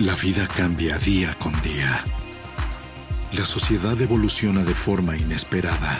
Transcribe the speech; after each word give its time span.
La 0.00 0.14
vida 0.14 0.46
cambia 0.46 0.96
día 0.96 1.34
con 1.40 1.50
día. 1.60 2.04
La 3.32 3.44
sociedad 3.44 4.00
evoluciona 4.00 4.62
de 4.62 4.72
forma 4.72 5.16
inesperada. 5.16 5.98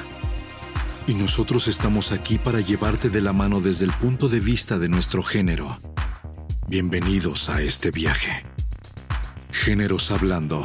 Y 1.08 1.14
nosotros 1.14 1.66
estamos 1.66 2.12
aquí 2.12 2.38
para 2.38 2.60
llevarte 2.60 3.10
de 3.10 3.20
la 3.20 3.32
mano 3.32 3.60
desde 3.60 3.86
el 3.86 3.90
punto 3.90 4.28
de 4.28 4.38
vista 4.38 4.78
de 4.78 4.88
nuestro 4.88 5.24
género. 5.24 5.78
Bienvenidos 6.68 7.50
a 7.50 7.60
este 7.60 7.90
viaje. 7.90 8.44
Géneros 9.50 10.12
Hablando. 10.12 10.62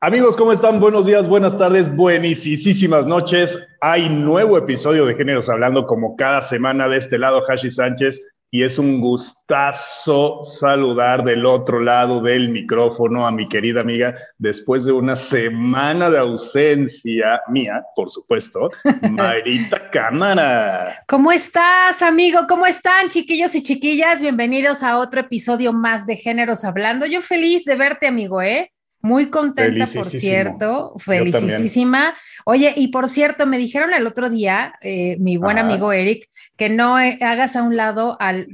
Amigos, 0.00 0.36
¿cómo 0.36 0.52
están? 0.52 0.78
Buenos 0.78 1.06
días, 1.06 1.26
buenas 1.26 1.58
tardes, 1.58 1.92
buenísimas 1.96 3.08
noches. 3.08 3.66
Hay 3.80 4.08
nuevo 4.08 4.56
episodio 4.56 5.06
de 5.06 5.16
Géneros 5.16 5.48
Hablando 5.48 5.88
como 5.88 6.14
cada 6.14 6.40
semana 6.40 6.86
de 6.86 6.98
este 6.98 7.18
lado, 7.18 7.42
Hashi 7.48 7.68
Sánchez 7.68 8.22
y 8.50 8.64
es 8.64 8.78
un 8.78 9.00
gustazo 9.00 10.40
saludar 10.42 11.22
del 11.24 11.46
otro 11.46 11.80
lado 11.80 12.20
del 12.20 12.48
micrófono 12.48 13.26
a 13.26 13.30
mi 13.30 13.48
querida 13.48 13.80
amiga 13.80 14.16
después 14.38 14.84
de 14.84 14.92
una 14.92 15.14
semana 15.14 16.10
de 16.10 16.18
ausencia 16.18 17.40
mía, 17.48 17.84
por 17.94 18.10
supuesto, 18.10 18.70
Marita 19.10 19.88
Cámara. 19.90 21.04
¿Cómo 21.06 21.30
estás, 21.30 22.02
amigo? 22.02 22.40
¿Cómo 22.48 22.66
están, 22.66 23.08
chiquillos 23.10 23.54
y 23.54 23.62
chiquillas? 23.62 24.20
Bienvenidos 24.20 24.82
a 24.82 24.98
otro 24.98 25.20
episodio 25.20 25.72
más 25.72 26.06
de 26.06 26.16
Géneros 26.16 26.64
Hablando. 26.64 27.06
Yo 27.06 27.22
feliz 27.22 27.64
de 27.64 27.76
verte, 27.76 28.08
amigo, 28.08 28.42
¿eh? 28.42 28.72
Muy 29.02 29.30
contenta, 29.30 29.86
por 29.86 30.06
cierto, 30.06 30.94
felicísima. 30.98 32.14
Oye, 32.44 32.74
y 32.76 32.88
por 32.88 33.08
cierto, 33.08 33.46
me 33.46 33.56
dijeron 33.56 33.94
el 33.94 34.06
otro 34.06 34.28
día, 34.28 34.74
eh, 34.82 35.16
mi 35.18 35.36
buen 35.36 35.58
amigo 35.58 35.92
Eric, 35.92 36.28
que 36.56 36.68
no 36.68 37.00
eh, 37.00 37.18
hagas 37.22 37.56
a 37.56 37.62
un 37.62 37.76
lado 37.76 38.16
al, 38.20 38.46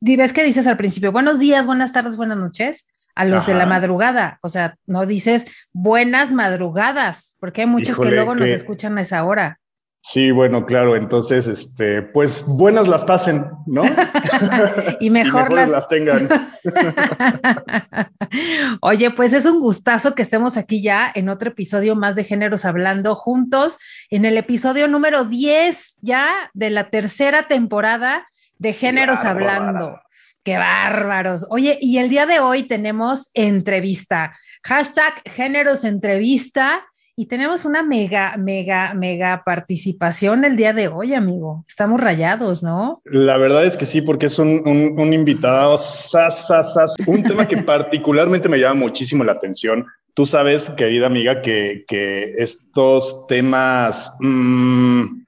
ves 0.00 0.32
que 0.32 0.44
dices 0.44 0.66
al 0.66 0.78
principio, 0.78 1.12
buenos 1.12 1.38
días, 1.38 1.66
buenas 1.66 1.92
tardes, 1.92 2.16
buenas 2.16 2.38
noches, 2.38 2.88
a 3.14 3.24
los 3.26 3.46
de 3.46 3.54
la 3.54 3.66
madrugada, 3.66 4.38
o 4.42 4.48
sea, 4.48 4.76
no 4.86 5.04
dices 5.04 5.46
buenas 5.72 6.32
madrugadas, 6.32 7.36
porque 7.38 7.62
hay 7.62 7.66
muchos 7.66 7.98
que 7.98 8.10
luego 8.10 8.34
nos 8.34 8.48
escuchan 8.48 8.96
a 8.96 9.02
esa 9.02 9.24
hora. 9.24 9.60
Sí, 10.02 10.30
bueno, 10.30 10.64
claro, 10.64 10.96
entonces, 10.96 11.46
este, 11.46 12.00
pues 12.00 12.46
buenas 12.46 12.88
las 12.88 13.04
pasen, 13.04 13.44
¿no? 13.66 13.82
y 15.00 15.10
mejor 15.10 15.52
las... 15.52 15.68
las 15.68 15.88
tengan. 15.88 16.28
Oye, 18.80 19.10
pues 19.10 19.34
es 19.34 19.44
un 19.44 19.60
gustazo 19.60 20.14
que 20.14 20.22
estemos 20.22 20.56
aquí 20.56 20.82
ya 20.82 21.10
en 21.14 21.28
otro 21.28 21.50
episodio 21.50 21.96
más 21.96 22.16
de 22.16 22.24
Géneros 22.24 22.64
Hablando 22.64 23.14
juntos, 23.14 23.78
en 24.08 24.24
el 24.24 24.38
episodio 24.38 24.88
número 24.88 25.24
10 25.24 25.96
ya 26.00 26.50
de 26.54 26.70
la 26.70 26.88
tercera 26.88 27.46
temporada 27.46 28.26
de 28.58 28.72
Géneros 28.72 29.24
Hablando. 29.24 30.00
Qué 30.42 30.56
bárbaros. 30.56 31.46
Oye, 31.50 31.78
y 31.82 31.98
el 31.98 32.08
día 32.08 32.24
de 32.24 32.40
hoy 32.40 32.62
tenemos 32.62 33.30
entrevista. 33.34 34.34
Hashtag 34.64 35.20
Géneros 35.26 35.84
Entrevista 35.84 36.86
y 37.20 37.26
tenemos 37.26 37.66
una 37.66 37.82
mega, 37.82 38.38
mega, 38.38 38.94
mega 38.94 39.42
participación 39.44 40.42
el 40.46 40.56
día 40.56 40.72
de 40.72 40.88
hoy, 40.88 41.12
amigo. 41.12 41.66
Estamos 41.68 42.00
rayados, 42.00 42.62
¿no? 42.62 43.02
La 43.04 43.36
verdad 43.36 43.66
es 43.66 43.76
que 43.76 43.84
sí, 43.84 44.00
porque 44.00 44.24
es 44.24 44.38
un, 44.38 44.62
un, 44.96 45.12
invitado, 45.12 45.76
un 47.06 47.22
tema 47.22 47.46
que 47.46 47.58
particularmente 47.62 48.48
me 48.48 48.58
llama 48.58 48.76
muchísimo 48.76 49.22
la 49.22 49.32
atención. 49.32 49.84
Tú 50.14 50.24
sabes, 50.24 50.70
querida 50.70 51.08
amiga, 51.08 51.42
que, 51.42 51.84
que 51.86 52.32
estos 52.38 53.26
temas... 53.26 54.14
Mmm, 54.20 55.20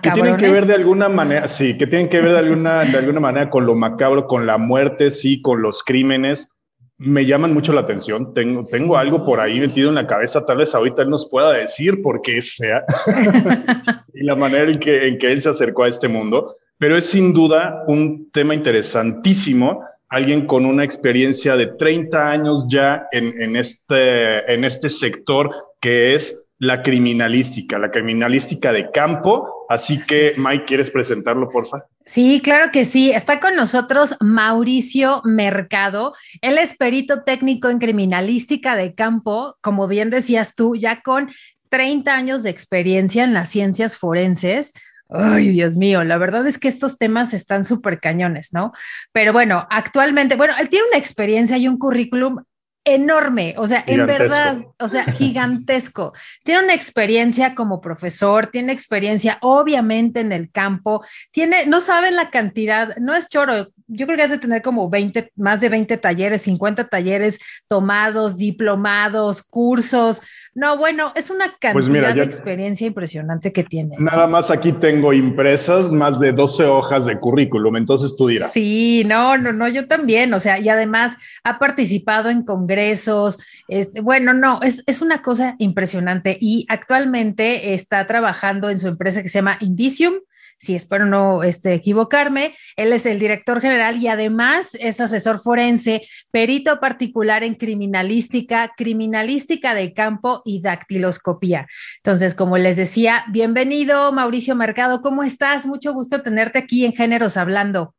que 0.00 0.10
tienen 0.12 0.36
que 0.36 0.52
ver 0.52 0.66
de 0.66 0.74
alguna 0.74 1.08
manera, 1.08 1.48
sí, 1.48 1.76
que 1.76 1.88
tienen 1.88 2.08
que 2.08 2.20
ver 2.20 2.30
de 2.30 2.38
alguna, 2.38 2.84
de 2.84 2.96
alguna 2.96 3.18
manera 3.18 3.50
con 3.50 3.66
lo 3.66 3.74
macabro, 3.74 4.28
con 4.28 4.46
la 4.46 4.56
muerte, 4.56 5.10
sí, 5.10 5.42
con 5.42 5.62
los 5.62 5.82
crímenes 5.82 6.52
me 6.98 7.26
llaman 7.26 7.52
mucho 7.52 7.72
la 7.72 7.82
atención. 7.82 8.32
Tengo, 8.32 8.64
tengo 8.66 8.96
algo 8.96 9.24
por 9.24 9.40
ahí 9.40 9.60
metido 9.60 9.88
en 9.90 9.96
la 9.96 10.06
cabeza, 10.06 10.46
tal 10.46 10.58
vez 10.58 10.74
ahorita 10.74 11.02
él 11.02 11.10
nos 11.10 11.28
pueda 11.28 11.52
decir 11.52 12.02
por 12.02 12.22
qué 12.22 12.40
sea 12.42 12.84
y 14.14 14.24
la 14.24 14.34
manera 14.34 14.70
en 14.70 14.78
que, 14.78 15.08
en 15.08 15.18
que 15.18 15.32
él 15.32 15.42
se 15.42 15.50
acercó 15.50 15.84
a 15.84 15.88
este 15.88 16.08
mundo, 16.08 16.56
pero 16.78 16.96
es 16.96 17.06
sin 17.06 17.32
duda 17.32 17.84
un 17.86 18.30
tema 18.30 18.54
interesantísimo. 18.54 19.82
Alguien 20.08 20.46
con 20.46 20.64
una 20.64 20.84
experiencia 20.84 21.56
de 21.56 21.66
30 21.66 22.30
años 22.30 22.66
ya 22.68 23.06
en, 23.10 23.40
en, 23.42 23.56
este, 23.56 24.52
en 24.52 24.64
este 24.64 24.88
sector 24.88 25.50
que 25.80 26.14
es 26.14 26.38
la 26.58 26.82
criminalística, 26.82 27.78
la 27.78 27.90
criminalística 27.90 28.72
de 28.72 28.90
campo. 28.90 29.55
Así 29.68 30.00
que, 30.00 30.32
Mike, 30.36 30.64
¿quieres 30.66 30.90
presentarlo, 30.90 31.50
por 31.50 31.66
favor? 31.66 31.86
Sí, 32.04 32.40
claro 32.42 32.70
que 32.72 32.84
sí. 32.84 33.10
Está 33.10 33.40
con 33.40 33.56
nosotros 33.56 34.16
Mauricio 34.20 35.22
Mercado. 35.24 36.14
Él 36.40 36.58
es 36.58 36.76
perito 36.76 37.24
técnico 37.24 37.68
en 37.68 37.78
criminalística 37.78 38.76
de 38.76 38.94
campo, 38.94 39.56
como 39.60 39.88
bien 39.88 40.10
decías 40.10 40.54
tú, 40.54 40.76
ya 40.76 41.02
con 41.02 41.30
30 41.68 42.14
años 42.14 42.42
de 42.42 42.50
experiencia 42.50 43.24
en 43.24 43.34
las 43.34 43.50
ciencias 43.50 43.96
forenses. 43.96 44.72
Ay, 45.08 45.48
Dios 45.48 45.76
mío, 45.76 46.02
la 46.02 46.18
verdad 46.18 46.46
es 46.46 46.58
que 46.58 46.68
estos 46.68 46.98
temas 46.98 47.32
están 47.32 47.64
súper 47.64 48.00
cañones, 48.00 48.52
¿no? 48.52 48.72
Pero 49.12 49.32
bueno, 49.32 49.66
actualmente, 49.70 50.34
bueno, 50.34 50.54
él 50.58 50.68
tiene 50.68 50.86
una 50.88 50.98
experiencia 50.98 51.56
y 51.56 51.68
un 51.68 51.78
currículum 51.78 52.42
enorme, 52.86 53.54
o 53.58 53.66
sea, 53.66 53.82
en 53.86 54.06
verdad, 54.06 54.60
o 54.78 54.88
sea, 54.88 55.04
gigantesco. 55.04 56.12
tiene 56.44 56.62
una 56.64 56.74
experiencia 56.74 57.56
como 57.56 57.80
profesor, 57.80 58.46
tiene 58.46 58.72
experiencia 58.72 59.38
obviamente 59.42 60.20
en 60.20 60.30
el 60.30 60.50
campo, 60.50 61.04
tiene, 61.32 61.66
no 61.66 61.80
saben 61.80 62.14
la 62.14 62.30
cantidad, 62.30 62.96
no 62.98 63.14
es 63.14 63.28
choro, 63.28 63.72
yo 63.88 64.06
creo 64.06 64.16
que 64.16 64.22
has 64.22 64.30
de 64.30 64.38
tener 64.38 64.62
como 64.62 64.88
20, 64.88 65.32
más 65.34 65.60
de 65.60 65.68
20 65.68 65.96
talleres, 65.96 66.42
50 66.42 66.88
talleres 66.88 67.38
tomados, 67.66 68.36
diplomados, 68.36 69.42
cursos. 69.42 70.22
No, 70.56 70.78
bueno, 70.78 71.12
es 71.14 71.28
una 71.28 71.54
pues 71.60 71.84
cantidad 71.84 72.14
de 72.14 72.22
experiencia 72.22 72.86
impresionante 72.86 73.52
que 73.52 73.62
tiene. 73.62 73.94
Nada 73.98 74.26
más 74.26 74.50
aquí 74.50 74.72
tengo 74.72 75.12
impresas 75.12 75.92
más 75.92 76.18
de 76.18 76.32
12 76.32 76.64
hojas 76.64 77.04
de 77.04 77.20
currículum, 77.20 77.76
entonces 77.76 78.16
tú 78.16 78.28
dirás. 78.28 78.54
Sí, 78.54 79.02
no, 79.04 79.36
no, 79.36 79.52
no, 79.52 79.68
yo 79.68 79.86
también, 79.86 80.32
o 80.32 80.40
sea, 80.40 80.58
y 80.58 80.70
además 80.70 81.18
ha 81.44 81.58
participado 81.58 82.30
en 82.30 82.42
congresos, 82.42 83.38
este, 83.68 84.00
bueno, 84.00 84.32
no, 84.32 84.62
es, 84.62 84.82
es 84.86 85.02
una 85.02 85.20
cosa 85.20 85.56
impresionante 85.58 86.38
y 86.40 86.64
actualmente 86.70 87.74
está 87.74 88.06
trabajando 88.06 88.70
en 88.70 88.78
su 88.78 88.88
empresa 88.88 89.22
que 89.22 89.28
se 89.28 89.40
llama 89.40 89.58
Indicium 89.60 90.14
sí, 90.58 90.74
espero 90.74 91.06
no 91.06 91.42
este, 91.42 91.74
equivocarme. 91.74 92.54
Él 92.76 92.92
es 92.92 93.06
el 93.06 93.18
director 93.18 93.60
general 93.60 93.96
y 94.02 94.08
además 94.08 94.76
es 94.80 95.00
asesor 95.00 95.40
forense, 95.40 96.02
perito 96.30 96.80
particular 96.80 97.44
en 97.44 97.54
criminalística, 97.54 98.72
criminalística 98.76 99.74
de 99.74 99.92
campo 99.92 100.42
y 100.44 100.60
dactiloscopía. 100.60 101.66
Entonces, 101.98 102.34
como 102.34 102.58
les 102.58 102.76
decía, 102.76 103.24
bienvenido 103.28 104.12
Mauricio 104.12 104.54
Mercado, 104.54 105.02
¿cómo 105.02 105.22
estás? 105.22 105.66
Mucho 105.66 105.92
gusto 105.92 106.22
tenerte 106.22 106.58
aquí 106.58 106.84
en 106.84 106.92
Géneros 106.92 107.36
Hablando. 107.36 107.94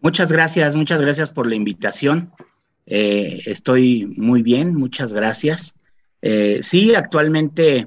Muchas 0.00 0.32
gracias, 0.32 0.74
muchas 0.76 1.00
gracias 1.00 1.30
por 1.30 1.46
la 1.46 1.54
invitación. 1.54 2.32
Eh, 2.86 3.42
estoy 3.44 4.06
muy 4.16 4.42
bien, 4.42 4.74
muchas 4.74 5.12
gracias. 5.12 5.74
Eh, 6.22 6.60
sí, 6.62 6.94
actualmente 6.94 7.86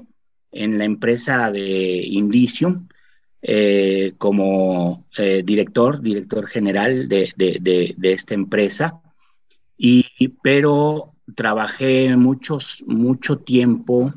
en 0.52 0.78
la 0.78 0.84
empresa 0.84 1.50
de 1.50 2.04
Indicium 2.06 2.88
eh, 3.46 4.14
como 4.16 5.04
eh, 5.18 5.42
director, 5.44 6.00
director 6.00 6.46
general 6.46 7.10
de, 7.10 7.94
esta 8.02 8.32
empresa, 8.32 9.02
y, 9.76 10.06
pero 10.42 11.12
trabajé 11.34 12.16
muchos, 12.16 12.82
mucho 12.86 13.36
tiempo 13.36 14.14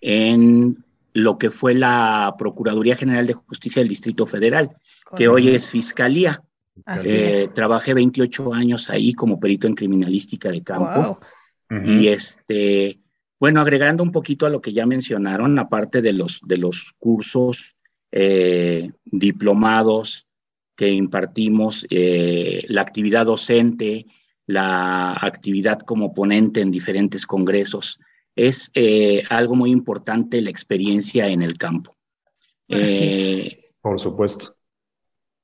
en 0.00 0.84
lo 1.12 1.38
que 1.38 1.52
fue 1.52 1.74
la 1.74 2.34
Procuraduría 2.36 2.96
General 2.96 3.24
de 3.28 3.34
Justicia 3.34 3.80
del 3.80 3.88
Distrito 3.88 4.26
Federal, 4.26 4.76
que 5.16 5.28
hoy 5.28 5.50
es 5.50 5.68
Fiscalía. 5.68 6.42
Eh, 7.04 7.46
trabajé 7.54 7.94
28 7.94 8.52
años 8.52 8.90
ahí 8.90 9.12
como 9.12 9.38
perito 9.38 9.68
en 9.68 9.76
criminalística 9.76 10.50
de 10.50 10.64
campo. 10.64 11.20
Y 11.84 12.08
este, 12.08 12.98
bueno, 13.38 13.60
agregando 13.60 14.02
un 14.02 14.10
poquito 14.10 14.44
a 14.44 14.50
lo 14.50 14.60
que 14.60 14.72
ya 14.72 14.86
mencionaron, 14.86 15.56
aparte 15.60 16.02
de 16.02 16.12
los, 16.12 16.40
de 16.44 16.56
los 16.56 16.92
cursos 16.98 17.75
eh, 18.18 18.92
diplomados 19.04 20.26
que 20.74 20.88
impartimos, 20.88 21.86
eh, 21.90 22.64
la 22.66 22.80
actividad 22.80 23.26
docente, 23.26 24.06
la 24.46 25.12
actividad 25.20 25.80
como 25.80 26.14
ponente 26.14 26.62
en 26.62 26.70
diferentes 26.70 27.26
congresos. 27.26 28.00
Es 28.34 28.70
eh, 28.72 29.22
algo 29.28 29.54
muy 29.54 29.70
importante 29.70 30.40
la 30.40 30.48
experiencia 30.48 31.28
en 31.28 31.42
el 31.42 31.58
campo. 31.58 31.94
Por 33.82 34.00
supuesto. 34.00 34.56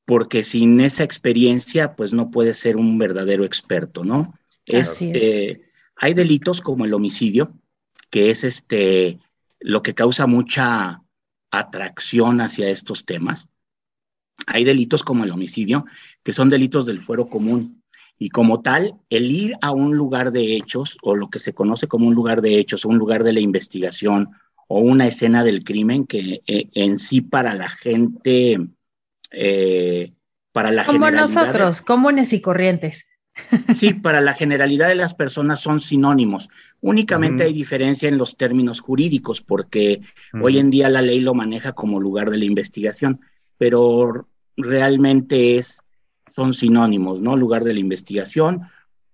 Porque 0.06 0.42
sin 0.42 0.80
esa 0.80 1.04
experiencia, 1.04 1.94
pues 1.94 2.14
no 2.14 2.30
puede 2.30 2.54
ser 2.54 2.78
un 2.78 2.96
verdadero 2.96 3.44
experto, 3.44 4.02
¿no? 4.02 4.32
hay 5.96 6.14
delitos 6.14 6.62
como 6.62 6.86
el 6.86 6.94
homicidio, 6.94 7.52
que 8.08 8.30
es 8.30 8.44
este, 8.44 9.18
lo 9.60 9.82
que 9.82 9.92
causa 9.92 10.26
mucha 10.26 11.01
atracción 11.52 12.40
hacia 12.40 12.68
estos 12.70 13.04
temas. 13.04 13.46
Hay 14.46 14.64
delitos 14.64 15.04
como 15.04 15.22
el 15.22 15.30
homicidio, 15.30 15.84
que 16.24 16.32
son 16.32 16.48
delitos 16.48 16.86
del 16.86 17.00
fuero 17.00 17.28
común 17.28 17.82
Y 18.18 18.28
como 18.30 18.62
tal, 18.62 18.94
el 19.10 19.32
ir 19.32 19.56
a 19.62 19.72
un 19.72 19.96
lugar 19.96 20.30
de 20.30 20.54
hechos, 20.54 20.96
o 21.02 21.16
lo 21.16 21.28
que 21.28 21.40
se 21.40 21.54
conoce 21.54 21.88
como 21.88 22.06
un 22.06 22.14
lugar 22.14 22.40
de 22.40 22.58
hechos, 22.58 22.84
un 22.84 22.96
lugar 22.96 23.24
de 23.24 23.32
la 23.32 23.40
investigación, 23.40 24.30
o 24.68 24.78
una 24.80 25.06
escena 25.06 25.42
del 25.42 25.64
crimen, 25.64 26.06
que 26.06 26.40
eh, 26.46 26.68
en 26.74 26.98
sí 26.98 27.20
para 27.20 27.54
la 27.54 27.68
gente, 27.68 28.60
eh, 29.32 30.12
para 30.52 30.70
la 30.70 30.84
Como 30.84 31.10
nosotros, 31.10 31.82
comunes 31.82 32.32
y 32.32 32.40
corrientes. 32.40 33.08
Sí, 33.76 33.94
para 33.94 34.20
la 34.20 34.34
generalidad 34.34 34.88
de 34.88 34.94
las 34.94 35.14
personas 35.14 35.60
son 35.60 35.80
sinónimos. 35.80 36.48
Únicamente 36.80 37.44
hay 37.44 37.52
diferencia 37.52 38.08
en 38.08 38.18
los 38.18 38.36
términos 38.36 38.80
jurídicos, 38.80 39.40
porque 39.40 40.00
hoy 40.40 40.58
en 40.58 40.70
día 40.70 40.88
la 40.88 41.02
ley 41.02 41.20
lo 41.20 41.34
maneja 41.34 41.72
como 41.72 42.00
lugar 42.00 42.30
de 42.30 42.38
la 42.38 42.44
investigación, 42.44 43.20
pero 43.58 44.28
realmente 44.56 45.56
es, 45.56 45.80
son 46.34 46.54
sinónimos, 46.54 47.20
¿no? 47.20 47.36
Lugar 47.36 47.64
de 47.64 47.74
la 47.74 47.80
investigación, 47.80 48.62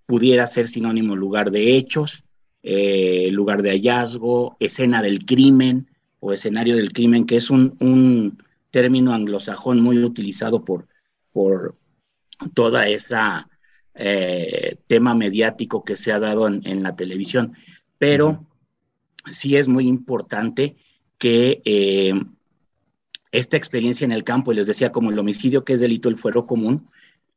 pudiera 0.05 0.47
ser 0.47 0.67
sinónimo 0.67 1.15
lugar 1.15 1.51
de 1.51 1.75
hechos, 1.77 2.23
eh, 2.63 3.29
lugar 3.31 3.61
de 3.61 3.71
hallazgo, 3.71 4.57
escena 4.59 5.01
del 5.01 5.25
crimen 5.25 5.87
o 6.19 6.33
escenario 6.33 6.75
del 6.75 6.91
crimen, 6.91 7.25
que 7.25 7.37
es 7.37 7.49
un, 7.49 7.77
un 7.79 8.43
término 8.71 9.13
anglosajón 9.13 9.81
muy 9.81 10.03
utilizado 10.03 10.65
por, 10.65 10.87
por 11.31 11.75
toda 12.53 12.87
esa 12.87 13.48
eh, 14.01 14.77
tema 14.87 15.13
mediático 15.13 15.83
que 15.83 15.97
se 15.97 16.13
ha 16.13 16.19
dado 16.19 16.47
en, 16.47 16.83
la 16.83 16.95
televisión, 16.95 17.55
pero 17.97 18.47
sí 19.29 19.57
es 19.57 19.67
muy 19.67 19.89
importante 19.89 20.77
que 21.17 21.61
eh, 21.65 22.13
esta 23.33 23.57
experiencia 23.57 24.05
en 24.05 24.13
el 24.13 24.23
campo, 24.23 24.53
y 24.53 24.55
les 24.55 24.67
decía, 24.67 24.93
como 24.93 25.11
el 25.11 25.19
homicidio 25.19 25.65
que 25.65 25.73
es 25.73 25.81
delito 25.81 26.07
el 26.07 26.15
fuero 26.15 26.45
común, 26.45 26.87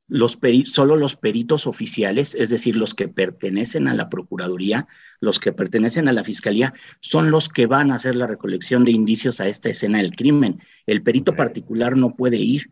los 0.06 0.38
solo 0.66 0.94
los 0.94 1.16
peritos 1.16 1.66
oficiales, 1.66 2.36
es 2.36 2.50
decir, 2.50 2.76
los 2.76 2.94
que 2.94 3.08
pertenecen 3.08 3.88
a 3.88 3.94
la 3.94 4.08
Procuraduría, 4.08 4.86
los 5.18 5.40
que 5.40 5.52
pertenecen 5.52 6.06
a 6.06 6.12
la 6.12 6.22
Fiscalía, 6.22 6.74
son 7.00 7.32
los 7.32 7.48
que 7.48 7.66
van 7.66 7.90
a 7.90 7.96
hacer 7.96 8.14
la 8.14 8.28
recolección 8.28 8.84
de 8.84 8.92
indicios 8.92 9.40
a 9.40 9.48
esta 9.48 9.68
escena 9.68 9.98
del 9.98 10.14
crimen. 10.14 10.60
El 10.86 11.02
perito 11.02 11.34
particular 11.34 11.96
no 11.96 12.14
puede 12.14 12.36
ir. 12.36 12.70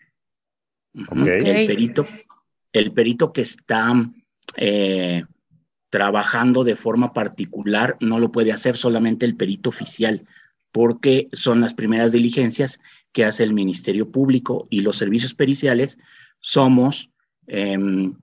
El 0.94 1.66
perito 1.66 2.06
el 2.72 2.92
perito 2.92 3.32
que 3.32 3.42
está 3.42 3.92
eh, 4.56 5.24
trabajando 5.90 6.64
de 6.64 6.76
forma 6.76 7.12
particular 7.12 7.96
no 8.00 8.18
lo 8.18 8.30
puede 8.32 8.52
hacer 8.52 8.76
solamente 8.76 9.26
el 9.26 9.36
perito 9.36 9.70
oficial, 9.70 10.26
porque 10.72 11.28
son 11.32 11.60
las 11.60 11.74
primeras 11.74 12.12
diligencias 12.12 12.80
que 13.12 13.24
hace 13.24 13.42
el 13.42 13.52
Ministerio 13.52 14.10
Público 14.10 14.68
y 14.70 14.80
los 14.80 14.96
servicios 14.96 15.34
periciales 15.34 15.98
somos 16.38 17.10
em, 17.46 18.14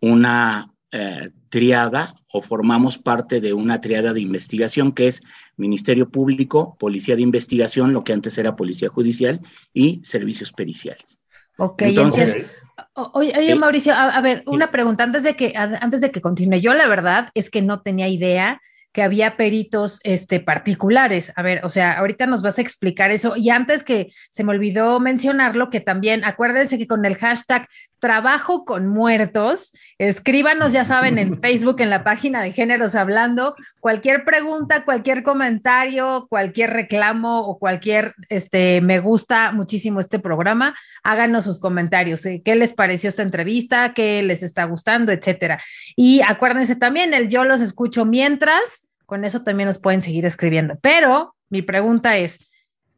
una 0.00 0.72
eh, 0.92 1.30
triada 1.50 2.16
o 2.32 2.40
formamos 2.42 2.96
parte 2.96 3.40
de 3.40 3.52
una 3.52 3.80
triada 3.80 4.12
de 4.12 4.20
investigación 4.20 4.92
que 4.92 5.08
es 5.08 5.22
Ministerio 5.56 6.08
Público, 6.08 6.76
Policía 6.78 7.16
de 7.16 7.22
Investigación, 7.22 7.92
lo 7.92 8.02
que 8.02 8.12
antes 8.12 8.38
era 8.38 8.56
Policía 8.56 8.88
Judicial 8.88 9.40
y 9.74 10.00
servicios 10.04 10.52
periciales. 10.52 11.20
Ok, 11.58 11.82
entonces, 11.82 12.46
Oye, 12.94 13.54
Mauricio, 13.54 13.94
a, 13.94 14.20
ver, 14.20 14.42
una 14.46 14.70
pregunta 14.70 15.04
antes 15.04 15.22
de 15.22 15.34
que 15.34 15.52
antes 15.56 16.00
de 16.00 16.10
que 16.10 16.20
continúe. 16.20 16.60
Yo 16.60 16.74
la 16.74 16.86
verdad 16.86 17.30
es 17.34 17.50
que 17.50 17.62
no 17.62 17.80
tenía 17.82 18.08
idea 18.08 18.60
que 18.92 19.02
había 19.02 19.36
peritos 19.36 20.00
este, 20.02 20.40
particulares. 20.40 21.32
A 21.36 21.42
ver, 21.42 21.64
o 21.64 21.70
sea, 21.70 21.98
ahorita 21.98 22.26
nos 22.26 22.42
vas 22.42 22.58
a 22.58 22.62
explicar 22.62 23.10
eso. 23.10 23.36
Y 23.36 23.50
antes 23.50 23.84
que 23.84 24.08
se 24.30 24.42
me 24.42 24.50
olvidó 24.50 24.98
mencionarlo, 24.98 25.70
que 25.70 25.80
también 25.80 26.24
acuérdense 26.24 26.78
que 26.78 26.86
con 26.88 27.04
el 27.04 27.16
hashtag 27.16 27.68
trabajo 28.00 28.64
con 28.64 28.88
muertos, 28.88 29.72
escríbanos, 29.98 30.72
ya 30.72 30.84
saben, 30.84 31.18
en 31.18 31.38
Facebook, 31.40 31.80
en 31.80 31.90
la 31.90 32.02
página 32.02 32.42
de 32.42 32.52
Géneros 32.52 32.94
Hablando, 32.94 33.54
cualquier 33.78 34.24
pregunta, 34.24 34.84
cualquier 34.84 35.22
comentario, 35.22 36.26
cualquier 36.28 36.70
reclamo 36.70 37.40
o 37.40 37.58
cualquier, 37.58 38.14
este, 38.28 38.80
me 38.80 38.98
gusta 38.98 39.52
muchísimo 39.52 40.00
este 40.00 40.18
programa, 40.18 40.74
háganos 41.04 41.44
sus 41.44 41.60
comentarios. 41.60 42.24
¿eh? 42.26 42.42
¿Qué 42.44 42.56
les 42.56 42.72
pareció 42.72 43.08
esta 43.08 43.22
entrevista? 43.22 43.92
¿Qué 43.94 44.22
les 44.22 44.42
está 44.42 44.64
gustando? 44.64 45.12
Etcétera. 45.12 45.60
Y 45.94 46.22
acuérdense 46.26 46.76
también, 46.76 47.14
el 47.14 47.28
yo 47.28 47.44
los 47.44 47.60
escucho 47.60 48.04
mientras 48.04 48.79
con 49.10 49.24
eso 49.24 49.42
también 49.42 49.66
nos 49.66 49.80
pueden 49.80 50.02
seguir 50.02 50.24
escribiendo. 50.24 50.78
Pero 50.80 51.34
mi 51.48 51.62
pregunta 51.62 52.16
es, 52.16 52.48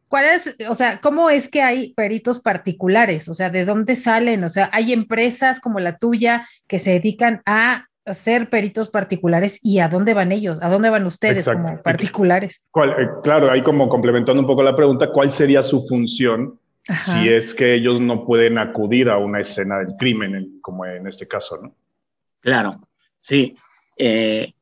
¿cuál 0.09 0.26
es, 0.26 0.55
o 0.69 0.75
sea, 0.75 1.00
cómo 1.00 1.31
es 1.31 1.49
que 1.49 1.62
hay 1.62 1.94
peritos 1.94 2.43
particulares? 2.43 3.31
O 3.31 3.35
sea, 3.35 3.49
¿de 3.49 3.64
dónde 3.64 3.97
salen? 3.97 4.44
O 4.44 4.50
sea, 4.50 4.69
hay 4.75 4.93
empresas 4.93 5.59
como 5.59 5.81
la 5.81 5.97
tuya 5.97 6.47
que 6.67 6.79
se 6.79 6.91
dedican 6.91 7.41
a 7.47 7.87
hacer 8.05 8.50
peritos 8.50 8.91
particulares 8.91 9.59
y 9.62 9.79
a 9.79 9.88
dónde 9.88 10.12
van 10.12 10.32
ellos, 10.32 10.59
a 10.61 10.69
dónde 10.69 10.91
van 10.91 11.06
ustedes 11.06 11.47
como 11.47 11.81
particulares. 11.81 12.67
Eh, 12.76 13.09
claro, 13.25 13.50
ahí 13.50 13.62
como 13.62 13.88
complementando 13.88 14.43
un 14.43 14.47
poco 14.47 14.62
la 14.62 14.76
pregunta, 14.76 15.11
¿cuál 15.11 15.31
sería 15.31 15.62
su 15.62 15.87
función 15.88 16.59
si 16.99 17.31
es 17.31 17.55
que 17.55 17.73
ellos 17.73 18.03
no 18.03 18.26
pueden 18.26 18.59
acudir 18.59 19.09
a 19.09 19.17
una 19.17 19.41
escena 19.41 19.79
del 19.79 19.97
crimen, 19.97 20.59
como 20.61 20.85
en 20.85 21.06
este 21.06 21.26
caso, 21.26 21.59
¿no? 21.62 21.75
Claro, 22.41 22.87
sí. 23.23 23.56
Eh, 23.97 24.53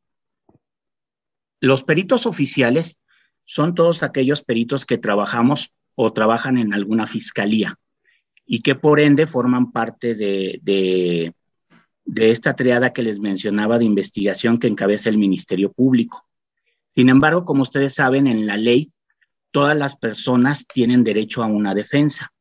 los 1.60 1.84
peritos 1.84 2.26
oficiales 2.26 2.98
son 3.44 3.74
todos 3.74 4.02
aquellos 4.02 4.42
peritos 4.42 4.86
que 4.86 4.98
trabajamos 4.98 5.72
o 5.94 6.12
trabajan 6.12 6.56
en 6.56 6.72
alguna 6.72 7.06
fiscalía 7.06 7.78
y 8.46 8.60
que 8.60 8.74
por 8.74 9.00
ende 9.00 9.26
forman 9.26 9.70
parte 9.70 10.14
de, 10.14 10.60
de, 10.62 11.32
esta 12.30 12.56
triada 12.56 12.92
que 12.92 13.02
les 13.02 13.20
mencionaba 13.20 13.78
de 13.78 13.84
investigación 13.84 14.58
que 14.58 14.66
encabeza 14.66 15.08
el 15.08 15.18
Ministerio 15.18 15.72
Público. 15.72 16.26
Sin 16.94 17.08
embargo, 17.08 17.44
como 17.44 17.62
ustedes 17.62 17.94
saben, 17.94 18.26
en 18.26 18.46
la 18.46 18.56
ley 18.56 18.92
todas 19.50 19.76
las 19.76 19.96
personas 19.96 20.66
tienen 20.66 21.04
derecho 21.04 21.42
a 21.42 21.46
una 21.46 21.74
defensa 21.74 22.32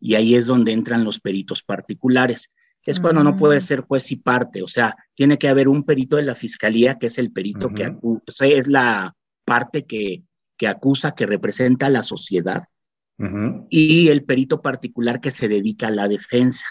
y 0.00 0.14
ahí 0.16 0.34
es 0.34 0.46
donde 0.46 0.72
entran 0.72 1.04
los 1.04 1.20
peritos 1.20 1.62
particulares 1.62 2.50
es 2.90 3.00
cuando 3.00 3.22
no 3.22 3.36
puede 3.36 3.58
mm. 3.58 3.62
ser 3.62 3.80
juez 3.80 4.10
y 4.10 4.16
parte, 4.16 4.62
o 4.62 4.68
sea, 4.68 4.96
tiene 5.14 5.38
que 5.38 5.48
haber 5.48 5.68
un 5.68 5.84
perito 5.84 6.16
de 6.16 6.22
la 6.22 6.34
fiscalía 6.34 6.98
que 6.98 7.06
es 7.06 7.18
el 7.18 7.32
perito 7.32 7.68
que 7.68 7.84
acusa, 7.84 8.46
es 8.46 8.66
la 8.66 9.14
parte 9.44 9.84
que, 9.84 10.22
que, 10.56 10.66
acusa, 10.66 11.14
que 11.14 11.26
representa 11.26 11.86
a 11.86 11.90
la 11.90 12.02
sociedad, 12.02 12.64
y 13.68 14.08
el 14.08 14.24
perito 14.24 14.62
particular 14.62 15.20
que 15.20 15.30
se 15.30 15.46
dedica 15.46 15.86
a 15.86 15.92
la 15.92 16.08
defensa. 16.08 16.64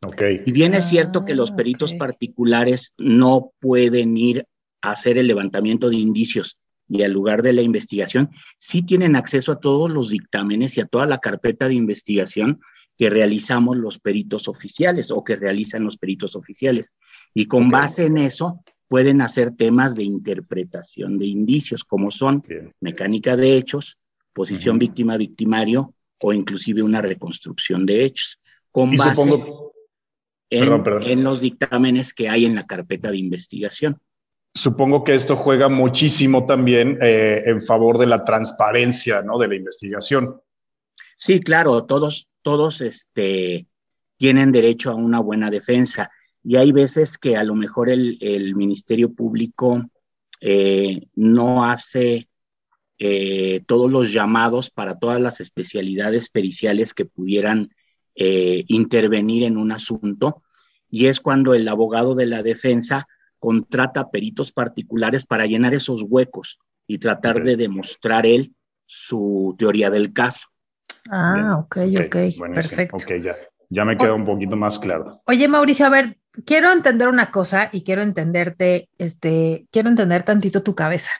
Okay. 0.00 0.38
Si 0.38 0.52
bien 0.52 0.72
es 0.74 0.86
cierto 0.86 1.26
que 1.26 1.34
los 1.34 1.50
ah, 1.50 1.56
peritos 1.56 1.92
particulares 1.94 2.94
no 2.96 3.52
pueden 3.58 4.16
ir 4.16 4.46
a 4.80 4.92
hacer 4.92 5.18
el 5.18 5.26
levantamiento 5.26 5.90
de 5.90 5.96
indicios 5.96 6.58
y 6.88 7.02
al 7.02 7.12
lugar 7.12 7.42
de 7.42 7.52
la 7.52 7.62
investigación, 7.62 8.30
sí 8.56 8.82
tienen 8.82 9.16
acceso 9.16 9.52
a 9.52 9.60
todos 9.60 9.92
los 9.92 10.08
dictámenes 10.08 10.76
y 10.76 10.80
a 10.80 10.86
toda 10.86 11.04
la 11.04 11.18
carpeta 11.18 11.68
de 11.68 11.74
investigación 11.74 12.60
que 12.98 13.08
realizamos 13.08 13.76
los 13.76 14.00
peritos 14.00 14.48
oficiales 14.48 15.12
o 15.12 15.22
que 15.22 15.36
realizan 15.36 15.84
los 15.84 15.96
peritos 15.96 16.34
oficiales. 16.34 16.92
Y 17.32 17.46
con 17.46 17.68
base 17.68 18.06
en 18.06 18.18
eso 18.18 18.64
pueden 18.88 19.20
hacer 19.20 19.52
temas 19.52 19.94
de 19.94 20.02
interpretación 20.02 21.16
de 21.16 21.26
indicios, 21.26 21.84
como 21.84 22.10
son 22.10 22.42
mecánica 22.80 23.36
de 23.36 23.56
hechos, 23.56 23.98
posición 24.32 24.78
víctima-victimario 24.78 25.94
o 26.20 26.32
inclusive 26.32 26.82
una 26.82 27.00
reconstrucción 27.00 27.86
de 27.86 28.04
hechos, 28.04 28.40
con 28.72 28.96
base 28.96 29.44
en, 30.50 31.22
los 31.22 31.40
dictámenes 31.40 32.12
que 32.12 32.28
hay 32.28 32.46
en 32.46 32.56
la 32.56 32.66
carpeta 32.66 33.12
de 33.12 33.18
investigación. 33.18 33.98
Supongo 34.54 35.04
que 35.04 35.14
esto 35.14 35.36
juega 35.36 35.68
muchísimo 35.68 36.46
también 36.46 36.98
eh, 37.00 37.42
en 37.46 37.60
favor 37.60 37.98
de 37.98 38.06
la 38.06 38.24
transparencia 38.24 39.22
¿no? 39.22 39.38
de 39.38 39.46
la 39.46 39.54
investigación. 39.54 40.40
Sí, 41.16 41.40
claro, 41.40 41.84
todos, 41.84 42.27
todos 42.42 42.80
este, 42.80 43.66
tienen 44.16 44.52
derecho 44.52 44.90
a 44.90 44.94
una 44.94 45.20
buena 45.20 45.50
defensa. 45.50 46.10
Y 46.42 46.56
hay 46.56 46.72
veces 46.72 47.18
que 47.18 47.36
a 47.36 47.44
lo 47.44 47.54
mejor 47.54 47.88
el, 47.90 48.54
Ministerio 48.54 49.12
Público 49.12 49.84
eh, 50.40 51.06
no 51.14 51.64
hace 51.64 52.28
eh, 52.98 53.62
todos 53.66 53.90
los 53.90 54.12
llamados 54.12 54.70
para 54.70 54.98
todas 54.98 55.20
las 55.20 55.40
especialidades 55.40 56.28
periciales 56.28 56.94
que 56.94 57.04
pudieran 57.04 57.70
eh, 58.14 58.64
intervenir 58.66 59.44
en 59.44 59.56
un 59.56 59.72
asunto. 59.72 60.42
Y 60.90 61.06
es 61.06 61.20
cuando 61.20 61.54
el 61.54 61.68
abogado 61.68 62.14
de 62.14 62.26
la 62.26 62.42
defensa 62.42 63.06
contrata 63.38 64.10
peritos 64.10 64.50
particulares 64.52 65.24
para 65.24 65.46
llenar 65.46 65.74
esos 65.74 66.02
huecos 66.02 66.58
y 66.86 66.98
tratar 66.98 67.44
de 67.44 67.56
demostrar 67.56 68.26
él 68.26 68.54
su 68.86 69.54
teoría 69.58 69.90
del 69.90 70.12
caso. 70.12 70.48
Ah, 71.10 71.58
ok, 71.58 71.76
ok, 72.06 72.16
perfecto. 72.54 72.96
Ok, 72.96 73.12
ya, 73.22 73.36
ya 73.70 73.84
me 73.84 73.96
queda 73.96 74.14
un 74.14 74.24
poquito 74.24 74.56
más 74.56 74.78
claro. 74.78 75.20
Oye, 75.26 75.48
Mauricio, 75.48 75.86
a 75.86 75.90
ver, 75.90 76.18
quiero 76.44 76.72
entender 76.72 77.08
una 77.08 77.30
cosa 77.30 77.68
y 77.72 77.82
quiero 77.82 78.02
entenderte, 78.02 78.88
este, 78.98 79.66
quiero 79.70 79.88
entender 79.88 80.22
tantito 80.22 80.62
tu 80.62 80.74
cabeza. 80.74 81.12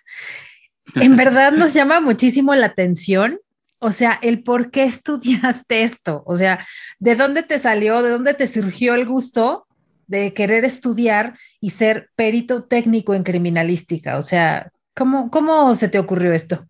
En 0.94 1.16
verdad 1.16 1.52
nos 1.52 1.75
llama 1.75 2.00
muchísimo 2.00 2.54
la 2.54 2.66
atención, 2.66 3.38
o 3.78 3.90
sea, 3.90 4.18
el 4.23 4.42
por 4.42 4.70
qué 4.70 4.85
estudiaste 4.85 5.82
esto, 5.82 6.23
o 6.26 6.35
sea, 6.35 6.64
¿de 6.99 7.14
dónde 7.14 7.42
te 7.42 7.58
salió, 7.58 8.02
de 8.02 8.08
dónde 8.08 8.32
te 8.32 8.47
surgió 8.47 8.94
el 8.94 9.04
gusto 9.04 9.66
de 10.06 10.32
querer 10.32 10.64
estudiar 10.64 11.38
y 11.61 11.70
ser 11.70 12.08
perito 12.16 12.64
técnico 12.64 13.14
en 13.14 13.23
criminalística? 13.23 14.16
O 14.16 14.23
sea, 14.23 14.73
¿cómo, 14.94 15.30
cómo 15.30 15.75
se 15.75 15.88
te 15.88 15.99
ocurrió 15.99 16.32
esto? 16.32 16.66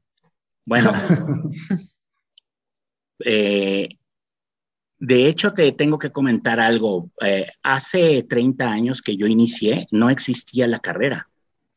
Bueno, 0.67 0.93
eh, 3.25 3.89
de 4.99 5.29
hecho, 5.29 5.53
te 5.53 5.71
tengo 5.73 5.99
que 5.99 6.11
comentar 6.11 6.59
algo. 6.59 7.11
Eh, 7.25 7.47
hace 7.63 8.25
30 8.25 8.69
años 8.69 9.01
que 9.01 9.17
yo 9.17 9.27
inicié, 9.27 9.87
no 9.91 10.11
existía 10.11 10.67
la 10.67 10.81
carrera. 10.81 11.29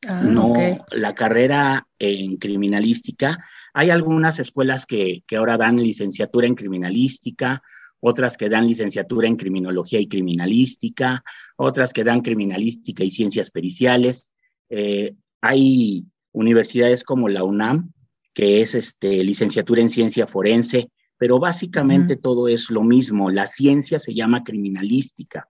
Ah, 0.08 0.24
no, 0.24 0.54
la 0.90 1.14
carrera 1.14 1.88
en 2.00 2.38
criminalística. 2.38 3.46
Hay 3.74 3.92
algunas 3.92 4.40
escuelas 4.40 4.88
que, 4.88 5.24
que, 5.28 5.36
ahora 5.36 5.58
dan 5.58 5.78
licenciatura 5.78 6.48
en 6.48 6.56
criminalística, 6.56 7.62
otras 8.00 8.36
que 8.36 8.50
dan 8.50 8.68
licenciatura 8.68 9.28
en 9.28 9.38
criminología 9.38 10.00
y 10.00 10.08
criminalística, 10.08 11.24
otras 11.56 11.94
que 11.94 12.04
dan 12.04 12.22
criminalística 12.22 13.04
y 13.04 13.12
ciencias 13.12 13.52
periciales. 13.52 14.28
Eh, 14.70 15.14
hay 15.40 16.06
universidades 16.32 17.04
como 17.04 17.30
la 17.30 17.44
UNAM, 17.44 17.92
que 18.34 18.62
es 18.62 18.74
este, 18.74 19.24
licenciatura 19.24 19.82
en 19.82 19.92
ciencia 19.92 20.26
forense, 20.26 20.90
pero 21.22 21.38
básicamente 21.38 22.16
todo 22.16 22.48
es 22.48 22.72
lo 22.72 22.82
mismo. 22.82 23.30
La 23.30 23.46
ciencia 23.46 24.00
se 24.00 24.16
llama 24.16 24.44
criminalística. 24.44 25.48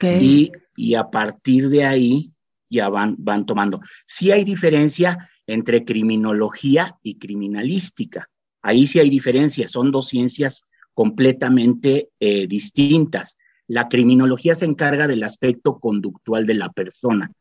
Y, 0.00 0.52
y 0.76 0.94
a 0.94 1.10
partir 1.10 1.70
de 1.70 1.84
ahí 1.84 2.30
ya 2.70 2.88
van, 2.88 3.16
van 3.18 3.44
tomando. 3.44 3.80
Sí 4.06 4.30
hay 4.30 4.44
diferencia 4.44 5.28
entre 5.44 5.84
criminología 5.84 6.98
y 7.02 7.18
criminalística. 7.18 8.28
Ahí 8.62 8.86
sí 8.86 9.00
hay 9.00 9.10
diferencia, 9.10 9.66
son 9.66 9.90
dos 9.90 10.06
ciencias 10.06 10.68
completamente 10.94 12.10
eh, 12.20 12.46
distintas. 12.46 13.36
La 13.66 13.88
criminología 13.88 14.54
se 14.54 14.66
encarga 14.66 15.08
del 15.08 15.24
aspecto 15.24 15.80
conductual 15.80 16.46
de 16.46 16.54
la 16.54 16.68
persona, 16.68 17.32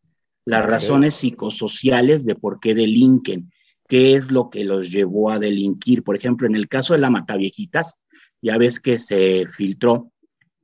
las 0.46 0.66
razones 0.66 1.14
psicosociales 1.14 2.26
de 2.26 2.34
por 2.34 2.60
qué 2.60 2.74
delinquen 2.74 3.52
qué 3.92 4.16
es 4.16 4.32
lo 4.32 4.50
que 4.50 4.64
los 4.64 4.90
llevó 4.90 5.32
a 5.32 5.38
delinquir. 5.38 6.02
Por 6.02 6.16
ejemplo, 6.16 6.48
en 6.48 6.56
el 6.56 6.70
caso 6.70 6.94
de 6.94 7.00
la 7.00 7.10
Mataviejitas, 7.10 7.98
ya 8.42 8.58
ves 8.58 8.80
que 8.80 8.98
se 8.98 9.48
filtró, 9.52 10.14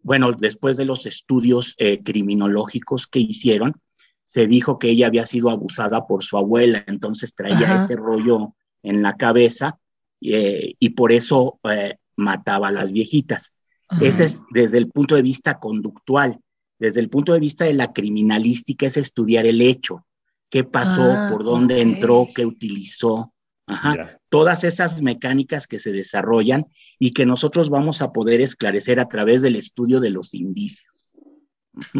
bueno, 0.01 0.31
después 0.31 0.77
de 0.77 0.85
los 0.85 1.05
estudios 1.05 1.75
eh, 1.77 2.01
criminológicos 2.01 3.05
que 3.05 3.19
hicieron, 3.19 3.81
se 4.23 4.47
dijo 4.47 4.79
que 4.79 4.91
ella 4.91 5.07
había 5.07 5.25
sido 5.25 5.49
abusada 5.49 6.07
por 6.07 6.23
su 6.23 6.37
abuela, 6.37 6.85
entonces 6.87 7.35
traía 7.35 7.83
ese 7.83 7.97
rollo 7.97 8.55
en 8.81 9.01
la 9.01 9.17
cabeza 9.17 9.77
eh, 10.21 10.75
y 10.79 10.91
por 10.91 11.11
eso 11.11 11.59
eh, 11.69 11.97
mataba 12.15 12.69
a 12.69 12.71
las 12.71 12.93
viejitas. 12.93 13.53
Ese 13.99 14.23
es 14.23 14.41
desde 14.51 14.77
el 14.77 14.87
punto 14.87 15.15
de 15.15 15.21
vista 15.21 15.59
conductual. 15.59 16.39
Desde 16.79 17.01
el 17.01 17.09
punto 17.09 17.33
de 17.33 17.41
vista 17.41 17.65
de 17.65 17.73
la 17.73 17.91
criminalística 17.91 18.87
es 18.87 18.95
estudiar 18.95 19.45
el 19.45 19.59
hecho, 19.59 20.06
qué 20.49 20.63
pasó, 20.63 21.03
ah, 21.03 21.29
por 21.31 21.43
dónde 21.43 21.81
entró, 21.81 22.27
qué 22.33 22.45
utilizó. 22.45 23.33
Ajá. 23.65 24.19
Todas 24.29 24.63
esas 24.63 25.01
mecánicas 25.01 25.67
que 25.67 25.79
se 25.79 25.91
desarrollan 25.91 26.67
y 26.99 27.11
que 27.11 27.25
nosotros 27.25 27.69
vamos 27.69 28.01
a 28.01 28.11
poder 28.11 28.41
esclarecer 28.41 28.99
a 28.99 29.07
través 29.07 29.41
del 29.41 29.55
estudio 29.55 29.99
de 29.99 30.09
los 30.09 30.33
indicios. 30.33 31.11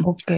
Ok. 0.04 0.32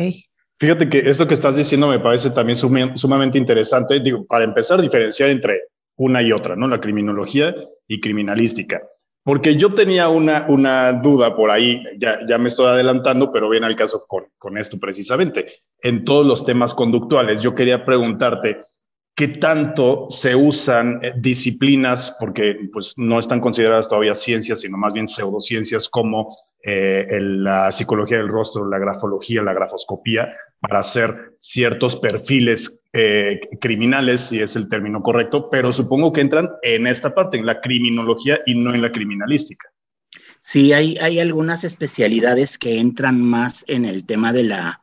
Fíjate 0.59 0.89
que 0.89 1.09
esto 1.09 1.27
que 1.27 1.35
estás 1.35 1.55
diciendo 1.55 1.87
me 1.87 1.99
parece 1.99 2.31
también 2.31 2.57
sumamente 2.57 3.37
interesante. 3.37 3.99
Digo, 3.99 4.25
para 4.25 4.43
empezar, 4.43 4.81
diferenciar 4.81 5.29
entre 5.29 5.61
una 5.95 6.21
y 6.21 6.31
otra, 6.31 6.55
¿no? 6.55 6.67
La 6.67 6.81
criminología 6.81 7.55
y 7.87 8.01
criminalística. 8.01 8.81
Porque 9.23 9.55
yo 9.55 9.73
tenía 9.73 10.09
una, 10.09 10.45
una 10.47 10.93
duda 10.93 11.35
por 11.35 11.51
ahí, 11.51 11.83
ya, 11.97 12.19
ya 12.27 12.37
me 12.37 12.47
estoy 12.47 12.67
adelantando, 12.67 13.31
pero 13.31 13.49
viene 13.49 13.65
al 13.65 13.75
caso 13.75 14.05
con, 14.07 14.23
con 14.37 14.57
esto 14.57 14.79
precisamente. 14.79 15.61
En 15.81 16.03
todos 16.03 16.25
los 16.25 16.45
temas 16.45 16.73
conductuales, 16.73 17.41
yo 17.41 17.53
quería 17.53 17.85
preguntarte, 17.85 18.61
¿qué 19.15 19.27
tanto 19.27 20.07
se 20.09 20.35
usan 20.35 20.99
eh, 21.03 21.13
disciplinas, 21.17 22.15
porque 22.19 22.69
pues, 22.71 22.93
no 22.97 23.19
están 23.19 23.41
consideradas 23.41 23.89
todavía 23.89 24.15
ciencias, 24.15 24.61
sino 24.61 24.77
más 24.77 24.93
bien 24.93 25.07
pseudociencias 25.07 25.89
como 25.89 26.33
eh, 26.63 27.05
la 27.19 27.71
psicología 27.71 28.17
del 28.17 28.29
rostro, 28.29 28.67
la 28.67 28.79
grafología, 28.79 29.43
la 29.43 29.53
grafoscopía, 29.53 30.33
para 30.59 30.79
hacer 30.79 31.35
ciertos 31.39 31.95
perfiles 31.95 32.79
eh, 32.93 33.39
criminales, 33.61 34.21
si 34.21 34.39
es 34.39 34.55
el 34.55 34.67
término 34.67 35.01
correcto, 35.01 35.49
pero 35.49 35.71
supongo 35.71 36.11
que 36.11 36.21
entran 36.21 36.49
en 36.63 36.87
esta 36.87 37.13
parte, 37.13 37.37
en 37.37 37.45
la 37.45 37.61
criminología 37.61 38.39
y 38.45 38.55
no 38.55 38.73
en 38.73 38.81
la 38.81 38.91
criminalística. 38.91 39.67
Sí, 40.41 40.73
hay, 40.73 40.97
hay 40.97 41.19
algunas 41.19 41.63
especialidades 41.63 42.57
que 42.57 42.79
entran 42.79 43.21
más 43.21 43.63
en 43.67 43.85
el 43.85 44.05
tema 44.05 44.33
de 44.33 44.43
la, 44.43 44.81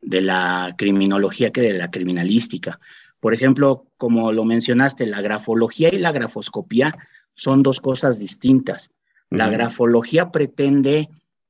de 0.00 0.20
la 0.20 0.74
criminología 0.78 1.50
que 1.50 1.60
de 1.60 1.72
la 1.72 1.90
criminalística. 1.90 2.78
Por 3.20 3.34
ejemplo, 3.34 3.86
como 3.96 4.32
lo 4.32 4.44
mencionaste, 4.44 5.06
la 5.06 5.20
grafología 5.20 5.88
y 5.92 5.98
la 5.98 6.12
grafoscopía 6.12 6.96
son 7.34 7.62
dos 7.62 7.80
cosas 7.80 8.18
distintas. 8.18 8.90
La 9.30 9.50
grafología 9.50 10.30
pretende 10.30 11.08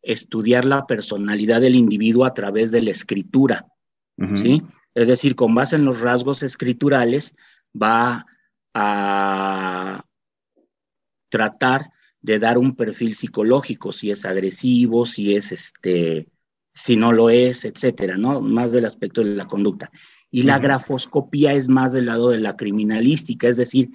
estudiar 0.09 0.65
la 0.65 0.87
personalidad 0.87 1.61
del 1.61 1.75
individuo 1.75 2.25
a 2.25 2.33
través 2.33 2.71
de 2.71 2.81
la 2.81 2.91
escritura, 2.91 3.67
¿sí? 4.17 4.63
Es 4.95 5.07
decir, 5.07 5.37
con 5.37 5.55
base 5.55 5.77
en 5.77 5.85
los 5.85 6.01
rasgos 6.01 6.43
escriturales, 6.43 7.35
va 7.81 8.25
a 8.73 10.03
tratar 11.29 11.91
de 12.23 12.39
dar 12.39 12.57
un 12.57 12.75
perfil 12.75 13.15
psicológico, 13.15 13.93
si 13.93 14.11
es 14.11 14.25
agresivo, 14.25 15.05
si 15.05 15.37
es 15.37 15.53
este, 15.53 16.27
si 16.75 16.97
no 16.97 17.13
lo 17.13 17.29
es, 17.29 17.67
etcétera, 17.67 18.17
¿no? 18.17 18.41
Más 18.41 18.73
del 18.73 18.87
aspecto 18.87 19.23
de 19.23 19.37
la 19.37 19.47
conducta. 19.47 19.91
Y 20.31 20.45
la 20.45 20.59
grafoscopía 20.59 21.53
es 21.53 21.69
más 21.69 21.93
del 21.93 22.07
lado 22.07 22.31
de 22.31 22.39
la 22.39 22.57
criminalística, 22.57 23.47
es 23.47 23.59
decir, 23.59 23.91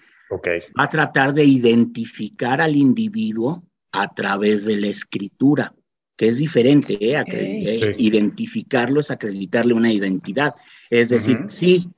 va 0.79 0.84
a 0.84 0.89
tratar 0.89 1.34
de 1.34 1.43
identificar 1.43 2.62
al 2.62 2.75
individuo 2.75 3.63
a 3.91 4.13
través 4.13 4.63
de 4.63 4.77
la 4.77 4.88
escritura 4.88 5.74
que 6.15 6.27
es 6.27 6.38
diferente, 6.38 6.93
¿eh? 7.00 7.24
eh 7.27 7.96
identificarlo 7.98 9.00
es 9.00 9.12
acreditarle 9.12 9.74
una 9.74 9.91
identidad. 9.91 10.55
Es 10.89 11.10
decir, 11.10 11.46
sí, 11.48 11.89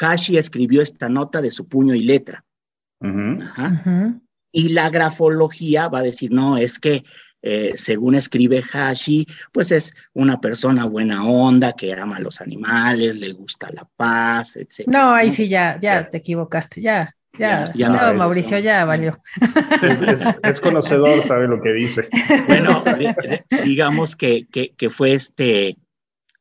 Hashi 0.00 0.38
escribió 0.38 0.82
esta 0.82 1.08
nota 1.08 1.42
de 1.42 1.50
su 1.50 1.66
puño 1.66 1.94
y 1.94 2.02
letra. 2.02 2.44
Y 4.52 4.68
la 4.68 4.88
grafología 4.90 5.88
va 5.88 5.98
a 5.98 6.02
decir, 6.02 6.30
no, 6.30 6.56
es 6.56 6.78
que 6.78 7.04
eh, 7.42 7.74
según 7.76 8.14
escribe 8.14 8.62
Hashi, 8.62 9.26
pues 9.52 9.70
es 9.70 9.92
una 10.14 10.40
persona 10.40 10.86
buena 10.86 11.26
onda, 11.26 11.72
que 11.72 11.92
ama 11.92 12.16
a 12.16 12.20
los 12.20 12.40
animales, 12.40 13.16
le 13.16 13.32
gusta 13.32 13.68
la 13.70 13.86
paz, 13.96 14.56
etc. 14.56 14.86
No, 14.86 15.12
ahí 15.12 15.30
sí 15.30 15.48
ya, 15.48 15.78
ya 15.78 16.08
te 16.08 16.18
equivocaste, 16.18 16.80
ya. 16.80 17.14
Ya, 17.38 17.72
ya, 17.74 17.88
no, 17.88 18.14
Mauricio 18.14 18.58
ya 18.58 18.84
valió. 18.84 19.20
Es, 20.42 20.60
conocedor, 20.60 21.22
sabe 21.22 21.48
lo 21.48 21.60
que 21.60 21.72
dice. 21.72 22.08
Bueno, 22.46 22.84
digamos 23.64 24.14
que, 24.14 24.46
que, 24.46 24.90
fue 24.90 25.14
este 25.14 25.76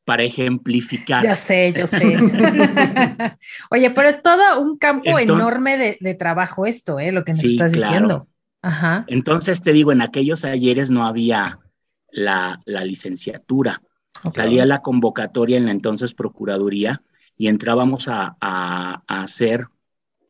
para 0.06 0.24
ejemplificar. 0.24 1.24
Ya 1.24 1.36
sé, 1.36 1.74
yo 1.74 1.88
sé. 1.88 2.18
Oye, 3.72 3.90
pero 3.92 4.10
es 4.10 4.22
todo 4.22 4.62
un 4.62 4.78
campo 4.78 5.18
enorme 5.18 5.98
de, 6.00 6.14
trabajo 6.14 6.66
esto, 6.66 7.00
¿eh? 7.00 7.12
Lo 7.12 7.24
que 7.24 7.34
nos 7.34 7.44
estás 7.44 7.72
diciendo. 7.72 8.28
Ajá. 8.62 9.06
Entonces 9.08 9.62
te 9.62 9.74
digo, 9.74 9.92
en 9.92 10.02
aquellos 10.02 10.46
ayeres 10.46 10.90
no 10.92 11.06
había 11.06 11.60
la, 12.12 12.60
licenciatura. 12.66 13.82
Salía 14.34 14.66
la 14.66 14.82
convocatoria 14.82 15.58
en 15.58 15.66
la 15.66 15.72
entonces 15.72 16.14
Procuraduría 16.14 17.02
y 17.36 17.48
entrábamos 17.48 18.08
a, 18.08 18.38
a 18.40 19.02
hacer 19.08 19.68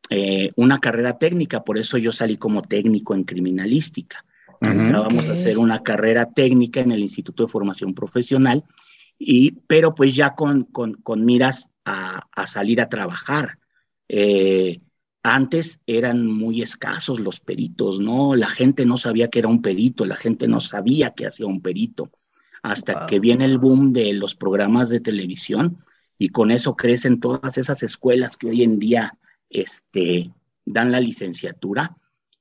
eh, 0.10 0.52
una 0.56 0.80
carrera 0.80 1.18
técnica, 1.18 1.64
por 1.64 1.78
eso 1.78 1.98
yo 1.98 2.12
salí 2.12 2.38
como 2.38 2.62
técnico 2.62 3.16
en 3.16 3.24
criminalística. 3.24 4.26
Vamos 4.60 5.28
a 5.28 5.34
hacer 5.34 5.58
una 5.58 5.84
carrera 5.84 6.32
técnica 6.32 6.80
en 6.80 6.94
el 6.94 7.02
Instituto 7.02 7.44
de 7.44 7.52
Formación 7.52 7.94
Profesional, 7.94 8.64
y, 9.20 9.52
pero 9.68 9.94
pues 9.94 10.16
ya 10.16 10.36
con, 10.36 10.64
con, 10.64 11.26
miras 11.26 11.70
a, 11.84 12.26
salir 12.48 12.80
a 12.80 12.88
trabajar. 12.88 13.60
Eh, 14.08 14.80
antes 15.22 15.80
eran 15.86 16.28
muy 16.28 16.62
escasos 16.62 17.20
los 17.20 17.40
peritos, 17.40 18.00
¿no? 18.00 18.36
La 18.36 18.50
gente 18.50 18.86
no 18.86 18.98
sabía 18.98 19.30
que 19.30 19.40
era 19.40 19.48
un 19.48 19.62
perito, 19.62 20.06
la 20.06 20.16
gente 20.16 20.48
no 20.48 20.60
sabía 20.60 21.12
que 21.12 21.28
hacía 21.28 21.46
un 21.46 21.62
perito, 21.62 22.10
hasta 22.62 23.06
que 23.08 23.20
viene 23.20 23.46
el 23.46 23.58
boom 23.58 23.92
de 23.92 24.14
los 24.14 24.36
programas 24.36 24.90
de 24.90 25.00
televisión 25.00 25.84
y 26.18 26.30
con 26.30 26.52
eso 26.52 26.76
crecen 26.76 27.20
todas 27.20 27.58
esas 27.58 27.84
escuelas 27.84 28.38
que 28.38 28.48
hoy 28.48 28.64
en 28.64 28.80
día 28.80 29.18
este, 29.54 30.32
dan 30.66 30.92
la 30.92 31.00
licenciatura 31.00 31.96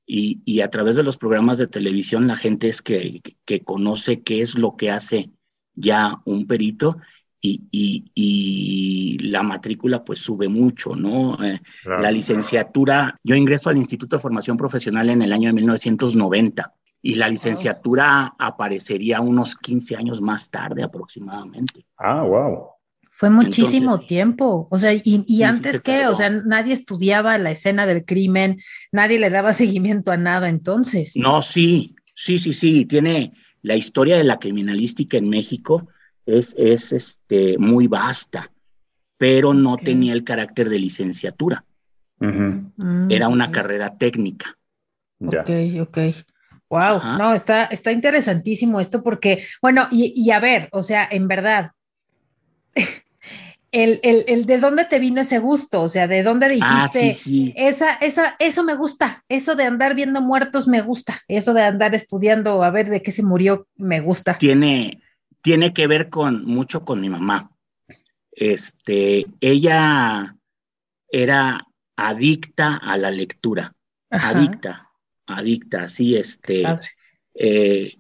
y, 0.06 0.60
a 0.60 0.68
través 0.68 0.96
de 0.96 1.02
los 1.02 1.16
programas 1.16 1.58
de 1.58 1.68
televisión 1.68 2.26
la 2.26 2.36
gente 2.36 2.68
es 2.68 2.82
que, 2.82 3.22
conoce 3.64 4.22
qué 4.22 4.42
es 4.42 4.56
lo 4.56 4.76
que 4.76 4.90
hace 4.90 5.30
ya 5.74 6.20
un 6.24 6.46
perito 6.46 6.98
y, 7.40 9.18
la 9.22 9.42
matrícula 9.42 10.04
pues 10.04 10.18
sube 10.18 10.48
mucho, 10.48 10.94
¿no? 10.94 11.42
Eh, 11.42 11.60
la 11.84 12.10
licenciatura, 12.10 13.18
yo 13.22 13.34
ingreso 13.34 13.70
al 13.70 13.78
Instituto 13.78 14.16
de 14.16 14.22
Formación 14.22 14.56
Profesional 14.56 15.08
en 15.08 15.22
el 15.22 15.32
año 15.32 15.48
de 15.48 15.54
1990 15.54 16.74
y 17.00 17.14
la 17.14 17.28
licenciatura 17.28 18.34
aparecería 18.38 19.20
unos 19.20 19.56
15 19.56 19.96
años 19.96 20.20
más 20.20 20.50
tarde 20.50 20.82
aproximadamente. 20.82 21.86
Ah, 21.96 22.22
wow. 22.22 22.68
Fue 23.22 23.30
muchísimo 23.30 24.00
tiempo. 24.00 24.66
O 24.68 24.78
sea, 24.78 24.92
y, 24.92 25.42
antes 25.44 25.80
qué, 25.80 26.08
o 26.08 26.14
sea, 26.14 26.28
nadie 26.28 26.72
estudiaba 26.74 27.38
la 27.38 27.52
escena 27.52 27.86
del 27.86 28.04
crimen, 28.04 28.58
nadie 28.90 29.20
le 29.20 29.30
daba 29.30 29.52
seguimiento 29.52 30.10
a 30.10 30.16
nada 30.16 30.48
entonces. 30.48 31.14
No, 31.14 31.40
sí, 31.40 31.94
sí, 32.16 32.40
sí, 32.40 32.52
sí. 32.52 32.84
Tiene 32.84 33.32
la 33.62 33.76
historia 33.76 34.16
de 34.16 34.24
la 34.24 34.40
criminalística 34.40 35.18
en 35.18 35.28
México 35.28 35.86
es, 36.26 36.56
es 36.58 36.90
este, 36.90 37.58
muy 37.58 37.86
vasta, 37.86 38.50
pero 39.18 39.54
no 39.54 39.76
tenía 39.76 40.14
el 40.14 40.24
carácter 40.24 40.68
de 40.68 40.80
licenciatura. 40.80 41.64
Mm, 42.18 43.08
Era 43.08 43.28
una 43.28 43.52
carrera 43.52 43.96
técnica. 43.96 44.58
Ok, 45.20 45.48
ok. 45.80 45.98
Wow, 46.68 47.00
no, 47.18 47.34
está, 47.34 47.66
está 47.66 47.92
interesantísimo 47.92 48.80
esto 48.80 49.00
porque, 49.00 49.44
bueno, 49.60 49.86
y, 49.92 50.12
y, 50.16 50.32
a 50.32 50.40
ver, 50.40 50.68
o 50.72 50.82
sea, 50.82 51.06
en 51.08 51.28
verdad, 51.28 51.70
el, 53.72 54.00
el, 54.02 54.24
el, 54.28 54.44
de 54.46 54.58
dónde 54.58 54.84
te 54.84 54.98
vino 54.98 55.22
ese 55.22 55.38
gusto, 55.38 55.82
o 55.82 55.88
sea, 55.88 56.06
de 56.06 56.22
dónde 56.22 56.58
Ah, 56.60 56.88
dijiste, 56.92 57.52
esa, 57.56 57.94
esa, 57.94 58.36
eso 58.38 58.62
me 58.62 58.74
gusta, 58.74 59.24
eso 59.28 59.56
de 59.56 59.64
andar 59.64 59.94
viendo 59.94 60.20
muertos 60.20 60.68
me 60.68 60.82
gusta, 60.82 61.18
eso 61.26 61.54
de 61.54 61.62
andar 61.62 61.94
estudiando 61.94 62.62
a 62.62 62.70
ver 62.70 62.88
de 62.90 63.02
qué 63.02 63.10
se 63.12 63.22
murió 63.22 63.66
me 63.76 64.00
gusta. 64.00 64.36
Tiene, 64.36 65.02
tiene 65.40 65.72
que 65.72 65.86
ver 65.86 66.10
con 66.10 66.44
mucho 66.44 66.84
con 66.84 67.00
mi 67.00 67.08
mamá. 67.08 67.50
Este, 68.30 69.26
ella 69.40 70.36
era 71.08 71.66
adicta 71.96 72.76
a 72.76 72.96
la 72.98 73.10
lectura, 73.10 73.74
Ajá. 74.10 74.30
adicta, 74.30 74.90
adicta, 75.26 75.88
sí, 75.88 76.16
este, 76.16 76.64
eh, 77.34 77.96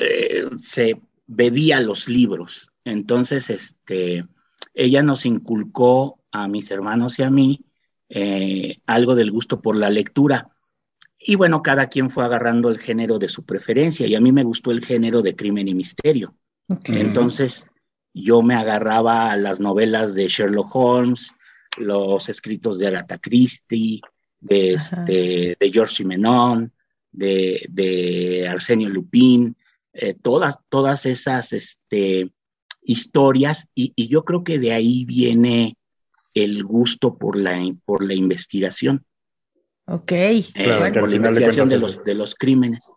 eh, 0.00 0.44
se 0.62 0.96
bebía 1.26 1.80
los 1.80 2.08
libros. 2.08 2.70
Entonces, 2.84 3.50
este, 3.50 4.26
ella 4.74 5.02
nos 5.02 5.24
inculcó 5.24 6.20
a 6.32 6.48
mis 6.48 6.70
hermanos 6.70 7.18
y 7.18 7.22
a 7.22 7.30
mí 7.30 7.64
eh, 8.08 8.78
algo 8.86 9.14
del 9.14 9.30
gusto 9.30 9.62
por 9.62 9.76
la 9.76 9.88
lectura. 9.88 10.50
Y 11.18 11.36
bueno, 11.36 11.62
cada 11.62 11.88
quien 11.88 12.10
fue 12.10 12.24
agarrando 12.24 12.68
el 12.68 12.78
género 12.78 13.18
de 13.18 13.28
su 13.28 13.44
preferencia 13.44 14.06
y 14.06 14.14
a 14.14 14.20
mí 14.20 14.32
me 14.32 14.42
gustó 14.42 14.72
el 14.72 14.84
género 14.84 15.22
de 15.22 15.34
crimen 15.34 15.68
y 15.68 15.74
misterio. 15.74 16.36
Entonces, 16.84 17.66
yo 18.12 18.42
me 18.42 18.54
agarraba 18.54 19.30
a 19.30 19.36
las 19.36 19.60
novelas 19.60 20.14
de 20.14 20.28
Sherlock 20.28 20.74
Holmes, 20.74 21.30
los 21.76 22.28
escritos 22.28 22.78
de 22.78 22.88
Agatha 22.88 23.18
Christie, 23.18 24.00
de, 24.40 24.74
este, 24.74 25.56
de 25.58 25.70
George 25.72 25.96
Simenon, 25.96 26.72
de, 27.10 27.66
de 27.70 28.46
Arsenio 28.48 28.88
Lupin, 28.88 29.56
eh, 29.92 30.14
todas, 30.20 30.58
todas 30.68 31.06
esas 31.06 31.52
este, 31.52 32.32
historias, 32.84 33.66
y, 33.74 33.92
y 33.96 34.08
yo 34.08 34.24
creo 34.24 34.44
que 34.44 34.58
de 34.58 34.72
ahí 34.72 35.04
viene 35.04 35.76
el 36.34 36.64
gusto 36.64 37.16
por 37.16 37.36
la, 37.36 37.58
por 37.84 38.04
la 38.04 38.14
investigación, 38.14 39.04
Ok. 39.86 40.12
eh, 40.12 40.44
Claro, 40.54 40.92
por 40.92 41.02
la 41.02 41.08
de 41.08 41.16
investigación 41.16 41.68
de 41.68 41.78
los, 41.78 42.04
de 42.04 42.14
los 42.14 42.34
crímenes. 42.34 42.90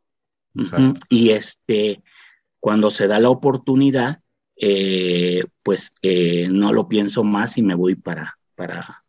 Y 1.09 1.29
este, 1.29 2.01
cuando 2.59 2.89
se 2.89 3.07
da 3.07 3.19
la 3.19 3.29
oportunidad, 3.29 4.19
eh, 4.55 5.43
pues 5.61 5.91
eh, 6.01 6.47
no 6.49 6.73
lo 6.73 6.87
pienso 6.87 7.23
más 7.23 7.57
y 7.57 7.61
me 7.61 7.75
voy 7.75 7.95
para, 7.95 8.37
para, 8.55 9.03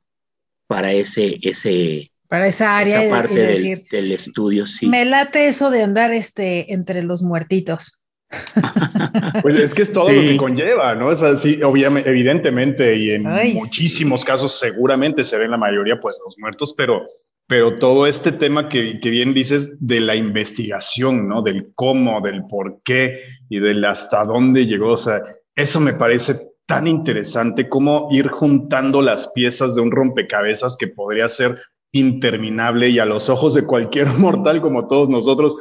para 0.67 0.93
ese, 0.93 1.39
ese, 1.41 2.13
Para 2.29 2.49
esa 2.49 2.77
área 2.77 2.99
esa 2.99 3.07
y, 3.07 3.11
parte 3.11 3.35
del, 3.35 3.47
decir, 3.47 3.87
del 3.91 4.13
estudio, 4.13 4.67
sí. 4.67 4.87
me 4.89 5.07
late 5.07 5.47
eso 5.49 5.71
de 5.71 5.83
andar 5.83 6.13
este, 6.13 6.73
entre 6.75 7.03
los 7.03 7.23
muertitos. 7.23 7.99
Pues 9.43 9.59
es 9.59 9.75
que 9.75 9.83
es 9.83 9.93
todo 9.93 10.09
Sí. 10.09 10.15
lo 10.15 10.21
que 10.23 10.37
conlleva, 10.37 10.95
¿no? 10.95 11.11
Es 11.13 11.23
así, 11.23 11.63
obviamente, 11.63 12.09
evidentemente, 12.11 12.97
y 12.97 13.11
en 13.13 13.27
Ay, 13.27 13.53
sí. 13.53 13.55
muchísimos 13.59 14.25
casos 14.25 14.59
seguramente 14.59 15.25
se 15.25 15.39
ven 15.39 15.51
la 15.51 15.57
mayoría, 15.57 15.99
pues 16.01 16.19
los 16.25 16.37
muertos, 16.39 16.75
pero, 16.77 17.07
pero 17.47 17.79
todo 17.79 18.07
este 18.07 18.33
tema 18.33 18.69
que, 18.69 19.01
que 19.01 19.11
bien 19.11 19.33
dices 19.35 19.77
de 19.87 20.01
la 20.01 20.15
investigación, 20.17 21.29
¿no? 21.29 21.43
Del 21.43 21.73
cómo, 21.75 22.21
del 22.21 22.45
por 22.47 22.83
qué 22.85 23.21
y 23.49 23.61
del 23.61 23.85
hasta 23.85 24.25
dónde 24.25 24.67
llegó, 24.67 24.93
o 24.93 24.97
sea, 24.97 25.23
eso 25.57 25.81
me 25.81 25.93
parece 25.95 26.49
tan 26.67 26.87
interesante 26.87 27.69
como 27.69 28.09
ir 28.11 28.29
juntando 28.29 29.01
las 29.01 29.29
piezas 29.33 29.75
de 29.75 29.81
un 29.81 29.91
rompecabezas 29.91 30.77
que 30.77 30.89
podría 30.89 31.27
ser 31.29 31.59
interminable 31.93 32.91
y 32.91 32.99
a 32.99 33.07
los 33.07 33.31
ojos 33.31 33.55
de 33.55 33.65
cualquier 33.65 34.07
mortal 34.19 34.61
como 34.61 34.87
todos 34.87 35.09
nosotros, 35.09 35.57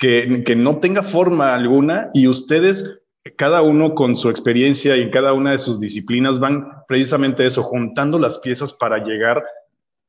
que, 0.00 0.42
que 0.44 0.56
no 0.56 0.78
tenga 0.78 1.02
forma 1.02 1.54
alguna 1.54 2.10
y 2.14 2.26
ustedes 2.26 2.98
cada 3.36 3.60
uno 3.60 3.94
con 3.94 4.16
su 4.16 4.30
experiencia 4.30 4.96
y 4.96 5.02
en 5.02 5.10
cada 5.10 5.34
una 5.34 5.52
de 5.52 5.58
sus 5.58 5.78
disciplinas 5.78 6.40
van 6.40 6.66
precisamente 6.88 7.44
eso, 7.44 7.62
juntando 7.62 8.18
las 8.18 8.38
piezas 8.38 8.72
para 8.72 9.04
llegar 9.04 9.44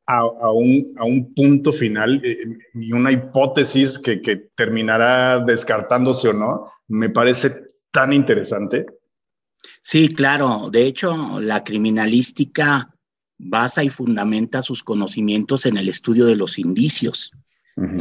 a, 0.08 0.20
a 0.20 0.52
un, 0.54 0.94
a 0.98 1.04
un 1.04 1.34
punto 1.34 1.74
final 1.74 2.22
eh, 2.24 2.38
y 2.74 2.94
una 2.94 3.12
hipótesis 3.12 4.00
que, 4.00 4.22
que 4.22 4.38
terminará 4.56 5.42
descartándose 5.42 6.30
o 6.30 6.34
no. 6.34 6.72
Me 6.88 7.10
parece 7.10 7.52
tan 7.92 8.14
interesante. 8.14 8.86
Sí, 9.84 10.08
claro. 10.08 10.70
De 10.72 10.86
hecho, 10.86 11.40
la 11.42 11.66
criminalística 11.66 12.96
basa 13.38 13.84
y 13.84 13.90
fundamenta 13.90 14.62
sus 14.62 14.84
conocimientos 14.84 15.66
en 15.66 15.76
el 15.76 15.90
estudio 15.90 16.26
de 16.26 16.38
los 16.38 16.58
indicios. 16.58 17.34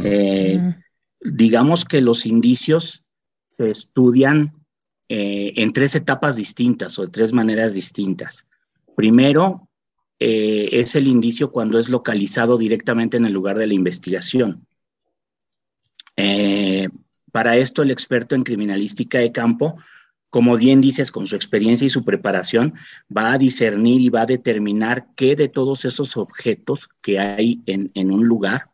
Eh, 0.03 0.57
Mm, 0.57 0.80
digamos 1.21 1.85
que 1.85 2.01
los 2.01 2.25
indicios 2.25 3.03
se 3.57 3.69
estudian 3.69 4.53
eh, 5.07 5.53
en 5.57 5.73
tres 5.73 5.95
etapas 5.95 6.35
distintas 6.35 6.97
o 6.97 7.03
de 7.03 7.11
tres 7.11 7.31
maneras 7.31 7.73
distintas. 7.73 8.45
Primero, 8.95 9.69
eh, 10.19 10.69
es 10.71 10.95
el 10.95 11.07
indicio 11.07 11.51
cuando 11.51 11.79
es 11.79 11.89
localizado 11.89 12.57
directamente 12.57 13.17
en 13.17 13.25
el 13.25 13.33
lugar 13.33 13.57
de 13.57 13.67
la 13.67 13.73
investigación. 13.73 14.65
Eh, 16.17 16.89
para 17.31 17.57
esto, 17.57 17.81
el 17.81 17.91
experto 17.91 18.35
en 18.35 18.43
criminalística 18.43 19.19
de 19.19 19.31
campo, 19.31 19.77
como 20.29 20.55
bien 20.55 20.81
dices, 20.81 21.11
con 21.11 21.27
su 21.27 21.35
experiencia 21.35 21.85
y 21.85 21.89
su 21.89 22.03
preparación, 22.03 22.73
va 23.15 23.33
a 23.33 23.37
discernir 23.37 24.01
y 24.01 24.09
va 24.09 24.21
a 24.21 24.25
determinar 24.25 25.07
qué 25.15 25.35
de 25.35 25.49
todos 25.49 25.85
esos 25.85 26.17
objetos 26.17 26.89
que 27.01 27.19
hay 27.19 27.61
en, 27.65 27.91
en 27.93 28.11
un 28.11 28.25
lugar 28.25 28.69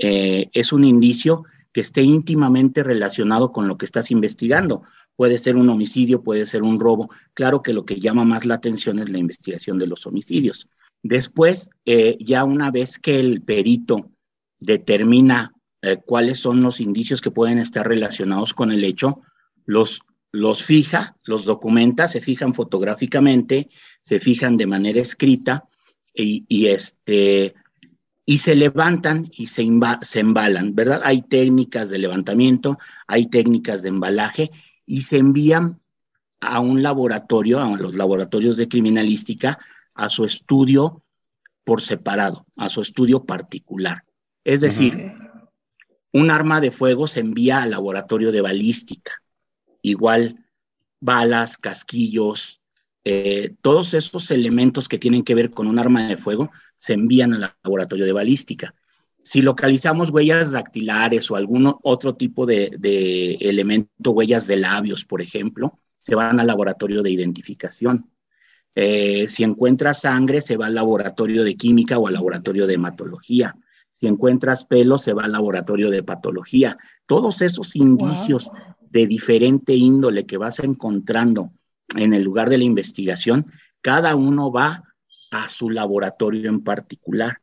es 0.00 0.72
un 0.72 0.84
indicio 0.84 1.44
que 1.78 1.82
esté 1.82 2.02
íntimamente 2.02 2.82
relacionado 2.82 3.52
con 3.52 3.68
lo 3.68 3.78
que 3.78 3.84
estás 3.84 4.10
investigando. 4.10 4.82
Puede 5.14 5.38
ser 5.38 5.54
un 5.54 5.68
homicidio, 5.68 6.24
puede 6.24 6.44
ser 6.44 6.64
un 6.64 6.80
robo. 6.80 7.08
Claro 7.34 7.62
que 7.62 7.72
lo 7.72 7.84
que 7.84 8.00
llama 8.00 8.24
más 8.24 8.44
la 8.44 8.54
atención 8.54 8.98
es 8.98 9.08
la 9.10 9.18
investigación 9.18 9.78
de 9.78 9.86
los 9.86 10.04
homicidios. 10.04 10.66
Después, 11.04 11.70
eh, 11.86 12.18
ya 12.18 12.42
una 12.42 12.72
vez 12.72 12.98
que 12.98 13.20
el 13.20 13.42
perito 13.42 14.10
determina 14.58 15.52
eh, 15.80 15.98
cuáles 16.04 16.40
son 16.40 16.64
los 16.64 16.80
indicios 16.80 17.20
que 17.20 17.30
pueden 17.30 17.58
estar 17.58 17.86
relacionados 17.86 18.54
con 18.54 18.72
el 18.72 18.82
hecho, 18.82 19.20
los, 19.64 20.00
los 20.32 20.64
fija, 20.64 21.16
los 21.22 21.44
documenta, 21.44 22.08
se 22.08 22.20
fijan 22.20 22.54
fotográficamente, 22.54 23.70
se 24.02 24.18
fijan 24.18 24.56
de 24.56 24.66
manera 24.66 25.00
escrita 25.00 25.68
y, 26.12 26.44
y 26.48 26.66
este, 26.66 27.54
y 28.28 28.36
se 28.36 28.54
levantan 28.54 29.30
y 29.32 29.46
se, 29.46 29.66
se, 30.02 30.20
embalan, 30.20 30.74
¿verdad? 30.74 31.00
Hay 31.02 31.22
técnicas 31.22 31.88
de 31.88 31.96
levantamiento, 31.96 32.78
hay 33.06 33.28
técnicas 33.28 33.80
de 33.80 33.88
embalaje 33.88 34.50
y 34.84 35.00
se 35.00 35.16
envían 35.16 35.80
a 36.38 36.60
un 36.60 36.82
laboratorio, 36.82 37.58
a 37.58 37.74
los 37.78 37.94
laboratorios 37.94 38.58
de 38.58 38.68
criminalística, 38.68 39.58
a 39.94 40.10
su 40.10 40.26
estudio 40.26 41.02
por 41.64 41.80
separado, 41.80 42.44
a 42.58 42.68
su 42.68 42.82
estudio 42.82 43.24
particular. 43.24 44.04
Es 44.44 44.60
decir, 44.60 45.14
un 46.12 46.30
arma 46.30 46.60
de 46.60 46.70
fuego 46.70 47.06
se 47.06 47.20
envía 47.20 47.62
al 47.62 47.70
laboratorio 47.70 48.30
de 48.30 48.42
balística, 48.42 49.22
igual 49.80 50.44
balas, 51.00 51.56
casquillos, 51.56 52.57
eh, 53.04 53.54
todos 53.62 53.94
esos 53.94 54.30
elementos 54.30 54.88
que 54.88 54.98
tienen 54.98 55.22
que 55.22 55.34
ver 55.34 55.50
con 55.50 55.66
un 55.66 55.78
arma 55.78 56.08
de 56.08 56.16
fuego 56.16 56.50
se 56.76 56.92
envían 56.92 57.34
al 57.34 57.54
laboratorio 57.64 58.04
de 58.04 58.12
balística. 58.12 58.74
Si 59.22 59.42
localizamos 59.42 60.10
huellas 60.10 60.52
dactilares 60.52 61.30
o 61.30 61.36
algún 61.36 61.74
otro 61.82 62.14
tipo 62.14 62.46
de, 62.46 62.70
de, 62.78 63.34
elemento, 63.40 64.12
huellas 64.12 64.46
de 64.46 64.56
labios, 64.56 65.04
por 65.04 65.20
ejemplo, 65.20 65.78
se 66.02 66.14
van 66.14 66.40
al 66.40 66.46
laboratorio 66.46 67.02
de 67.02 67.10
identificación. 67.10 68.10
Eh, 68.74 69.26
si 69.28 69.44
encuentra 69.44 69.92
sangre, 69.92 70.40
se 70.40 70.56
va 70.56 70.66
al 70.66 70.74
laboratorio 70.74 71.44
de 71.44 71.56
química 71.56 71.98
o 71.98 72.06
al 72.06 72.14
laboratorio 72.14 72.66
de 72.66 72.74
hematología. 72.74 73.56
Si 73.92 74.06
encuentras 74.06 74.64
pelo, 74.64 74.98
se 74.98 75.12
va 75.12 75.24
al 75.24 75.32
laboratorio 75.32 75.90
de 75.90 76.02
patología. 76.02 76.78
Todos 77.04 77.42
esos 77.42 77.74
indicios 77.74 78.44
wow. 78.44 78.54
de 78.90 79.06
diferente 79.06 79.74
índole 79.74 80.26
que 80.26 80.36
vas 80.36 80.60
encontrando 80.60 81.52
en 81.96 82.14
el 82.14 82.22
lugar 82.22 82.50
de 82.50 82.58
la 82.58 82.64
investigación, 82.64 83.52
cada 83.80 84.16
uno 84.16 84.50
va 84.52 84.84
a 85.30 85.48
su 85.48 85.70
laboratorio 85.70 86.48
en 86.48 86.62
particular. 86.62 87.40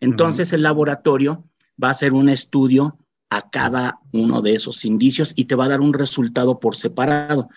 Entonces, 0.00 0.48
uh 0.48 0.52
-huh. 0.52 0.56
el 0.56 0.62
laboratorio 0.62 1.44
va 1.82 1.88
a 1.88 1.92
hacer 1.92 2.12
un 2.12 2.28
estudio 2.28 2.98
a 3.30 3.50
cada 3.50 3.98
uno 4.12 4.42
de 4.42 4.54
esos 4.54 4.84
indicios 4.84 5.32
y 5.36 5.46
te 5.46 5.54
va 5.54 5.66
a 5.66 5.68
dar 5.68 5.80
un 5.80 5.92
resultado 5.92 6.60
por 6.60 6.76
separado. 6.76 7.48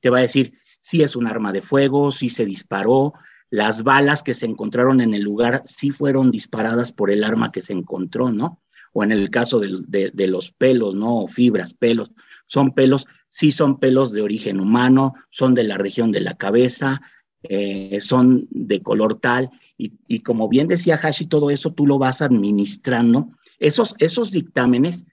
Te 0.00 0.10
va 0.10 0.18
a 0.18 0.22
decir 0.22 0.58
si 0.80 1.02
es 1.02 1.16
un 1.16 1.26
arma 1.26 1.52
de 1.52 1.62
fuego, 1.62 2.12
si 2.12 2.28
se 2.28 2.44
disparó, 2.44 3.14
las 3.50 3.84
balas 3.84 4.22
que 4.22 4.34
se 4.34 4.46
encontraron 4.46 5.00
en 5.00 5.14
el 5.14 5.22
lugar 5.22 5.62
si 5.66 5.90
fueron 5.90 6.30
disparadas 6.30 6.92
por 6.92 7.10
el 7.10 7.24
arma 7.24 7.52
que 7.52 7.62
se 7.62 7.72
encontró, 7.72 8.30
¿no? 8.32 8.60
O 8.92 9.02
en 9.02 9.12
el 9.12 9.30
caso 9.30 9.60
de, 9.60 10.28
los 10.28 10.52
pelos, 10.52 10.94
¿no? 10.94 11.20
O 11.20 11.28
fibras, 11.28 11.72
pelos. 11.72 12.10
Son 12.46 12.74
pelos, 12.74 13.06
sí 13.34 13.50
son 13.50 13.80
pelos 13.80 14.12
de 14.12 14.22
origen 14.22 14.60
humano, 14.60 15.14
son 15.28 15.54
de 15.54 15.64
la 15.64 15.76
región 15.76 16.12
de 16.12 16.20
la 16.20 16.36
cabeza, 16.36 17.02
eh, 17.42 17.98
son 18.00 18.46
de 18.50 18.80
color 18.80 19.18
tal. 19.18 19.50
Y, 19.76 20.20
como 20.20 20.48
bien 20.48 20.68
decía 20.68 21.00
Hashi, 21.02 21.26
todo 21.26 21.50
eso 21.50 21.72
tú 21.72 21.84
lo 21.84 21.98
vas 21.98 22.22
administrando. 22.22 23.32
Esos, 23.58 23.96
esos 23.98 24.30
dictámenes 24.30 25.04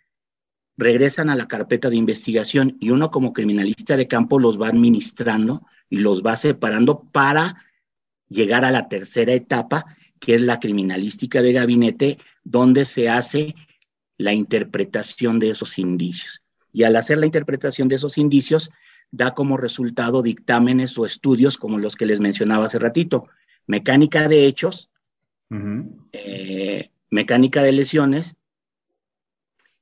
regresan 0.78 1.32
a 1.32 1.36
la 1.36 1.48
carpeta 1.48 1.90
de 1.90 1.96
investigación 1.96 2.78
y 2.80 2.92
uno 2.92 3.10
como 3.10 3.34
criminalista 3.34 3.98
de 3.98 4.08
campo 4.08 4.40
los 4.40 4.62
va 4.62 4.68
administrando 4.68 5.66
y 5.90 5.98
los 5.98 6.22
va 6.22 6.38
separando 6.38 7.02
para 7.12 7.66
llegar 8.30 8.66
a 8.66 8.72
la 8.72 8.88
tercera 8.88 9.34
etapa, 9.34 9.98
que 10.20 10.36
es 10.36 10.42
la 10.42 10.60
criminalística 10.60 11.42
de 11.42 11.54
gabinete, 11.54 12.20
donde 12.44 12.86
se 12.86 13.10
hace 13.10 13.56
la 14.20 14.34
interpretación 14.34 15.40
de 15.40 15.50
esos 15.50 15.80
indicios. 15.80 16.41
Y 16.74 16.84
al 16.84 16.96
hacer 16.96 17.18
la 17.18 17.26
interpretación 17.26 17.88
de 17.88 17.96
esos 17.96 18.18
indicios, 18.18 18.72
da 19.12 19.34
como 19.34 19.58
resultado 19.58 20.22
dictámenes 20.22 20.98
o 20.98 21.06
estudios 21.06 21.58
como 21.58 21.78
los 21.78 21.96
que 21.96 22.06
les 22.06 22.20
mencionaba 22.20 22.66
hace 22.66 22.80
ratito. 22.80 23.28
Mecánica 23.68 24.28
de 24.28 24.46
hechos, 24.46 24.90
eh, 26.14 26.90
mecánica 27.10 27.62
de 27.62 27.72
lesiones, 27.74 28.36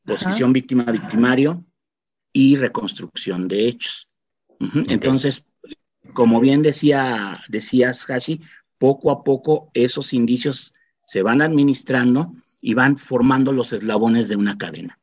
posición 0.03 0.51
víctima-victimario 0.51 1.63
y 2.33 2.57
reconstrucción 2.57 3.47
de 3.47 3.67
hechos. 3.67 4.07
Entonces, 4.87 5.45
como 6.13 6.39
bien 6.39 6.61
decía, 6.61 7.41
decías, 7.47 8.09
Hashi, 8.09 8.41
poco 8.77 9.11
a 9.11 9.23
poco 9.23 9.69
esos 9.73 10.13
indicios 10.13 10.73
se 11.05 11.21
van 11.21 11.41
administrando 11.41 12.33
y 12.61 12.73
van 12.73 12.97
formando 12.97 13.51
los 13.51 13.73
eslabones 13.73 14.27
de 14.27 14.35
una 14.35 14.57
cadena. 14.57 14.98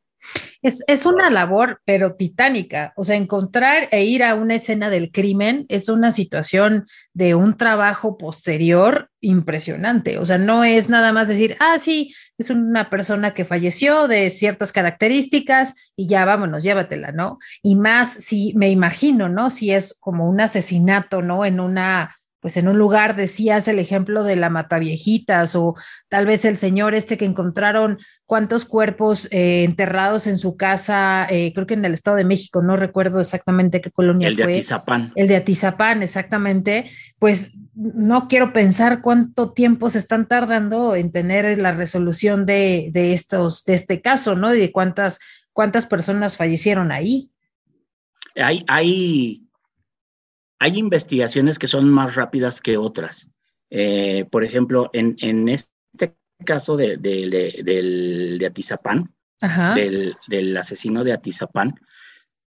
Es, 0.61 1.05
una 1.05 1.29
labor, 1.29 1.81
pero 1.85 2.15
titánica. 2.15 2.93
O 2.95 3.03
sea, 3.03 3.15
encontrar 3.15 3.87
e 3.91 4.03
ir 4.03 4.23
a 4.23 4.35
una 4.35 4.55
escena 4.55 4.89
del 4.89 5.11
crimen 5.11 5.65
es 5.69 5.87
una 5.87 6.11
situación 6.11 6.85
de 7.13 7.35
un 7.35 7.55
trabajo 7.55 8.17
posterior 8.17 9.09
impresionante. 9.21 10.17
O 10.17 10.25
sea, 10.25 10.37
no 10.37 10.63
es 10.63 10.89
nada 10.89 11.13
más 11.13 11.27
decir, 11.27 11.55
ah, 11.59 11.77
sí, 11.79 12.13
es 12.37 12.49
una 12.49 12.89
persona 12.89 13.33
que 13.33 13.45
falleció 13.45 14.07
de 14.07 14.29
ciertas 14.29 14.71
características 14.71 15.73
y 15.95 16.07
ya 16.07 16.25
vámonos, 16.25 16.63
llévatela, 16.63 17.11
¿no? 17.11 17.39
Y 17.63 17.75
más 17.75 18.13
si 18.13 18.53
me 18.55 18.69
imagino, 18.69 19.29
¿no? 19.29 19.49
Si 19.49 19.71
es 19.71 19.97
como 19.99 20.29
un 20.29 20.41
asesinato, 20.41 21.21
¿no? 21.21 21.45
En 21.45 21.59
una 21.59 22.16
pues 22.39 22.57
en 22.57 22.67
un 22.67 22.77
lugar 22.77 23.15
decías 23.15 23.67
el 23.67 23.79
ejemplo 23.79 24.23
de 24.23 24.35
la 24.35 24.49
Mataviejitas 24.49 25.55
o 25.55 25.75
tal 26.07 26.25
vez 26.25 26.45
el 26.45 26.55
señor 26.55 26.93
este 26.93 27.17
que 27.17 27.25
encontraron 27.25 27.97
cuántos 28.25 28.65
cuerpos 28.65 29.27
eh, 29.31 29.63
enterrados 29.63 30.27
en 30.27 30.37
su 30.37 30.55
casa, 30.55 31.25
eh, 31.29 31.53
creo 31.53 31.65
que 31.65 31.73
en 31.73 31.85
el 31.85 31.93
Estado 31.93 32.17
de 32.17 32.25
México, 32.25 32.61
no 32.61 32.75
recuerdo 32.75 33.21
exactamente 33.21 33.81
qué 33.81 33.89
colonia 33.89 34.27
fue. 34.27 34.43
El 34.43 34.47
de 34.47 34.53
Atizapán. 34.53 35.11
El 35.15 35.27
de 35.29 35.35
Atizapán, 35.37 36.03
exactamente. 36.03 36.85
Pues 37.17 37.57
no 37.73 38.27
quiero 38.27 38.53
pensar 38.53 39.01
cuánto 39.01 39.53
tiempo 39.53 39.89
se 39.89 39.99
están 39.99 40.27
tardando 40.27 40.95
en 40.95 41.11
tener 41.11 41.57
la 41.57 41.71
resolución 41.71 42.45
de, 42.45 42.89
de 42.91 43.13
estos, 43.13 43.63
de 43.63 43.73
este 43.73 44.01
caso, 44.01 44.35
¿no? 44.35 44.53
Y 44.53 44.59
de 44.59 44.71
cuántas, 44.71 45.19
cuántas 45.53 45.85
personas 45.85 46.37
fallecieron 46.37 46.91
ahí. 46.91 47.31
Hay, 48.35 48.63
hay 48.67 49.46
hay 50.59 50.77
investigaciones 50.77 51.59
que 51.59 51.67
son 51.67 51.89
más 51.89 52.15
rápidas 52.15 52.61
que 52.61 52.77
otras. 52.77 53.29
Eh, 53.69 54.25
por 54.31 54.43
ejemplo, 54.43 54.89
en, 54.93 55.49
este 55.49 56.15
caso 56.45 56.77
de, 56.77 56.93
Atizapán, 58.47 59.13
del, 60.27 60.57
asesino 60.57 61.03
de 61.03 61.13
Atizapán, 61.13 61.75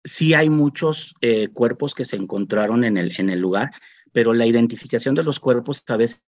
sí 0.04 0.34
hay 0.34 0.48
muchos 0.48 1.14
eh, 1.20 1.48
cuerpos 1.48 1.94
que 1.94 2.04
se 2.04 2.16
encontraron 2.16 2.84
en 2.84 2.96
el, 2.96 3.12
en 3.18 3.28
el 3.30 3.40
lugar, 3.40 3.72
pero 4.12 4.32
la 4.32 4.46
identificación 4.46 5.14
de 5.14 5.22
los 5.22 5.38
cuerpos 5.38 5.84
a 5.88 5.96
veces 5.96 6.22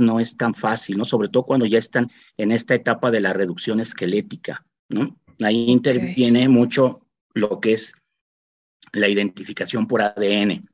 no 0.00 0.20
es 0.20 0.36
tan 0.36 0.54
fácil, 0.54 0.98
¿no? 0.98 1.04
Sobre 1.04 1.28
todo 1.28 1.44
cuando 1.44 1.66
ya 1.66 1.78
están 1.78 2.10
en 2.36 2.52
esta 2.52 2.74
etapa 2.74 3.10
de 3.10 3.20
la 3.20 3.32
reducción 3.32 3.80
esquelética, 3.80 4.64
¿no? 4.88 5.18
Ahí 5.40 5.70
interviene 5.70 6.48
mucho 6.48 7.06
lo 7.34 7.60
que 7.60 7.74
es 7.74 7.92
la 8.92 9.08
identificación 9.08 9.86
por 9.86 10.02
ADN 10.02 10.68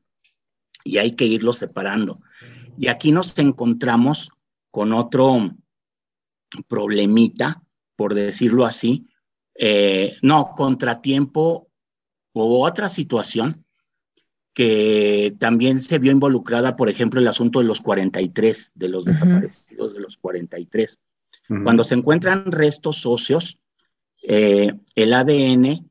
y 0.85 0.99
hay 0.99 1.11
que 1.13 1.25
irlo 1.25 1.51
separando. 1.51 2.21
Y 2.77 2.87
aquí 2.87 3.11
nos 3.11 3.37
encontramos 3.37 4.31
con 4.71 4.93
otro 4.93 5.51
problemita, 6.67 7.63
por 7.97 8.13
decirlo 8.13 8.65
así, 8.65 9.07
eh, 9.55 10.17
no, 10.21 10.53
contratiempo 10.55 11.67
o 12.33 12.65
otra 12.65 12.87
situación 12.89 13.65
que 14.53 15.35
también 15.39 15.81
se 15.81 15.99
vio 15.99 16.11
involucrada, 16.11 16.77
por 16.77 16.87
ejemplo, 16.87 17.19
el 17.19 17.27
asunto 17.27 17.59
de 17.59 17.65
los 17.65 17.81
43, 17.81 18.71
de 18.75 18.87
los 18.87 19.03
desaparecidos 19.03 19.93
de 19.93 19.99
los 19.99 20.17
43. 20.17 20.99
Cuando 21.63 21.83
se 21.83 21.95
encuentran 21.95 22.51
restos 22.51 23.05
óseos, 23.05 23.59
eh, 24.23 24.73
el 24.95 25.13
ADN 25.13 25.89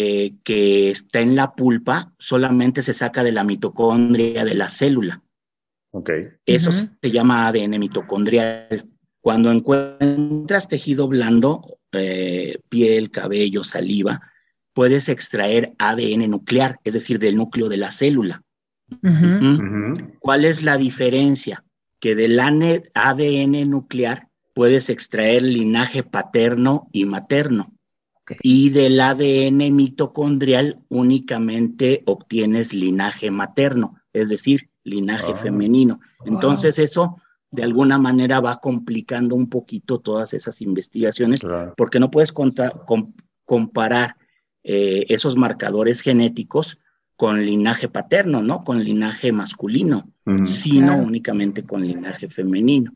eh, 0.00 0.34
que 0.44 0.90
está 0.90 1.18
en 1.18 1.34
la 1.34 1.56
pulpa 1.56 2.12
solamente 2.20 2.82
se 2.82 2.92
saca 2.92 3.24
de 3.24 3.32
la 3.32 3.42
mitocondria 3.42 4.44
de 4.44 4.54
la 4.54 4.70
célula. 4.70 5.24
Okay. 5.90 6.28
Eso 6.46 6.70
se 6.70 7.10
llama 7.10 7.48
ADN 7.48 7.80
mitocondrial. 7.80 8.86
Cuando 9.20 9.50
encuentras 9.50 10.68
tejido 10.68 11.08
blando, 11.08 11.80
eh, 11.90 12.60
piel, 12.68 13.10
cabello, 13.10 13.64
saliva, 13.64 14.20
puedes 14.72 15.08
extraer 15.08 15.72
ADN 15.80 16.30
nuclear, 16.30 16.78
es 16.84 16.94
decir, 16.94 17.18
del 17.18 17.34
núcleo 17.34 17.68
de 17.68 17.78
la 17.78 17.90
célula. 17.90 18.44
¿Cuál 20.20 20.44
es 20.44 20.62
la 20.62 20.76
diferencia? 20.76 21.64
Que 21.98 22.14
del 22.14 22.38
ADN 22.38 23.68
nuclear 23.68 24.28
puedes 24.54 24.90
extraer 24.90 25.42
linaje 25.42 26.04
paterno 26.04 26.88
y 26.92 27.04
materno. 27.04 27.72
Y 28.42 28.70
del 28.70 29.00
ADN 29.00 29.74
mitocondrial 29.74 30.80
únicamente 30.88 32.02
obtienes 32.06 32.72
linaje 32.72 33.30
materno, 33.30 33.96
es 34.12 34.28
decir, 34.28 34.70
linaje 34.84 35.32
ah. 35.32 35.36
femenino. 35.36 36.00
Entonces 36.24 36.78
eso 36.78 37.20
de 37.50 37.62
alguna 37.62 37.98
manera 37.98 38.40
va 38.40 38.60
complicando 38.60 39.34
un 39.34 39.48
poquito 39.48 40.00
todas 40.00 40.34
esas 40.34 40.60
investigaciones, 40.60 41.40
porque 41.76 42.00
no 42.00 42.10
puedes 42.10 42.32
comparar 43.44 44.16
eh, 44.62 45.06
esos 45.08 45.36
marcadores 45.36 46.00
genéticos 46.00 46.78
con 47.16 47.44
linaje 47.44 47.88
paterno, 47.88 48.42
¿no? 48.42 48.64
Con 48.64 48.84
linaje 48.84 49.32
masculino, 49.32 50.10
sino 50.46 50.96
únicamente 50.96 51.64
con 51.64 51.86
linaje 51.86 52.28
femenino. 52.28 52.92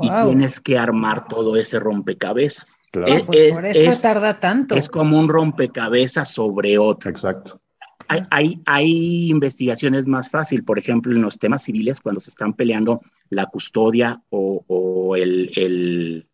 Y 0.00 0.08
tienes 0.08 0.60
que 0.60 0.78
armar 0.78 1.28
todo 1.28 1.56
ese 1.56 1.78
rompecabezas. 1.78 2.78
Claro. 2.94 3.26
pues 3.26 3.52
por 3.52 3.66
eso 3.66 4.00
tarda 4.00 4.38
tanto. 4.38 4.76
Es 4.76 4.88
como 4.88 5.18
un 5.18 5.28
rompecabezas 5.28 6.30
sobre 6.30 6.78
otro. 6.78 7.10
Exacto. 7.10 7.60
Hay, 8.06 8.60
hay, 8.66 9.30
investigaciones 9.30 10.06
más 10.06 10.28
fáciles, 10.28 10.64
por 10.64 10.78
ejemplo, 10.78 11.12
en 11.12 11.22
los 11.22 11.36
temas 11.36 11.64
civiles, 11.64 12.00
cuando 12.00 12.20
se 12.20 12.30
están 12.30 12.52
peleando 12.52 13.00
la 13.30 13.46
custodia 13.46 14.22
o, 14.28 15.16
el, 15.16 16.28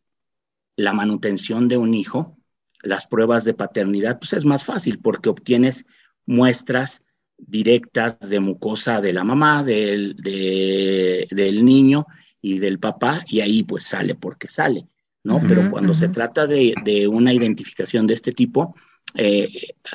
la 0.77 0.93
manutención 0.93 1.67
de 1.67 1.79
un 1.79 1.95
hijo, 1.95 2.37
las 2.83 3.07
pruebas 3.07 3.45
de 3.45 3.55
paternidad, 3.55 4.19
pues 4.19 4.35
es 4.35 4.45
más 4.45 4.63
fácil 4.63 4.99
porque 4.99 5.31
obtienes 5.31 5.87
muestras 6.27 7.03
directas 7.39 8.19
de 8.21 8.41
mucosa 8.41 9.01
de 9.01 9.15
la 9.15 9.25
mamá, 9.25 9.63
del, 9.63 10.17
del 10.17 11.65
niño 11.65 12.07
y 12.43 12.59
del 12.59 12.79
papá, 12.79 13.25
y 13.29 13.41
ahí 13.41 13.63
pues 13.63 13.85
sale 13.85 14.15
porque 14.15 14.49
sale. 14.49 14.87
¿No? 15.23 15.41
Pero 15.47 15.71
cuando 15.71 15.95
se 15.95 16.09
trata 16.09 16.47
de, 16.47 17.09
una 17.09 17.33
identificación 17.33 18.07
de 18.07 18.15
este 18.15 18.33
tipo, 18.33 18.75
eh, 19.15 19.49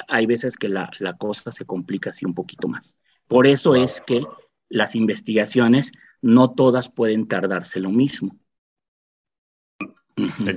hay 0.07 0.25
veces 0.25 0.55
que 0.57 0.69
la, 0.69 0.89
cosa 1.17 1.51
se 1.51 1.65
complica 1.65 2.11
así 2.11 2.25
un 2.25 2.33
poquito 2.33 2.67
más. 2.67 2.97
Por 3.27 3.47
eso 3.47 3.75
es 3.75 4.01
que 4.05 4.21
las 4.69 4.95
investigaciones 4.95 5.91
no 6.21 6.51
todas 6.51 6.89
pueden 6.89 7.27
tardarse 7.27 7.79
lo 7.79 7.89
mismo. 7.89 8.37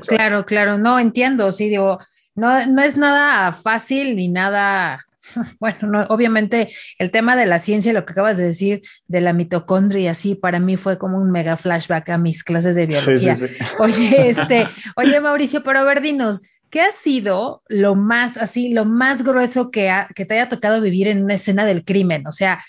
Claro, 0.06 0.46
claro, 0.46 0.78
no 0.78 1.00
entiendo, 1.00 1.50
sí, 1.50 1.68
digo, 1.68 1.98
no, 2.34 2.66
no 2.66 2.82
es 2.82 2.96
nada 2.96 3.52
fácil 3.52 4.14
ni 4.14 4.28
nada 4.28 5.07
bueno, 5.60 5.78
no, 5.82 6.02
obviamente 6.08 6.68
el 6.98 7.10
tema 7.10 7.36
de 7.36 7.46
la 7.46 7.58
ciencia, 7.58 7.92
lo 7.92 8.04
que 8.04 8.12
acabas 8.12 8.36
de 8.36 8.44
decir 8.44 8.82
de 9.06 9.20
la 9.20 9.32
mitocondria, 9.32 10.14
sí, 10.14 10.34
para 10.34 10.60
mí 10.60 10.76
fue 10.76 10.98
como 10.98 11.18
un 11.18 11.30
mega 11.30 11.56
flashback 11.56 12.08
a 12.10 12.18
mis 12.18 12.44
clases 12.44 12.76
de 12.76 12.86
biología. 12.86 13.36
Oye, 13.78 14.30
este, 14.30 14.68
oye, 14.96 15.20
Mauricio, 15.20 15.62
pero 15.62 15.80
a 15.80 15.84
ver, 15.84 16.00
dinos, 16.00 16.42
¿qué 16.70 16.80
ha 16.80 16.92
sido 16.92 17.62
lo 17.68 17.94
más 17.94 18.36
así, 18.36 18.72
lo 18.72 18.84
más 18.84 19.24
grueso 19.24 19.70
que, 19.70 19.92
que 20.14 20.24
te 20.24 20.34
haya 20.34 20.48
tocado 20.48 20.80
vivir 20.80 21.08
en 21.08 21.22
una 21.22 21.34
escena 21.34 21.64
del 21.64 21.84
crimen? 21.84 22.26
O 22.26 22.32
sea, 22.32 22.60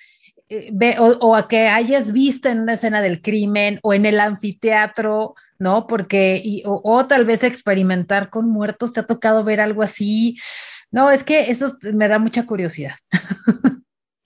eh, 0.51 0.95
o, 0.97 1.35
a 1.35 1.47
que 1.47 1.67
hayas 1.67 2.11
visto 2.11 2.49
en 2.49 2.61
una 2.61 2.73
escena 2.73 3.01
del 3.01 3.21
crimen 3.21 3.79
o 3.83 3.93
en 3.93 4.07
el 4.07 4.19
anfiteatro, 4.19 5.35
¿no? 5.59 5.85
Porque, 5.85 6.63
o, 6.65 7.05
tal 7.05 7.23
vez 7.23 7.43
experimentar 7.43 8.31
con 8.31 8.49
muertos, 8.49 8.91
¿te 8.91 9.01
ha 9.01 9.05
tocado 9.05 9.43
ver 9.43 9.61
algo 9.61 9.83
así? 9.83 10.37
No, 10.91 11.11
es 11.11 11.23
que 11.23 11.51
eso 11.51 11.77
me 11.93 12.07
da 12.07 12.19
mucha 12.19 12.45
curiosidad. 12.45 12.95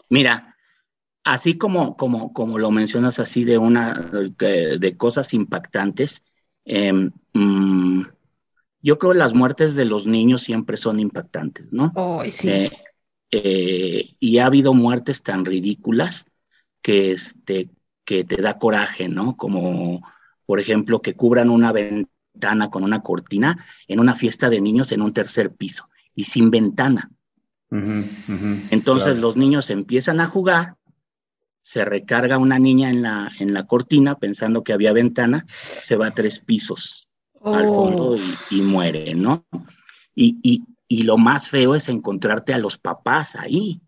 Mira, 0.09 0.55
así 1.23 1.57
como, 1.57 1.97
como, 1.97 2.33
como 2.33 2.57
lo 2.57 2.71
mencionas 2.71 3.19
así 3.19 3.43
de 3.43 3.57
una, 3.57 3.99
de, 3.99 4.95
cosas 4.97 5.33
impactantes, 5.33 6.23
em, 6.65 7.11
mm, 7.33 8.03
yo 8.81 8.97
creo 8.97 9.13
que 9.13 9.17
las 9.17 9.33
muertes 9.33 9.75
de 9.75 9.85
los 9.85 10.07
niños 10.07 10.41
siempre 10.41 10.77
son 10.77 10.99
impactantes, 10.99 11.71
¿no? 11.71 11.91
Oh, 11.95 12.23
sí. 12.29 12.49
Eh, 12.49 12.71
eh, 13.31 14.15
y 14.19 14.37
ha 14.37 14.45
habido 14.45 14.73
muertes 14.73 15.23
tan 15.23 15.45
ridículas 15.45 16.25
que, 16.81 17.13
este, 17.13 17.69
que 18.05 18.23
te 18.23 18.41
da 18.41 18.59
coraje, 18.59 19.07
¿no? 19.07 19.35
Como, 19.37 20.05
por 20.45 20.59
ejemplo, 20.59 20.99
que 20.99 21.15
cubran 21.15 21.49
una 21.49 21.71
ventana 21.71 22.69
con 22.69 22.83
una 22.83 23.01
cortina 23.01 23.65
en 23.87 23.99
una 23.99 24.15
fiesta 24.15 24.49
de 24.49 24.61
niños 24.61 24.91
en 24.91 25.01
un 25.01 25.13
tercer 25.13 25.53
piso 25.55 25.89
y 26.15 26.25
sin 26.25 26.51
ventana. 26.51 27.09
Entonces 27.71 29.17
los 29.17 29.35
niños 29.35 29.71
empiezan 29.71 30.19
a 30.19 30.27
jugar, 30.27 30.75
se 31.61 31.83
recarga 31.85 32.37
una 32.37 32.59
niña 32.59 32.89
en 32.91 33.01
la, 33.01 33.31
en 33.39 33.53
la 33.53 33.65
cortina 33.65 34.15
pensando 34.19 34.63
que 34.63 34.73
había 34.73 34.93
ventana, 34.93 35.45
se 35.47 35.95
va 35.95 36.07
a 36.07 36.11
tres 36.11 36.39
pisos 36.39 37.07
al 37.43 37.65
fondo 37.65 38.17
y, 38.51 38.61
muere, 38.61 39.15
¿no? 39.15 39.45
Y, 40.15 40.37
y, 40.43 40.63
y 40.87 41.03
lo 41.03 41.17
más 41.17 41.49
feo 41.49 41.75
es 41.75 41.89
encontrarte 41.89 42.53
a 42.53 42.57
los 42.57 42.77
papás 42.77 43.35
ahí. 43.35 43.81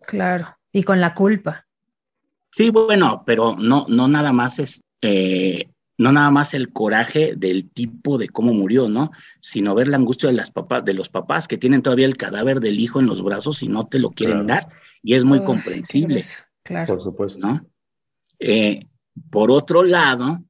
Claro, 0.00 0.56
y 0.72 0.82
con 0.82 1.00
la 1.00 1.14
culpa. 1.14 1.66
Sí, 2.50 2.70
bueno, 2.70 3.22
pero 3.24 3.56
no, 3.56 3.86
no 3.88 4.08
nada 4.08 4.32
más 4.32 4.58
es, 4.58 4.82
eh, 5.00 5.70
no 5.98 6.12
nada 6.12 6.30
más 6.30 6.54
el 6.54 6.72
coraje 6.72 7.34
del 7.36 7.70
tipo 7.70 8.18
de 8.18 8.28
cómo 8.28 8.52
murió, 8.52 8.88
¿no? 8.88 9.10
Sino 9.40 9.74
ver 9.74 9.88
la 9.88 9.96
angustia 9.96 10.28
de 10.28 10.34
las 10.34 10.50
papás, 10.50 10.84
de 10.84 10.94
los 10.94 11.08
papás 11.08 11.48
que 11.48 11.58
tienen 11.58 11.82
todavía 11.82 12.06
el 12.06 12.16
cadáver 12.16 12.60
del 12.60 12.80
hijo 12.80 13.00
en 13.00 13.06
los 13.06 13.22
brazos 13.22 13.62
y 13.62 13.68
no 13.68 13.86
te 13.86 13.98
lo 13.98 14.10
quieren 14.10 14.46
dar, 14.46 14.68
y 15.02 15.14
es 15.14 15.24
muy 15.24 15.42
comprensible. 15.44 16.20
Claro. 16.62 16.94
Por 16.94 17.02
supuesto. 17.02 17.46
¿no? 17.46 17.66
Eh, 18.38 18.86
por 19.30 19.50
otro 19.50 19.82
lado, 19.82 20.42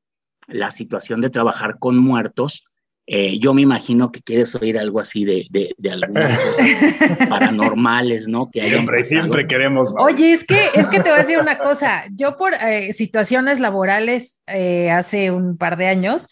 la 0.46 0.70
situación 0.70 1.20
de 1.20 1.30
trabajar 1.30 1.78
con 1.78 1.98
muertos 1.98 2.64
eh, 3.06 3.38
yo 3.40 3.52
me 3.52 3.62
imagino 3.62 4.12
que 4.12 4.22
quieres 4.22 4.54
oír 4.54 4.78
algo 4.78 5.00
así 5.00 5.24
de, 5.24 5.46
de, 5.50 5.74
de 5.76 5.90
algunas 5.90 6.38
cosas 6.56 7.28
paranormales, 7.28 8.28
¿no? 8.28 8.50
Que 8.50 8.68
siempre, 8.68 9.02
siempre 9.02 9.46
queremos. 9.46 9.92
Oye, 9.98 10.32
es 10.32 10.44
que, 10.44 10.68
es 10.74 10.86
que 10.86 11.00
te 11.00 11.10
voy 11.10 11.18
a 11.18 11.22
decir 11.22 11.38
una 11.38 11.58
cosa. 11.58 12.04
Yo 12.10 12.36
por 12.36 12.54
eh, 12.54 12.92
situaciones 12.92 13.58
laborales 13.58 14.40
eh, 14.46 14.90
hace 14.90 15.32
un 15.32 15.56
par 15.56 15.76
de 15.76 15.88
años 15.88 16.28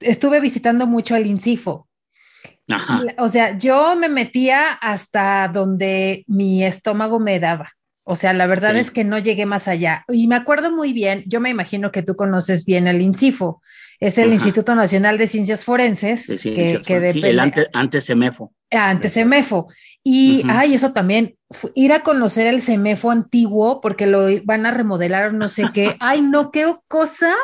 estuve 0.00 0.40
visitando 0.40 0.86
mucho 0.86 1.14
el 1.14 1.26
INCIFO. 1.26 1.88
Ajá. 2.68 3.02
O 3.18 3.28
sea, 3.28 3.56
yo 3.56 3.96
me 3.96 4.08
metía 4.08 4.72
hasta 4.72 5.48
donde 5.48 6.24
mi 6.26 6.64
estómago 6.64 7.18
me 7.20 7.40
daba. 7.40 7.70
O 8.10 8.16
sea, 8.16 8.32
la 8.32 8.46
verdad 8.46 8.76
es 8.76 8.90
que 8.90 9.04
no 9.04 9.18
llegué 9.18 9.44
más 9.44 9.68
allá. 9.68 10.04
Y 10.08 10.28
me 10.28 10.36
acuerdo 10.36 10.70
muy 10.70 10.92
bien, 10.92 11.24
yo 11.26 11.40
me 11.40 11.50
imagino 11.50 11.92
que 11.92 12.02
tú 12.02 12.16
conoces 12.16 12.64
bien 12.64 12.86
el 12.86 13.02
INCIFO 13.02 13.60
es 14.00 14.16
el 14.18 14.32
Instituto 14.32 14.74
Nacional 14.74 15.18
de 15.18 15.26
Ciencias 15.26 15.64
Forenses, 15.64 16.26
que, 16.40 16.82
que 16.84 17.00
depende. 17.00 17.30
el 17.30 17.40
ante, 17.40 17.66
antes 17.72 18.06
CEMEFO. 18.06 18.52
Antes 18.70 19.14
CEMEFO. 19.14 19.68
Y, 20.04 20.42
ay, 20.48 20.74
eso 20.74 20.92
también, 20.92 21.36
ir 21.74 21.92
a 21.92 22.02
conocer 22.02 22.46
el 22.46 22.62
CEMEFO 22.62 23.10
antiguo, 23.10 23.80
porque 23.80 24.06
lo 24.06 24.28
van 24.44 24.66
a 24.66 24.70
remodelar 24.70 25.34
no 25.34 25.48
sé 25.48 25.64
qué. 25.74 25.96
ay, 26.00 26.22
no, 26.22 26.52
qué 26.52 26.72
cosa. 26.86 27.34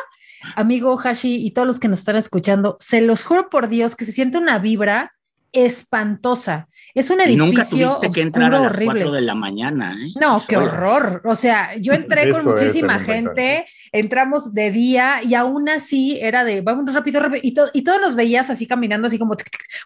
Amigo 0.55 0.97
Hashi 0.97 1.45
y 1.45 1.51
todos 1.51 1.67
los 1.67 1.79
que 1.79 1.87
nos 1.87 1.99
están 1.99 2.15
escuchando, 2.15 2.77
se 2.79 3.01
los 3.01 3.23
juro 3.23 3.49
por 3.49 3.67
Dios 3.67 3.95
que 3.95 4.05
se 4.05 4.11
siente 4.11 4.37
una 4.37 4.59
vibra 4.59 5.14
espantosa. 5.55 6.67
Es 6.93 7.09
un 7.09 7.21
edificio 7.21 7.45
nunca 7.45 7.67
tuviste 7.67 8.11
que 8.11 8.21
entrar 8.21 8.53
a 8.53 8.59
las 8.59 8.77
cuatro 8.77 9.11
de 9.11 9.21
la 9.21 9.35
mañana. 9.35 9.97
¿eh? 9.99 10.11
No, 10.19 10.43
qué 10.47 10.57
horror. 10.57 11.21
O 11.25 11.35
sea, 11.35 11.75
yo 11.77 11.93
entré 11.93 12.31
con 12.31 12.45
muchísima 12.45 12.99
gente, 12.99 13.65
entramos 13.91 14.53
de 14.53 14.69
día 14.69 15.23
y 15.23 15.33
aún 15.33 15.69
así 15.69 16.19
era 16.21 16.43
de 16.43 16.61
vamos 16.61 16.93
rápido, 16.93 17.21
rápido. 17.21 17.41
Y, 17.41 17.55
y 17.73 17.83
todos 17.83 18.01
nos 18.01 18.15
veías 18.15 18.49
así 18.49 18.67
caminando, 18.67 19.07
así 19.07 19.17
como 19.17 19.35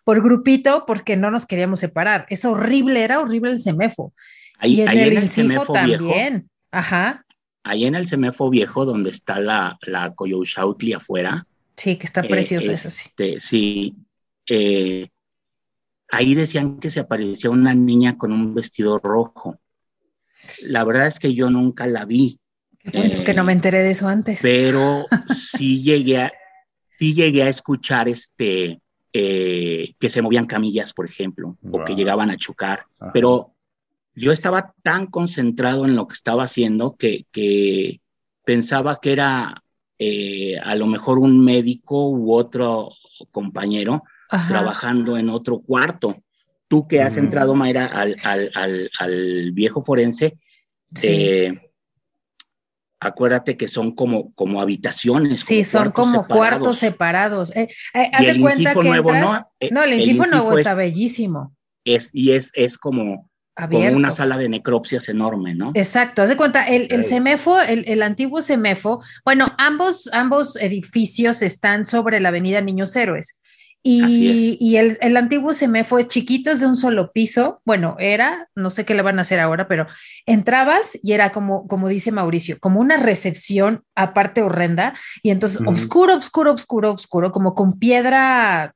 por 0.03 0.23
grupito, 0.23 0.85
porque 0.87 1.15
no 1.15 1.29
nos 1.29 1.45
queríamos 1.45 1.79
separar. 1.79 2.25
Es 2.29 2.45
horrible, 2.45 3.03
era 3.03 3.19
horrible 3.19 3.51
el 3.51 3.61
semefo. 3.61 4.13
Ahí, 4.57 4.73
y 4.73 4.81
en 4.81 4.89
el, 4.89 5.17
en 5.17 5.51
el 5.51 5.67
también. 5.67 6.49
Ajá. 6.71 7.25
Ahí 7.63 7.85
en 7.85 7.93
el 7.93 8.07
semefo 8.07 8.49
viejo, 8.49 8.85
donde 8.85 9.11
está 9.11 9.39
la, 9.39 9.77
la 9.81 10.13
afuera. 10.95 11.45
Sí, 11.77 11.95
que 11.95 12.07
está 12.07 12.23
precioso 12.23 12.71
eso 12.71 12.89
sí. 12.89 13.03
Este, 13.07 13.39
sí. 13.39 13.95
Eh, 14.49 15.07
Ahí 16.11 16.35
decían 16.35 16.79
que 16.79 16.91
se 16.91 16.99
aparecía 16.99 17.49
una 17.49 17.73
niña 17.73 18.17
con 18.17 18.31
un 18.31 18.53
vestido 18.55 18.99
rojo. 18.99 19.59
La 20.69 20.83
verdad 20.83 21.07
es 21.07 21.19
que 21.19 21.33
yo 21.33 21.49
nunca 21.49 21.85
la 21.87 22.05
vi. 22.05 22.39
que 22.83 23.33
no 23.35 23.43
me 23.43 23.53
enteré 23.53 23.79
de 23.83 23.91
eso 23.91 24.07
antes. 24.07 24.39
Pero 24.41 25.05
sí 25.35 25.83
llegué 25.83 26.17
a, 26.17 26.33
sí 26.97 27.13
llegué 27.13 27.43
a 27.43 27.49
escuchar 27.49 28.07
este, 28.07 28.81
eh, 29.13 29.93
que 29.99 30.09
se 30.09 30.21
movían 30.21 30.45
camillas, 30.45 30.93
por 30.93 31.05
ejemplo, 31.05 31.57
o 31.71 31.83
que 31.83 31.95
llegaban 31.95 32.31
a 32.31 32.37
chocar. 32.37 32.85
Pero 33.13 33.53
yo 34.15 34.31
estaba 34.31 34.73
tan 34.81 35.07
concentrado 35.07 35.85
en 35.85 35.95
lo 35.95 36.07
que 36.07 36.13
estaba 36.13 36.43
haciendo 36.43 36.95
que, 36.95 37.25
que 37.31 38.01
pensaba 38.43 38.99
que 38.99 39.11
era 39.11 39.63
eh, 39.99 40.57
a 40.57 40.75
lo 40.75 40.87
mejor 40.87 41.19
un 41.19 41.43
médico 41.43 42.09
u 42.09 42.33
otro 42.33 42.91
compañero 43.31 44.03
trabajando 44.47 45.17
en 45.17 45.29
otro 45.29 45.59
cuarto. 45.59 46.17
Tú 46.67 46.87
que 46.87 47.01
has 47.01 47.17
entrado, 47.17 47.55
Mayra, 47.55 47.85
al, 47.87 48.15
al, 48.23 48.91
al, 48.99 49.51
viejo 49.53 49.83
forense, 49.83 50.37
eh, 51.01 51.59
acuérdate 52.99 53.57
que 53.57 53.67
son 53.67 53.95
como, 53.95 54.33
como 54.33 54.61
habitaciones. 54.61 55.41
Sí, 55.41 55.63
son 55.63 55.91
como 55.91 56.27
cuartos 56.27 56.77
separados. 56.77 57.55
Eh, 57.55 57.69
eh, 57.95 58.11
haz 58.13 58.25
de 58.25 58.39
cuenta 58.39 58.73
que 58.75 58.83
nuevo, 58.83 59.11
no, 59.13 59.47
no, 59.71 59.83
el, 59.83 59.93
el 59.93 60.17
nuevo 60.17 60.57
está 60.57 60.75
bellísimo. 60.75 61.55
Es, 61.83 62.11
y 62.13 62.33
es, 62.33 62.51
es 62.53 62.77
como, 62.77 63.31
como 63.55 63.87
una 63.87 64.11
sala 64.11 64.37
de 64.37 64.47
necropsias 64.47 65.09
enorme, 65.09 65.55
¿no? 65.55 65.71
Exacto, 65.73 66.21
haz 66.21 66.29
de 66.29 66.37
cuenta, 66.37 66.67
el, 66.67 66.87
el 66.91 67.03
CEMEFO, 67.03 67.59
el, 67.61 67.85
el, 67.87 68.03
antiguo 68.03 68.43
CEMEFO, 68.43 69.01
bueno, 69.25 69.47
ambos, 69.57 70.07
ambos 70.13 70.55
edificios 70.57 71.41
están 71.41 71.85
sobre 71.85 72.19
la 72.19 72.29
avenida 72.29 72.61
Niños 72.61 72.95
Héroes. 72.95 73.39
Y, 73.81 74.75
el, 74.75 74.97
el, 74.99 75.17
antiguo 75.17 75.53
fue 75.85 76.07
chiquito, 76.07 76.51
es 76.51 76.59
de 76.59 76.65
un 76.65 76.75
solo 76.75 77.11
piso. 77.11 77.61
Bueno, 77.65 77.95
era, 77.97 78.49
no 78.55 78.69
sé 78.69 78.85
qué 78.85 78.93
le 78.93 79.01
van 79.01 79.19
a 79.19 79.21
hacer 79.21 79.39
ahora, 79.39 79.67
pero 79.67 79.87
entrabas 80.25 80.97
y 81.01 81.13
era 81.13 81.31
como, 81.31 81.67
como 81.67 81.87
dice 81.87 82.11
Mauricio, 82.11 82.57
como 82.59 82.81
una 82.81 82.97
recepción 82.97 83.83
aparte 83.95 84.41
horrenda. 84.41 84.93
Y 85.23 85.29
entonces, 85.29 85.61
oscuro, 85.65 86.15
oscuro, 86.15 86.53
oscuro, 86.53 86.91
oscuro, 86.91 87.31
como 87.31 87.55
con 87.55 87.79
piedra 87.79 88.75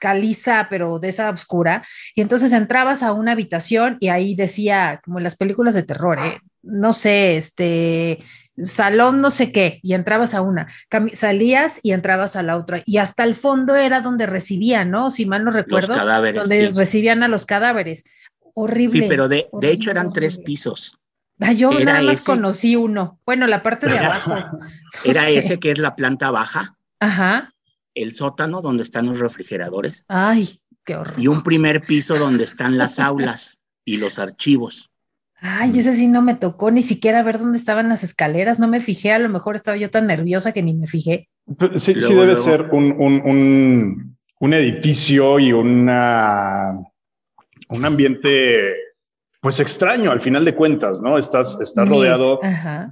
caliza, 0.00 0.68
pero 0.70 0.98
de 0.98 1.08
esa 1.08 1.28
oscura. 1.30 1.82
Y 2.14 2.22
entonces 2.22 2.52
entrabas 2.52 3.02
a 3.02 3.12
una 3.12 3.32
habitación 3.32 3.98
y 4.00 4.08
ahí 4.08 4.34
decía, 4.34 5.00
como 5.04 5.18
en 5.18 5.24
las 5.24 5.36
películas 5.36 5.74
de 5.74 5.82
terror, 5.82 6.18
¿eh? 6.20 6.40
no 6.62 6.92
sé, 6.92 7.36
este, 7.36 8.20
salón 8.64 9.20
no 9.20 9.30
sé 9.30 9.52
qué, 9.52 9.80
y 9.82 9.94
entrabas 9.94 10.34
a 10.34 10.42
una, 10.42 10.68
salías 11.12 11.80
y 11.82 11.92
entrabas 11.92 12.36
a 12.36 12.42
la 12.42 12.56
otra, 12.56 12.82
y 12.84 12.98
hasta 12.98 13.24
el 13.24 13.34
fondo 13.34 13.76
era 13.76 14.00
donde 14.00 14.26
recibían, 14.26 14.90
¿no? 14.90 15.10
Si 15.10 15.26
mal 15.26 15.44
no 15.44 15.50
recuerdo, 15.50 15.94
donde 16.32 16.72
recibían 16.74 17.22
a 17.22 17.28
los 17.28 17.46
cadáveres. 17.46 18.04
Horrible. 18.54 19.02
Sí, 19.02 19.06
pero 19.08 19.28
de, 19.28 19.48
de 19.52 19.70
hecho 19.70 19.90
eran 19.90 20.12
tres 20.12 20.38
pisos. 20.38 20.98
Ah, 21.40 21.52
yo 21.52 21.70
nada 21.70 22.02
más 22.02 22.22
conocí 22.22 22.74
uno. 22.74 23.20
Bueno, 23.24 23.46
la 23.46 23.62
parte 23.62 23.88
de 23.88 23.98
abajo. 23.98 24.34
era 25.04 25.28
ese 25.28 25.60
que 25.60 25.70
es 25.70 25.78
la 25.78 25.94
planta 25.94 26.30
baja. 26.30 26.76
Ajá. 27.00 27.52
El 27.94 28.14
sótano 28.14 28.60
donde 28.60 28.82
están 28.82 29.06
los 29.06 29.18
refrigeradores. 29.18 30.04
Ay, 30.08 30.60
qué 30.84 30.96
horror. 30.96 31.18
Y 31.18 31.28
un 31.28 31.42
primer 31.42 31.82
piso 31.82 32.18
donde 32.18 32.44
están 32.44 32.76
las 32.76 32.98
aulas 32.98 33.60
y 33.84 33.98
los 33.98 34.18
archivos. 34.18 34.90
Ay, 35.40 35.78
ese 35.78 35.94
sí 35.94 36.08
no 36.08 36.22
me 36.22 36.34
tocó 36.34 36.70
ni 36.70 36.82
siquiera 36.82 37.22
ver 37.22 37.38
dónde 37.38 37.58
estaban 37.58 37.88
las 37.88 38.02
escaleras, 38.02 38.58
no 38.58 38.66
me 38.66 38.80
fijé, 38.80 39.12
a 39.12 39.18
lo 39.18 39.28
mejor 39.28 39.56
estaba 39.56 39.76
yo 39.76 39.90
tan 39.90 40.06
nerviosa 40.06 40.52
que 40.52 40.62
ni 40.62 40.74
me 40.74 40.86
fijé. 40.86 41.28
Sí, 41.76 41.94
sí 42.00 42.14
debe 42.14 42.36
ser 42.36 42.68
un, 42.72 42.92
un, 42.98 44.16
un, 44.40 44.54
edificio 44.54 45.38
y 45.38 45.52
una, 45.52 46.72
un 47.68 47.84
ambiente 47.84 48.74
pues 49.40 49.60
extraño 49.60 50.10
al 50.10 50.20
final 50.20 50.44
de 50.44 50.54
cuentas, 50.54 51.00
¿no? 51.00 51.16
Estás, 51.16 51.58
estás 51.60 51.88
rodeado 51.88 52.40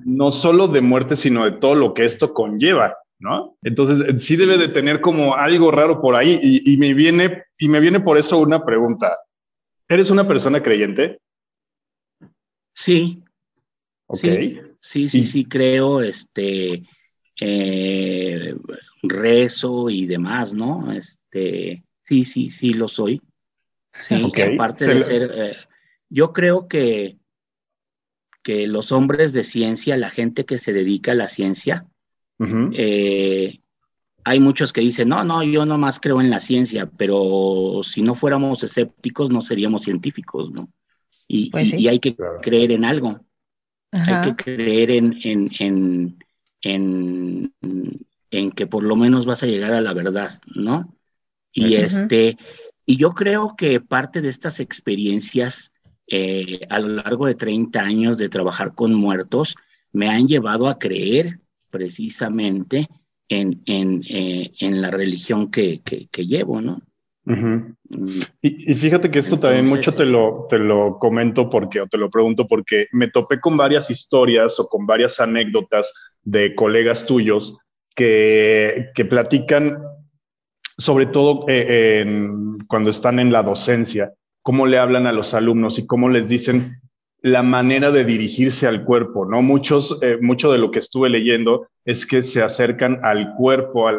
no 0.05 0.31
solo 0.31 0.69
de 0.69 0.81
muerte, 0.81 1.17
sino 1.17 1.45
de 1.45 1.53
todo 1.53 1.75
lo 1.75 1.93
que 1.93 2.05
esto 2.05 2.33
conlleva. 2.33 2.95
¿no? 3.19 3.57
Entonces 3.63 4.23
sí 4.23 4.37
debe 4.37 4.59
de 4.59 4.69
tener 4.69 5.01
como 5.01 5.35
algo 5.35 5.71
raro 5.71 6.01
por 6.01 6.15
ahí 6.15 6.39
y, 6.43 6.77
me 6.77 6.95
viene 6.95 7.45
y 7.59 7.69
me 7.69 7.81
viene 7.81 8.01
por 8.01 8.19
eso 8.19 8.39
una 8.39 8.65
pregunta. 8.65 9.17
¿Eres 9.89 10.11
una 10.11 10.27
persona 10.27 10.63
creyente? 10.63 11.19
Sí. 12.77 13.23
Ok. 14.07 14.21
Sí, 14.81 15.09
sí, 15.09 15.27
sí, 15.27 15.47
creo, 15.47 16.01
este, 16.01 16.85
eh, 17.41 18.55
rezo 19.03 19.91
y 19.91 20.07
demás, 20.07 20.53
¿no? 20.53 20.93
Este, 20.93 21.83
sí, 22.03 22.25
sí, 22.25 22.51
sí 22.51 22.75
lo 22.75 22.87
soy. 22.87 23.21
Sí, 23.93 24.31
que 24.31 24.45
aparte 24.45 24.87
de 24.87 25.03
ser, 25.03 25.31
eh, 25.35 25.57
yo 26.09 26.33
creo 26.33 26.69
que, 26.69 27.19
que 28.45 28.69
los 28.69 28.93
hombres 28.93 29.33
de 29.33 29.43
ciencia, 29.43 29.97
la 29.97 30.11
gente 30.11 30.45
que 30.45 30.59
se 30.59 30.73
dedica 30.73 31.13
a 31.13 31.17
la 31.17 31.29
ciencia, 31.29 31.87
eh, 32.39 33.59
hay 34.23 34.39
muchos 34.39 34.73
que 34.73 34.83
dicen, 34.83 35.09
no, 35.09 35.25
no, 35.25 35.43
yo 35.43 35.67
nomás 35.67 35.99
creo 35.99 36.21
en 36.21 36.31
la 36.31 36.41
ciencia, 36.41 36.87
pero 36.97 37.81
si 37.83 38.03
no 38.03 38.15
fuéramos 38.15 38.63
escépticos 38.63 39.31
no 39.31 39.41
seríamos 39.41 39.83
científicos, 39.83 40.53
¿no? 40.53 40.69
Y, 41.29 41.51
pues 41.51 41.73
hay 41.73 41.99
que 41.99 42.17
creer 42.43 42.73
en 42.73 42.85
algo. 42.85 43.21
Hay 43.91 44.23
que 44.23 44.37
creer 44.37 44.91
en, 44.91 45.19
en, 45.23 45.51
en, 45.59 46.19
en, 46.63 47.55
en, 48.31 48.51
que 48.53 48.67
por 48.67 48.83
lo 48.83 48.97
menos 48.97 49.27
vas 49.27 49.43
a 49.43 49.47
llegar 49.47 49.73
a 49.75 49.81
la 49.81 49.95
verdad, 49.95 50.41
¿no? 50.55 50.97
Y 51.53 51.75
este, 51.75 52.37
y 52.85 52.97
yo 52.97 53.13
creo 53.13 53.55
que 53.57 53.81
parte 53.81 54.21
de 54.21 54.29
estas 54.29 54.61
experiencias 54.61 55.73
eh, 56.09 56.61
a 56.71 56.79
lo 56.79 56.89
largo 56.89 57.27
de 57.27 57.35
30 57.35 57.81
años 57.81 58.17
de 58.19 58.29
trabajar 58.29 58.75
con 58.75 58.95
muertos 58.95 59.57
me 59.93 60.09
han 60.09 60.29
llevado 60.29 60.69
a 60.69 60.79
creer 60.79 61.41
precisamente 61.71 62.89
en, 63.29 63.63
en, 63.67 64.05
eh, 64.09 64.53
en 64.61 64.81
la 64.81 64.91
religión 64.91 65.51
que, 65.51 65.81
que, 65.83 66.27
llevo, 66.27 66.61
¿no? 66.61 66.81
Y, 68.41 68.75
fíjate 68.75 69.11
que 69.11 69.19
esto 69.19 69.39
también 69.39 69.67
mucho 69.67 69.93
te 69.93 70.07
lo, 70.07 70.47
te 70.49 70.59
lo 70.59 70.99
comento 70.99 71.51
porque, 71.51 71.81
o 71.81 71.87
te 71.89 71.99
lo 71.99 72.09
pregunto 72.09 72.47
porque 72.47 72.87
me 72.93 73.09
topé 73.09 73.41
con 73.41 73.57
varias 73.57 73.91
historias 73.91 74.61
o 74.61 74.69
con 74.69 74.87
varias 74.87 75.19
anécdotas 75.19 75.93
de 76.23 76.55
colegas 76.55 77.05
tuyos 77.05 77.59
que, 77.97 78.91
que 78.95 79.05
platican 79.05 79.79
sobre 80.79 81.07
todo 81.07 81.47
eh, 81.49 82.07
cuando 82.69 82.91
están 82.91 83.19
en 83.19 83.33
la 83.33 83.43
docencia, 83.43 84.13
cómo 84.43 84.67
le 84.67 84.79
hablan 84.79 85.07
a 85.07 85.13
los 85.13 85.35
alumnos 85.35 85.79
y 85.79 85.87
cómo 85.87 86.09
les 86.09 86.29
dicen 86.29 86.81
la 87.23 87.43
manera 87.43 87.91
de 87.91 88.05
dirigirse 88.05 88.67
al 88.67 88.85
cuerpo, 88.85 89.25
¿no? 89.27 89.43
Muchos, 89.43 89.99
eh, 90.03 90.19
mucho 90.21 90.53
de 90.53 90.59
lo 90.59 90.71
que 90.71 90.79
estuve 90.79 91.09
leyendo 91.09 91.69
es 91.85 92.07
que 92.07 92.23
se 92.23 92.43
acercan 92.43 93.01
al 93.03 93.35
cuerpo 93.35 93.89
a, 93.89 93.95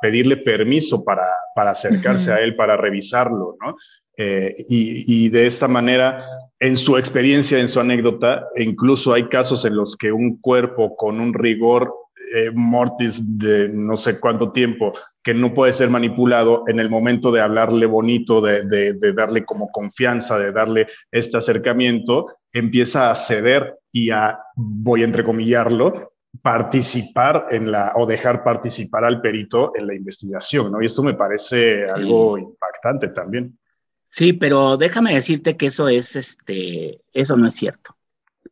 pedirle 0.00 0.36
permiso 0.38 1.04
para, 1.04 1.26
para 1.54 1.72
acercarse 1.72 2.32
a 2.32 2.38
él, 2.38 2.56
para 2.56 2.76
revisarlo, 2.76 3.56
¿no? 3.60 3.76
Eh, 4.18 4.54
y, 4.68 5.26
y, 5.26 5.28
de 5.28 5.46
esta 5.46 5.68
manera, 5.68 6.20
en 6.58 6.78
su 6.78 6.96
experiencia, 6.96 7.58
en 7.58 7.68
su 7.68 7.80
anécdota, 7.80 8.46
incluso 8.56 9.12
hay 9.12 9.28
casos 9.28 9.66
en 9.66 9.76
los 9.76 9.94
que 9.94 10.10
un 10.10 10.40
cuerpo 10.40 10.96
con 10.96 11.20
un 11.20 11.34
rigor 11.34 11.92
eh, 12.34 12.50
mortis 12.52 13.20
de 13.38 13.68
no 13.68 13.96
sé 13.96 14.18
cuánto 14.18 14.50
tiempo 14.50 14.92
que 15.26 15.34
no 15.34 15.52
puede 15.52 15.72
ser 15.72 15.90
manipulado 15.90 16.62
en 16.68 16.78
el 16.78 16.88
momento 16.88 17.32
de 17.32 17.40
hablarle 17.40 17.86
bonito, 17.86 18.40
de, 18.40 18.62
de, 18.64 19.12
darle 19.12 19.44
como 19.44 19.72
confianza, 19.72 20.38
de 20.38 20.52
darle 20.52 20.86
este 21.10 21.36
acercamiento, 21.36 22.36
empieza 22.52 23.10
a 23.10 23.14
ceder 23.16 23.76
y 23.90 24.10
a, 24.10 24.38
voy 24.54 25.02
a 25.02 25.06
entrecomillarlo, 25.06 26.12
participar 26.40 27.48
en 27.50 27.72
la, 27.72 27.94
o 27.96 28.06
dejar 28.06 28.44
participar 28.44 29.04
al 29.04 29.20
perito 29.20 29.72
en 29.74 29.88
la 29.88 29.96
investigación, 29.96 30.70
¿no? 30.70 30.80
Y 30.80 30.84
esto 30.84 31.02
me 31.02 31.14
parece 31.14 31.90
algo 31.90 32.38
impactante 32.38 33.08
también. 33.08 33.58
Sí, 34.10 34.32
pero 34.32 34.76
déjame 34.76 35.12
decirte 35.12 35.56
que 35.56 35.66
eso 35.66 35.88
es, 35.88 36.14
este, 36.14 37.00
eso 37.12 37.36
no 37.36 37.48
es 37.48 37.56
cierto. 37.56 37.96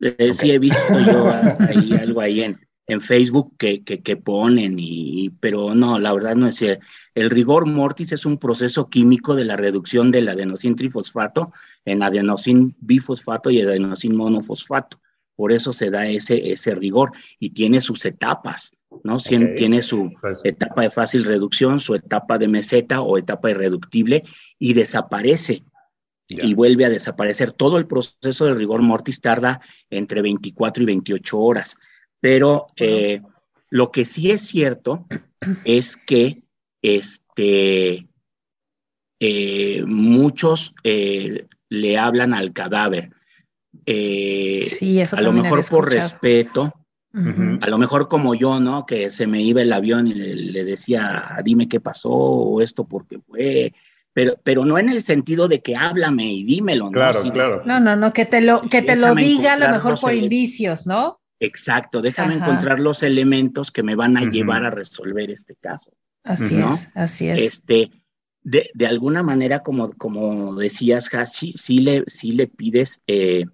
Eh, 0.01 0.35
sí 0.35 0.51
he 0.51 0.59
visto 0.59 0.99
yo 1.07 1.29
ahí 1.69 1.93
algo 1.93 2.21
ahí 2.21 2.43
en, 2.43 2.64
en 2.87 3.01
Facebook 3.01 3.55
que, 3.57 3.83
que, 3.83 4.17
ponen, 4.17 4.77
y, 4.79 5.31
pero 5.41 5.75
no, 5.75 5.99
la 5.99 6.13
verdad 6.13 6.37
no 6.37 6.47
es 6.47 6.57
cierto. 6.57 6.85
El 7.15 7.31
rigor 7.31 7.67
mortis 7.67 8.13
es 8.13 8.27
un 8.27 8.39
proceso 8.39 8.91
químico 8.91 9.35
de 9.35 9.45
la 9.45 9.57
reducción 9.57 10.11
del 10.11 10.29
adenosin 10.29 10.77
trifosfato 10.77 11.53
en 11.85 12.03
adenosin 12.03 12.77
bifosfato 12.81 13.51
y 13.51 13.61
adenosin 13.61 14.15
monofosfato. 14.17 15.01
Por 15.37 15.53
eso 15.53 15.73
se 15.73 15.91
da 15.91 16.07
ese, 16.07 16.53
ese 16.53 16.75
rigor 16.75 17.13
y 17.39 17.51
tiene 17.51 17.81
sus 17.81 18.05
etapas, 18.05 18.73
¿no? 19.03 19.19
Tiene 19.19 19.83
su 19.83 20.13
pues 20.21 20.45
etapa 20.45 20.83
de 20.83 20.91
fácil 20.91 21.25
reducción, 21.25 21.81
su 21.81 21.95
etapa 21.95 22.39
de 22.39 22.49
meseta 22.49 23.01
o 23.01 23.19
etapa 23.19 23.51
irreductible 23.51 24.25
y 24.59 24.75
desaparece 24.75 25.65
y 26.29 26.55
vuelve 26.55 26.85
a 26.85 26.91
desaparecer. 26.91 27.53
Todo 27.53 27.79
el 27.79 27.87
proceso 27.87 28.47
del 28.47 28.57
rigor 28.57 28.83
mortis 28.83 29.21
tarda 29.21 29.61
entre 29.91 30.23
24 30.23 30.83
y 30.83 30.87
28 30.87 31.39
horas. 31.39 31.77
Pero 32.21 32.69
eh, 32.77 33.21
lo 33.71 33.91
que 33.91 34.05
sí 34.05 34.31
es 34.31 34.43
cierto 34.43 35.07
es 35.65 35.97
que 35.97 36.43
este, 36.83 38.09
eh, 39.21 39.85
muchos 39.87 40.75
eh, 40.85 41.47
le 41.69 41.99
hablan 41.99 42.35
al 42.35 42.53
cadáver. 42.53 43.11
sí, 43.87 45.01
eso 45.01 45.17
a 45.17 45.21
lo 45.21 45.33
mejor 45.33 45.67
por 45.69 45.91
respeto, 45.91 46.73
a 47.61 47.69
lo 47.69 47.79
mejor 47.79 48.09
como 48.09 48.35
yo, 48.35 48.59
¿no? 48.59 48.87
Que 48.87 49.11
se 49.11 49.27
me 49.27 49.41
iba 49.43 49.63
el 49.63 49.73
avión 49.73 50.07
y 50.09 50.15
le, 50.15 50.65
decía, 50.65 51.37
dime 51.45 51.69
qué 51.69 51.81
pasó 51.81 52.11
o 52.11 52.61
esto 52.61 52.85
porque 52.85 53.19
fue. 53.21 53.73
Pero, 54.13 54.37
pero 54.45 54.65
no 54.65 54.79
en 54.79 54.89
el 54.89 55.03
sentido 55.03 55.49
de 55.49 55.61
que 55.61 55.75
háblame 55.75 56.33
y 56.33 56.45
dímelo, 56.45 56.87
¿no? 56.87 56.93
Claro, 56.93 57.23
claro. 57.33 57.63
No, 57.67 57.81
no, 57.81 57.97
no, 57.97 58.13
que 58.13 58.25
te 58.25 58.41
lo, 58.41 58.63
que 58.63 58.81
te 58.81 58.95
lo 58.95 59.15
diga 59.15 59.55
a 59.55 59.57
lo 59.57 59.69
mejor 59.71 60.01
por 60.01 60.15
indicios, 60.15 60.87
¿no? 60.87 61.21
Exacto, 61.45 62.01
déjame 62.01 62.35
encontrar 62.35 62.81
los 62.81 63.03
elementos 63.03 63.71
que 63.71 63.83
me 63.83 63.95
van 63.95 64.17
a 64.17 64.31
llevar 64.31 64.65
a 64.65 64.71
resolver 64.71 65.31
este 65.31 65.55
caso. 65.57 65.93
Así 66.23 66.57
es, 66.57 66.91
así 66.95 67.29
es. 67.29 67.43
Este, 67.43 67.91
de, 68.43 68.71
de, 68.73 68.87
alguna 68.87 69.23
manera, 69.23 69.63
como, 69.63 69.93
como 69.93 70.55
decías, 70.55 71.09
Hashi, 71.13 71.53
sí 71.55 71.81
le, 71.81 72.05
sí 72.07 72.33
le 72.33 72.47
pides 72.47 73.01
eh, 73.07 73.45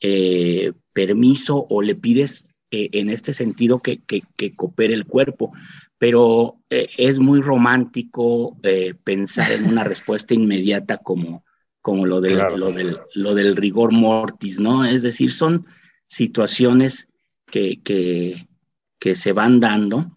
eh, 0.00 0.72
permiso 0.92 1.66
o 1.68 1.82
le 1.82 1.94
pides 1.94 2.54
eh, 2.70 2.88
en 2.92 3.10
este 3.10 3.34
sentido 3.34 3.80
que, 3.80 4.02
que, 4.02 4.22
que, 4.36 4.54
coopere 4.54 4.94
el 4.94 5.06
cuerpo, 5.06 5.52
pero 5.98 6.60
es 6.68 7.18
muy 7.18 7.40
romántico 7.42 8.56
pensar 9.04 9.52
en 9.52 9.66
una 9.66 9.84
respuesta 9.84 10.32
inmediata 10.32 10.98
como, 10.98 11.44
como 11.82 12.06
lo, 12.06 12.20
del, 12.20 12.38
lo, 12.56 12.72
del, 12.72 12.98
lo 13.14 13.34
del 13.34 13.56
rigor 13.56 13.92
mortis, 13.92 14.60
¿no? 14.60 14.84
Es 14.84 15.02
decir, 15.02 15.32
son 15.32 15.66
situaciones 16.06 17.07
que, 17.50 17.80
que, 18.98 19.14
se 19.14 19.32
van 19.32 19.60
dando 19.60 20.10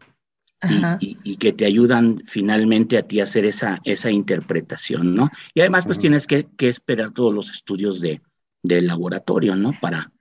y, 1.00 1.38
que 1.38 1.54
te 1.54 1.66
ayudan 1.66 2.24
finalmente 2.28 2.98
a 2.98 3.04
ti 3.04 3.20
a 3.20 3.24
hacer 3.24 3.46
esa, 3.46 3.80
esa 3.84 4.12
interpretación, 4.12 5.16
¿no? 5.16 5.30
Y 5.54 5.62
además, 5.62 5.86
pues 5.86 6.00
tienes 6.00 6.28
que, 6.28 6.48
esperar 6.60 7.12
todos 7.12 7.34
los 7.34 7.50
estudios 7.50 8.00
de, 8.02 8.22
laboratorio, 8.64 9.56
¿no? 9.56 9.74
Para, 9.82 10.12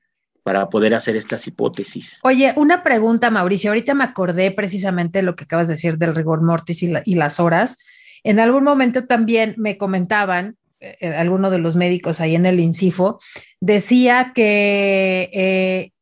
para 0.42 0.68
poder 0.68 0.94
hacer 0.94 1.16
estas 1.16 1.46
hipótesis. 1.46 2.18
Oye, 2.22 2.54
una 2.56 2.82
pregunta, 2.82 3.30
Mauricio. 3.30 3.70
Ahorita 3.70 3.94
me 3.94 4.04
acordé 4.04 4.50
precisamente 4.50 5.18
de 5.18 5.24
lo 5.24 5.36
que 5.36 5.44
acabas 5.44 5.68
de 5.68 5.74
decir 5.74 5.98
del 5.98 6.14
rigor 6.14 6.42
mortis 6.42 6.82
y, 6.82 6.92
y 7.04 7.14
las 7.14 7.40
horas. 7.40 7.78
En 8.22 8.38
algún 8.38 8.64
momento 8.64 9.02
también 9.02 9.54
me 9.58 9.76
comentaban 9.76 10.56
eh, 10.82 10.96
eh, 11.00 11.08
alguno 11.08 11.50
de 11.50 11.58
los 11.58 11.76
médicos 11.76 12.22
ahí 12.22 12.34
en 12.34 12.46
el 12.46 12.58
INCIFO, 12.58 13.20
decía 13.60 14.32
que 14.34 15.28
eh, 15.30 15.92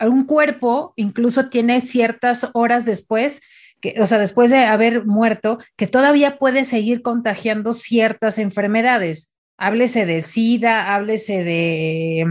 un 0.00 0.24
cuerpo 0.24 0.92
incluso 0.96 1.48
tiene 1.48 1.80
ciertas 1.80 2.48
horas 2.54 2.84
después, 2.84 3.42
que, 3.80 3.94
o 4.00 4.06
sea, 4.06 4.18
después 4.18 4.50
de 4.50 4.58
haber 4.58 5.04
muerto, 5.06 5.58
que 5.76 5.86
todavía 5.86 6.38
puede 6.38 6.64
seguir 6.64 7.02
contagiando 7.02 7.72
ciertas 7.72 8.38
enfermedades. 8.38 9.34
Háblese 9.56 10.06
de 10.06 10.22
SIDA, 10.22 10.94
háblese 10.94 11.42
de... 11.42 12.26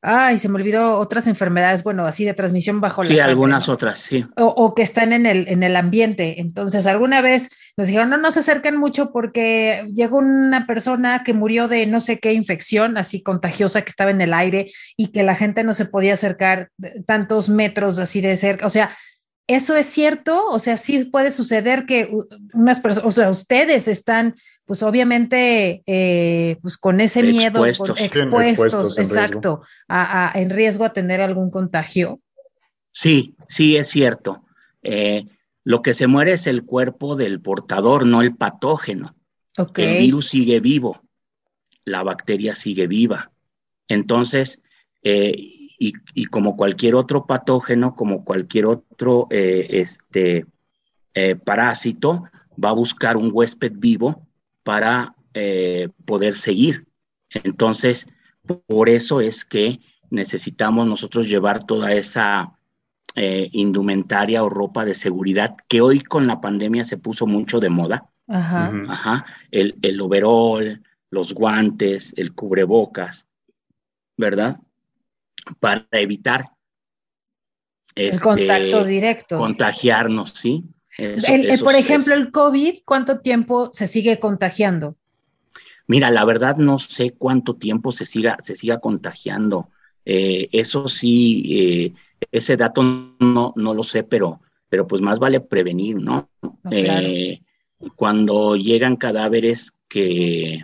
Ay, 0.00 0.38
se 0.38 0.48
me 0.48 0.56
olvidó 0.56 0.96
otras 0.98 1.26
enfermedades, 1.26 1.82
bueno, 1.82 2.06
así 2.06 2.24
de 2.24 2.32
transmisión 2.32 2.80
bajo 2.80 3.02
la. 3.02 3.08
Sí, 3.08 3.18
algunas 3.18 3.68
otras, 3.68 3.98
sí. 3.98 4.24
O, 4.36 4.74
que 4.74 4.82
están 4.82 5.12
en 5.12 5.26
el, 5.26 5.48
en 5.48 5.64
el 5.64 5.74
ambiente. 5.74 6.40
Entonces, 6.40 6.86
alguna 6.86 7.20
vez 7.20 7.50
nos 7.76 7.88
dijeron, 7.88 8.08
no, 8.08 8.16
no 8.16 8.30
se 8.30 8.40
acerquen 8.40 8.76
mucho 8.76 9.10
porque 9.12 9.86
llegó 9.92 10.18
una 10.18 10.66
persona 10.66 11.24
que 11.24 11.32
murió 11.32 11.66
de 11.66 11.86
no 11.86 11.98
sé 11.98 12.20
qué 12.20 12.32
infección, 12.32 12.96
así 12.96 13.22
contagiosa 13.22 13.82
que 13.82 13.90
estaba 13.90 14.12
en 14.12 14.20
el 14.20 14.34
aire 14.34 14.66
y 14.96 15.08
que 15.08 15.24
la 15.24 15.34
gente 15.34 15.64
no 15.64 15.72
se 15.72 15.84
podía 15.84 16.14
acercar 16.14 16.70
tantos 17.06 17.48
metros 17.48 17.98
así 17.98 18.20
de 18.20 18.36
cerca. 18.36 18.66
O 18.66 18.70
sea, 18.70 18.90
¿eso 19.48 19.74
es 19.74 19.86
cierto? 19.86 20.46
O 20.46 20.60
sea, 20.60 20.76
sí 20.76 21.04
puede 21.06 21.32
suceder 21.32 21.86
que 21.86 22.08
unas 22.54 22.78
personas, 22.78 23.08
o 23.08 23.10
sea, 23.10 23.30
ustedes 23.30 23.88
están 23.88 24.36
pues 24.68 24.82
obviamente, 24.82 25.82
eh, 25.86 26.58
pues 26.60 26.76
con 26.76 27.00
ese 27.00 27.22
miedo, 27.22 27.64
expuestos, 27.64 28.98
exacto, 28.98 29.62
a, 29.88 30.30
en 30.34 30.50
riesgo 30.50 30.84
a 30.84 30.92
tener 30.92 31.22
algún 31.22 31.50
contagio. 31.50 32.20
Sí, 32.92 33.34
sí, 33.48 33.78
es 33.78 33.88
cierto. 33.88 34.44
Eh, 34.82 35.24
Lo 35.64 35.80
que 35.80 35.94
se 35.94 36.06
muere 36.06 36.32
es 36.32 36.46
el 36.46 36.66
cuerpo 36.66 37.16
del 37.16 37.40
portador, 37.40 38.04
no 38.04 38.20
el 38.20 38.36
patógeno. 38.36 39.16
El 39.74 39.98
virus 40.00 40.28
sigue 40.28 40.60
vivo, 40.60 41.00
la 41.86 42.02
bacteria 42.02 42.54
sigue 42.54 42.86
viva. 42.86 43.32
Entonces, 43.88 44.62
eh, 45.02 45.34
y, 45.78 46.24
como 46.26 46.56
cualquier 46.56 46.94
otro 46.94 47.26
patógeno, 47.26 47.94
como 47.94 48.24
cualquier 48.24 48.66
otro 48.66 49.28
eh, 49.30 49.66
este, 49.70 50.44
eh, 51.14 51.36
parásito, 51.36 52.24
va 52.62 52.70
a 52.70 52.74
buscar 52.74 53.16
un 53.16 53.30
huésped 53.32 53.72
vivo 53.76 54.26
para 54.64 55.14
poder 56.04 56.34
seguir. 56.34 56.88
Entonces, 57.30 58.08
por 58.66 58.88
eso 58.88 59.20
es 59.20 59.44
que 59.44 59.78
necesitamos 60.10 60.84
nosotros 60.84 61.28
llevar 61.28 61.64
toda 61.64 61.92
esa 61.92 62.58
indumentaria 63.14 64.42
o 64.42 64.48
ropa 64.48 64.84
de 64.84 64.96
seguridad 64.96 65.54
que 65.68 65.80
hoy 65.80 66.00
con 66.00 66.26
la 66.26 66.40
pandemia 66.40 66.84
se 66.84 66.96
puso 66.96 67.28
mucho 67.28 67.60
de 67.60 67.68
moda. 67.68 68.10
Ajá. 68.26 68.72
Ajá. 68.88 69.26
El, 69.52 69.76
el 69.82 70.00
overall, 70.00 70.82
los 71.10 71.34
guantes, 71.34 72.12
el 72.16 72.34
cubrebocas, 72.34 73.28
¿verdad? 74.16 74.58
Para 75.60 75.86
evitar 75.92 76.44
el 77.94 78.10
este, 78.10 78.22
contacto 78.22 78.84
directo. 78.84 79.38
Contagiarnos, 79.38 80.32
¿sí? 80.34 80.64
por 81.62 81.74
ejemplo, 81.74 82.14
el 82.14 82.30
COVID, 82.32 82.78
¿cuánto 82.84 83.20
tiempo 83.20 83.70
se 83.72 83.86
sigue 83.86 84.18
contagiando? 84.18 84.96
Mira, 85.86 86.10
la 86.10 86.24
verdad 86.24 86.56
no 86.56 86.78
sé 86.78 87.12
cuánto 87.16 87.54
tiempo 87.54 87.92
se 87.92 88.04
siga, 88.04 88.36
se 88.40 88.56
siga 88.56 88.78
contagiando. 88.80 89.70
Eh, 90.04 90.48
eso 90.52 90.88
sí, 90.88 91.42
eh, 91.50 91.92
ese 92.32 92.56
dato 92.56 92.82
no, 92.82 93.52
no 93.56 93.74
lo 93.74 93.82
sé, 93.82 94.02
pero, 94.02 94.40
pero 94.68 94.86
pues 94.86 95.00
más 95.00 95.18
vale 95.18 95.40
prevenir, 95.40 95.96
¿no? 95.96 96.28
Eh, 96.70 97.40
cuando 97.94 98.56
llegan 98.56 98.96
cadáveres 98.96 99.72
que 99.88 100.62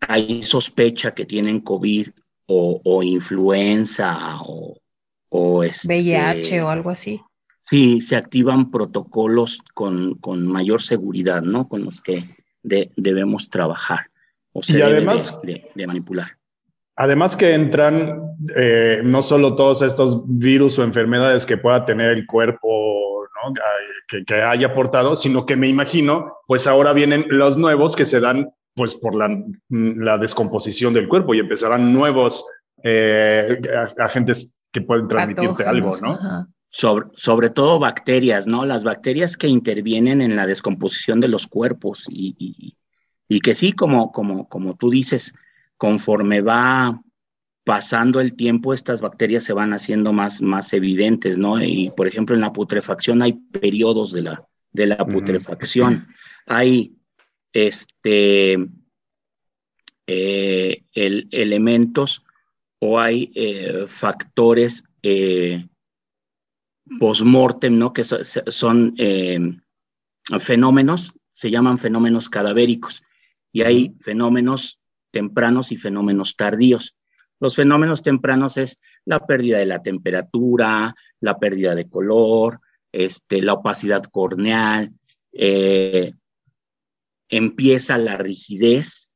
hay 0.00 0.42
sospecha 0.42 1.14
que 1.14 1.26
tienen 1.26 1.60
COVID 1.60 2.08
o, 2.50 3.02
influenza 3.02 4.38
o, 4.42 4.76
o 5.28 5.62
este, 5.62 5.86
VIH 5.86 6.62
o 6.62 6.68
algo 6.68 6.90
así. 6.90 7.20
Sí, 7.64 8.00
se 8.00 8.16
activan 8.16 8.70
protocolos 8.70 9.62
con, 9.74 10.18
mayor 10.46 10.82
seguridad, 10.82 11.42
¿no? 11.42 11.68
Con 11.68 11.84
los 11.84 12.00
que 12.00 12.24
debemos 12.62 13.48
trabajar 13.48 14.10
o 14.52 14.62
se 14.62 14.78
y 14.78 14.82
además, 14.82 15.38
de, 15.44 15.86
manipular. 15.86 16.36
Además 16.96 17.36
que 17.36 17.54
entran 17.54 18.22
eh, 18.56 19.00
no 19.04 19.22
solo 19.22 19.54
todos 19.54 19.82
estos 19.82 20.22
virus 20.26 20.78
o 20.78 20.82
enfermedades 20.84 21.46
que 21.46 21.56
pueda 21.56 21.84
tener 21.84 22.10
el 22.10 22.26
cuerpo, 22.26 23.28
¿no? 23.44 23.54
que, 24.08 24.24
que, 24.24 24.34
haya 24.42 24.66
aportado, 24.66 25.14
sino 25.14 25.46
que 25.46 25.56
me 25.56 25.68
imagino, 25.68 26.38
pues 26.48 26.66
ahora 26.66 26.92
vienen 26.92 27.24
los 27.28 27.56
nuevos 27.56 27.94
que 27.94 28.04
se 28.04 28.18
dan 28.18 28.50
pues 28.80 28.94
por 28.94 29.14
la, 29.14 30.16
descomposición 30.16 30.94
del 30.94 31.06
cuerpo 31.06 31.34
y 31.34 31.38
empezarán 31.38 31.92
nuevos 31.92 32.46
eh, 32.82 33.60
agentes 33.98 34.54
que 34.72 34.80
pueden 34.80 35.06
transmitirte 35.06 35.64
algo, 35.64 35.90
¿no? 36.00 36.48
Sobre, 36.70 37.08
sobre, 37.14 37.50
todo 37.50 37.78
bacterias, 37.78 38.46
¿no? 38.46 38.64
Las 38.64 38.82
bacterias 38.82 39.36
que 39.36 39.48
intervienen 39.48 40.22
en 40.22 40.34
la 40.34 40.46
descomposición 40.46 41.20
de 41.20 41.28
los 41.28 41.46
cuerpos 41.46 42.06
y, 42.08 42.74
y, 43.28 43.40
que 43.40 43.54
sí, 43.54 43.74
como, 43.74 44.12
como, 44.12 44.48
como 44.48 44.76
tú 44.76 44.88
dices, 44.88 45.34
conforme 45.76 46.40
va 46.40 47.02
pasando 47.64 48.18
el 48.18 48.32
tiempo, 48.32 48.72
estas 48.72 49.02
bacterias 49.02 49.44
se 49.44 49.52
van 49.52 49.74
haciendo 49.74 50.14
más, 50.14 50.40
más 50.40 50.72
evidentes, 50.72 51.36
¿no? 51.36 51.62
Y 51.62 51.92
por 51.94 52.08
ejemplo, 52.08 52.34
en 52.34 52.40
la 52.40 52.54
putrefacción 52.54 53.20
hay 53.20 53.34
periodos 53.34 54.10
de 54.10 54.22
la, 54.22 54.42
de 54.72 54.86
la 54.86 54.96
putrefacción. 54.96 56.06
Hay 56.46 56.96
este, 57.52 58.58
eh, 60.06 60.82
el, 60.94 61.28
elementos 61.30 62.24
o 62.78 62.98
hay 62.98 63.30
eh, 63.34 63.84
factores 63.86 64.84
eh, 65.02 65.68
post-mortem, 66.98 67.78
¿no? 67.78 67.92
Que 67.92 68.04
son, 68.04 68.96
fenómenos, 70.40 71.12
se 71.32 71.50
llaman 71.50 71.78
fenómenos 71.78 72.28
cadavéricos, 72.28 73.02
y 73.52 73.62
hay 73.62 73.94
fenómenos 74.00 74.80
tempranos 75.10 75.72
y 75.72 75.76
fenómenos 75.76 76.36
tardíos. 76.36 76.96
Los 77.40 77.56
fenómenos 77.56 78.02
tempranos 78.02 78.56
es 78.56 78.78
la 79.04 79.26
pérdida 79.26 79.58
de 79.58 79.66
la 79.66 79.82
temperatura, 79.82 80.94
la 81.20 81.38
pérdida 81.38 81.74
de 81.74 81.88
color, 81.88 82.60
este, 82.92 83.42
la 83.42 83.54
opacidad 83.54 84.04
corneal, 84.04 84.92
eh, 85.32 86.12
empieza 87.30 87.96
la 87.96 88.16
rigidez 88.16 89.10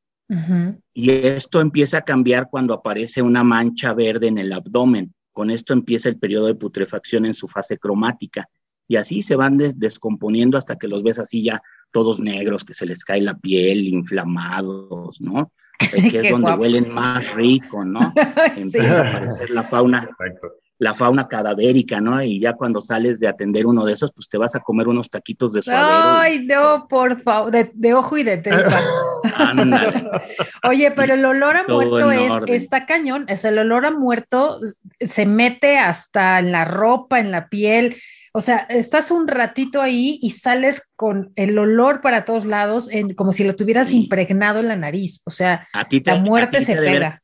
y 0.94 1.10
esto 1.10 1.60
empieza 1.60 1.98
a 1.98 2.04
cambiar 2.04 2.48
cuando 2.50 2.74
aparece 2.74 3.20
una 3.22 3.44
mancha 3.44 3.92
verde 3.92 4.28
en 4.28 4.38
el 4.38 4.52
abdomen. 4.52 5.14
Con 5.32 5.50
esto 5.50 5.72
empieza 5.72 6.08
el 6.08 6.18
periodo 6.18 6.46
de 6.46 6.54
putrefacción 6.54 7.26
en 7.26 7.34
su 7.34 7.46
fase 7.46 7.78
cromática 7.78 8.48
y 8.88 8.96
así 8.96 9.22
se 9.22 9.36
van 9.36 9.58
descomponiendo 9.58 10.56
hasta 10.56 10.76
que 10.76 10.88
los 10.88 11.02
ves 11.02 11.18
así 11.18 11.42
ya 11.42 11.62
todos 11.90 12.20
negros, 12.20 12.64
que 12.64 12.74
se 12.74 12.86
les 12.86 13.04
cae 13.04 13.20
la 13.20 13.36
piel, 13.36 13.86
inflamados, 13.86 15.20
¿no? 15.20 15.52
Que 16.10 16.20
es 16.20 16.30
donde 16.30 16.52
huelen 16.52 16.92
más 16.92 17.34
rico, 17.34 17.84
¿no? 17.84 18.12
Empieza 18.56 19.02
a 19.02 19.08
aparecer 19.08 19.50
la 19.50 19.64
fauna. 19.64 20.08
Perfecto 20.16 20.63
la 20.78 20.94
fauna 20.94 21.28
cadavérica, 21.28 22.00
¿no? 22.00 22.22
Y 22.22 22.40
ya 22.40 22.54
cuando 22.54 22.80
sales 22.80 23.20
de 23.20 23.28
atender 23.28 23.66
uno 23.66 23.84
de 23.84 23.92
esos, 23.92 24.12
pues 24.12 24.28
te 24.28 24.38
vas 24.38 24.54
a 24.54 24.60
comer 24.60 24.88
unos 24.88 25.08
taquitos 25.08 25.52
de 25.52 25.62
suadero. 25.62 26.18
Ay, 26.18 26.44
no, 26.46 26.86
por 26.88 27.20
favor, 27.20 27.52
de, 27.52 27.94
ojo 27.94 28.18
y 28.18 28.22
de 28.24 28.38
tripa. 28.38 28.82
Oye, 30.64 30.90
pero 30.90 31.14
el 31.14 31.24
olor 31.24 31.56
a 31.56 31.64
muerto 31.66 32.10
es, 32.10 32.32
está 32.48 32.86
cañón, 32.86 33.24
es 33.28 33.44
el 33.44 33.58
olor 33.58 33.86
a 33.86 33.90
muerto 33.90 34.58
se 35.00 35.26
mete 35.26 35.78
hasta 35.78 36.38
en 36.38 36.52
la 36.52 36.64
ropa, 36.64 37.20
en 37.20 37.30
la 37.30 37.48
piel. 37.48 37.96
O 38.32 38.40
sea, 38.40 38.66
estás 38.68 39.10
un 39.10 39.28
ratito 39.28 39.80
ahí 39.80 40.18
y 40.20 40.30
sales 40.30 40.90
con 40.96 41.32
el 41.36 41.56
olor 41.56 42.00
para 42.00 42.24
todos 42.24 42.46
lados, 42.46 42.90
en, 42.90 43.14
como 43.14 43.32
si 43.32 43.44
lo 43.44 43.54
tuvieras 43.54 43.92
impregnado 43.92 44.58
en 44.60 44.68
la 44.68 44.76
nariz. 44.76 45.22
O 45.24 45.30
sea, 45.30 45.68
la 46.04 46.16
muerte 46.16 46.64
se 46.64 46.74
pega. 46.74 47.06
A 47.06 47.23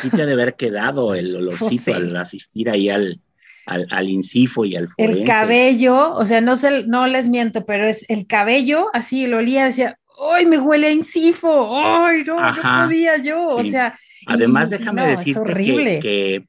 ti 0.00 0.10
te 0.10 0.22
ha 0.22 0.26
de 0.26 0.32
haber 0.32 0.54
quedado 0.54 1.14
el 1.14 1.34
olorcito 1.36 1.94
al 1.94 2.16
asistir 2.16 2.70
ahí 2.70 2.88
al, 2.88 3.20
al, 3.66 4.08
incifo 4.08 4.64
y 4.64 4.76
al 4.76 4.88
forense. 4.88 5.20
El 5.20 5.26
cabello, 5.26 6.12
o 6.12 6.24
sea, 6.24 6.40
no 6.40 6.54
no 6.86 7.06
les 7.06 7.28
miento, 7.28 7.64
pero 7.64 7.84
es 7.84 8.08
el 8.08 8.26
cabello, 8.26 8.88
así 8.92 9.26
lo 9.26 9.38
olía, 9.38 9.64
decía, 9.64 9.98
¡ay, 10.32 10.46
me 10.46 10.58
huele 10.58 10.88
a 10.88 10.92
incifo! 10.92 11.76
¡ay, 11.76 12.24
no, 12.24 12.38
no 12.40 12.84
podía 12.84 13.18
yo! 13.18 13.46
O 13.46 13.64
sea. 13.64 13.98
Además, 14.26 14.70
déjame 14.70 15.06
decirte 15.06 15.54
que, 15.54 15.98
que, 16.00 16.46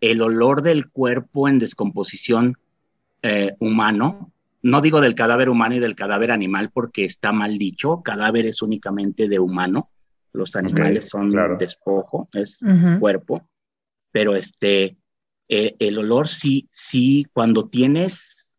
el 0.00 0.22
olor 0.22 0.62
del 0.62 0.90
cuerpo 0.90 1.48
en 1.48 1.58
descomposición 1.58 2.56
eh, 3.22 3.54
humano, 3.58 4.32
no 4.62 4.80
digo 4.80 5.00
del 5.00 5.14
cadáver 5.14 5.48
humano 5.48 5.76
y 5.76 5.78
del 5.78 5.96
cadáver 5.96 6.30
animal 6.30 6.70
porque 6.72 7.04
está 7.04 7.32
mal 7.32 7.58
dicho, 7.58 8.02
cadáver 8.02 8.46
es 8.46 8.62
únicamente 8.62 9.28
de 9.28 9.38
humano, 9.38 9.90
los 10.36 10.54
animales 10.56 11.08
son 11.08 11.30
despojo, 11.58 12.28
es 12.32 12.60
cuerpo, 13.00 13.48
pero 14.12 14.36
este, 14.36 14.96
eh, 15.48 15.74
el 15.78 15.98
olor 15.98 16.28
sí, 16.28 16.68
sí, 16.70 17.26
cuando 17.32 17.68
tienes 17.68 18.52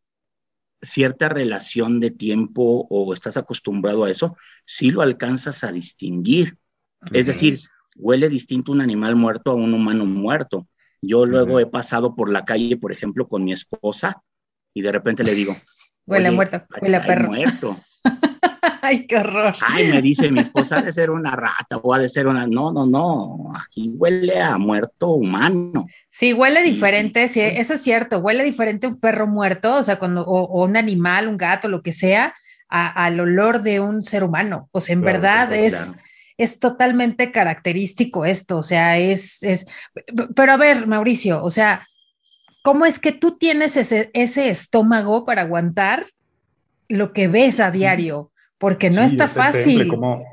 cierta 0.81 1.29
relación 1.29 1.99
de 1.99 2.11
tiempo 2.11 2.87
o 2.89 3.13
estás 3.13 3.37
acostumbrado 3.37 4.03
a 4.03 4.11
eso, 4.11 4.37
sí 4.65 4.91
lo 4.91 5.01
alcanzas 5.01 5.63
a 5.63 5.71
distinguir. 5.71 6.57
Es 7.11 7.27
decir, 7.27 7.59
huele 7.95 8.29
distinto 8.29 8.71
un 8.71 8.81
animal 8.81 9.15
muerto 9.15 9.51
a 9.51 9.55
un 9.55 9.73
humano 9.73 10.05
muerto. 10.05 10.67
Yo 11.01 11.25
luego 11.25 11.59
he 11.59 11.67
pasado 11.67 12.15
por 12.15 12.31
la 12.31 12.43
calle, 12.45 12.77
por 12.77 12.91
ejemplo, 12.91 13.27
con 13.27 13.43
mi 13.43 13.53
esposa 13.53 14.23
y 14.73 14.81
de 14.81 14.91
repente 14.91 15.23
le 15.23 15.33
digo, 15.35 15.55
huele 16.05 16.31
muerto, 16.31 16.63
huele 16.81 16.97
a 16.97 17.05
perro. 17.05 17.29
Muerto. 17.29 17.77
Ay, 18.81 19.05
qué 19.05 19.17
horror. 19.17 19.55
Ay, 19.65 19.87
me 19.87 20.01
dice 20.01 20.31
mi 20.31 20.39
esposa, 20.39 20.79
ha 20.79 20.81
de 20.81 20.93
ser 20.93 21.09
una 21.09 21.35
rata 21.35 21.77
o 21.77 21.93
ha 21.93 21.99
de 21.99 22.09
ser 22.09 22.27
una. 22.27 22.47
No, 22.47 22.71
no, 22.71 22.85
no. 22.85 23.53
Aquí 23.55 23.91
huele 23.95 24.41
a 24.41 24.57
muerto 24.57 25.09
humano. 25.09 25.87
Sí, 26.09 26.33
huele 26.33 26.63
diferente, 26.63 27.27
sí, 27.27 27.41
eso 27.41 27.75
es 27.75 27.81
cierto. 27.81 28.19
Huele 28.19 28.43
diferente 28.43 28.87
un 28.87 28.99
perro 28.99 29.27
muerto, 29.27 29.75
o 29.75 29.83
sea, 29.83 29.99
cuando, 29.99 30.25
o, 30.25 30.65
un 30.65 30.77
animal, 30.77 31.27
un 31.27 31.37
gato, 31.37 31.67
lo 31.67 31.81
que 31.81 31.91
sea, 31.91 32.33
al 32.69 33.19
olor 33.19 33.61
de 33.61 33.79
un 33.79 34.03
ser 34.03 34.23
humano. 34.23 34.69
Pues 34.71 34.89
en 34.89 35.01
verdad 35.01 35.53
es. 35.53 35.95
Es 36.39 36.59
totalmente 36.59 37.31
característico 37.31 38.23
esto, 38.23 38.59
o 38.59 38.61
sea, 38.61 38.99
es, 38.99 39.41
es, 39.41 39.65
pero 40.35 40.51
a 40.51 40.57
ver, 40.57 40.85
Mauricio, 40.85 41.43
o 41.43 41.49
sea, 41.49 41.87
¿cómo 42.61 42.85
es 42.85 42.99
que 42.99 43.11
tú 43.11 43.39
tienes 43.39 43.75
ese, 43.75 44.11
ese 44.13 44.51
estómago 44.51 45.25
para 45.25 45.41
aguantar 45.41 46.05
lo 46.89 47.11
que 47.11 47.27
ves 47.27 47.59
a 47.59 47.71
diario? 47.71 48.31
Porque 48.57 48.89
no 48.89 49.01
está 49.01 49.27
fácil. 49.27 49.87
¿Cómo, 49.87 50.23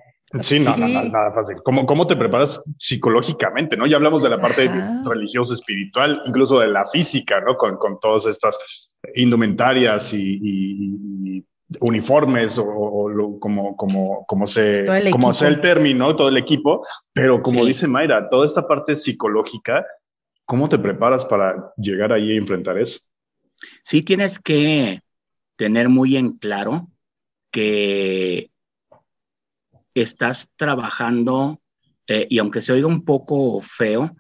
Sí, 0.41 0.59
no, 0.59 0.77
no, 0.77 0.89
no, 0.89 1.05
nada 1.05 1.33
fácil. 1.33 1.57
¿Cómo, 1.63 1.87
¿Cómo 1.87 2.07
te 2.07 2.17
preparas 2.17 2.63
psicológicamente? 2.79 3.77
¿no? 3.77 3.87
Ya 3.87 3.97
hablamos 3.97 4.23
de 4.23 4.31
la 4.31 4.41
parte 4.41 4.69
religiosa, 5.05 5.55
espiritual, 5.55 6.21
incluso 6.25 6.59
de 6.59 6.69
la 6.69 6.87
física, 6.87 7.41
¿no? 7.41 7.57
Con, 7.57 7.77
con 7.77 8.01
todas 8.01 8.27
estas 8.27 8.91
indumentarias 9.15 10.13
y, 10.13 11.45
uniformes 11.81 12.59
o, 12.59 13.39
como, 13.41 13.77
como, 13.77 14.27
como, 14.27 14.47
se, 14.47 14.85
como 15.11 15.33
sea 15.33 15.49
el 15.49 15.61
término, 15.61 16.17
todo 16.17 16.29
el 16.29 16.37
equipo. 16.37 16.85
Pero 17.13 17.41
como 17.43 17.65
dice 17.65 17.87
Mayra, 17.87 18.29
toda 18.29 18.45
esta 18.45 18.67
parte 18.67 18.97
psicológica, 18.97 19.85
¿cómo 20.45 20.69
te 20.69 20.79
preparas 20.79 21.25
para 21.25 21.73
llegar 21.77 22.13
ahí 22.13 22.33
a 22.33 22.39
enfrentar 22.39 22.79
eso? 22.79 22.99
Sí, 23.83 24.03
tienes 24.03 24.39
que 24.41 25.01
tener 25.57 25.89
muy 25.89 26.17
en 26.17 26.33
claro 26.33 26.89
que 27.55 28.51
estás 29.95 30.51
trabajando, 30.57 31.61
eh, 32.09 32.27
y 32.29 32.39
aunque 32.39 32.61
se 32.61 32.73
oiga 32.73 32.89
un 32.89 33.05
poco 33.05 33.61
feo, 33.61 34.11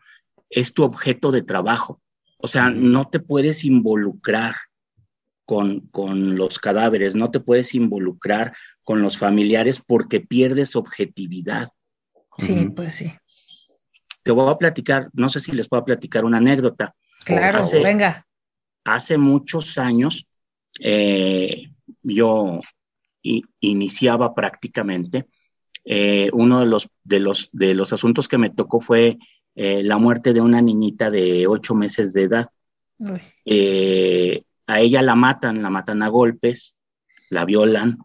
es 0.49 0.73
tu 0.73 0.85
objeto 0.85 1.33
de 1.33 1.43
trabajo. 1.43 2.01
O 2.39 2.47
sea, 2.47 2.71
no 2.71 3.09
te 3.09 3.19
puedes 3.19 3.65
involucrar 3.65 4.55
con, 5.45 5.81
con 5.89 6.37
los 6.37 6.61
cadáveres, 6.61 7.17
no 7.17 7.33
te 7.33 7.41
puedes 7.41 7.75
involucrar 7.75 8.55
con 8.85 9.03
los 9.03 9.19
familiares 9.19 9.83
porque 9.85 10.21
pierdes 10.21 10.77
objetividad. 10.77 11.71
Sí, 12.39 12.71
pues 12.71 12.95
sí. 12.95 13.13
Te 14.23 14.31
voy 14.31 14.49
a 14.49 14.57
platicar, 14.57 15.11
no 15.13 15.29
sé 15.29 15.41
si 15.41 15.51
les 15.51 15.69
puedo 15.69 15.85
platicar 15.85 16.25
una 16.25 16.39
anécdota. 16.39 16.95
Claro, 17.25 17.69
venga. 17.83 18.25
Hace 18.85 19.19
muchos 19.19 19.77
años, 19.77 20.25
eh, 20.79 21.73
yo 22.03 22.61
iniciaba 23.61 24.35
prácticamente 24.35 25.27
eh, 25.85 26.31
uno 26.33 26.61
de 26.61 26.67
los, 26.67 26.89
de, 27.05 27.21
los, 27.21 27.51
de 27.53 27.75
los 27.75 27.93
asuntos 27.93 28.27
que 28.27 28.39
me 28.39 28.51
tocó 28.51 28.81
fue 28.81 29.19
eh, 29.55 29.83
la 29.83 29.99
muerte 29.99 30.33
de 30.33 30.41
una 30.41 30.63
niñita 30.63 31.11
de 31.11 31.47
ocho 31.47 31.75
meses 31.75 32.13
de 32.13 32.23
edad. 32.23 32.49
Eh, 33.45 34.45
a 34.67 34.81
ella 34.81 35.03
la 35.03 35.15
matan, 35.15 35.63
la 35.63 35.69
matan 35.69 36.03
a 36.03 36.09
golpes, 36.09 36.75
la 37.29 37.45
violan, 37.45 37.99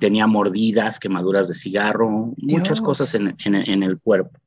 tenía 0.00 0.26
mordidas, 0.26 0.98
quemaduras 0.98 1.46
de 1.46 1.54
cigarro, 1.54 2.34
muchas 2.36 2.80
cosas 2.80 3.14
en, 3.14 3.36
en, 3.38 3.82
el 3.82 4.00
cuerpo. 4.00 4.40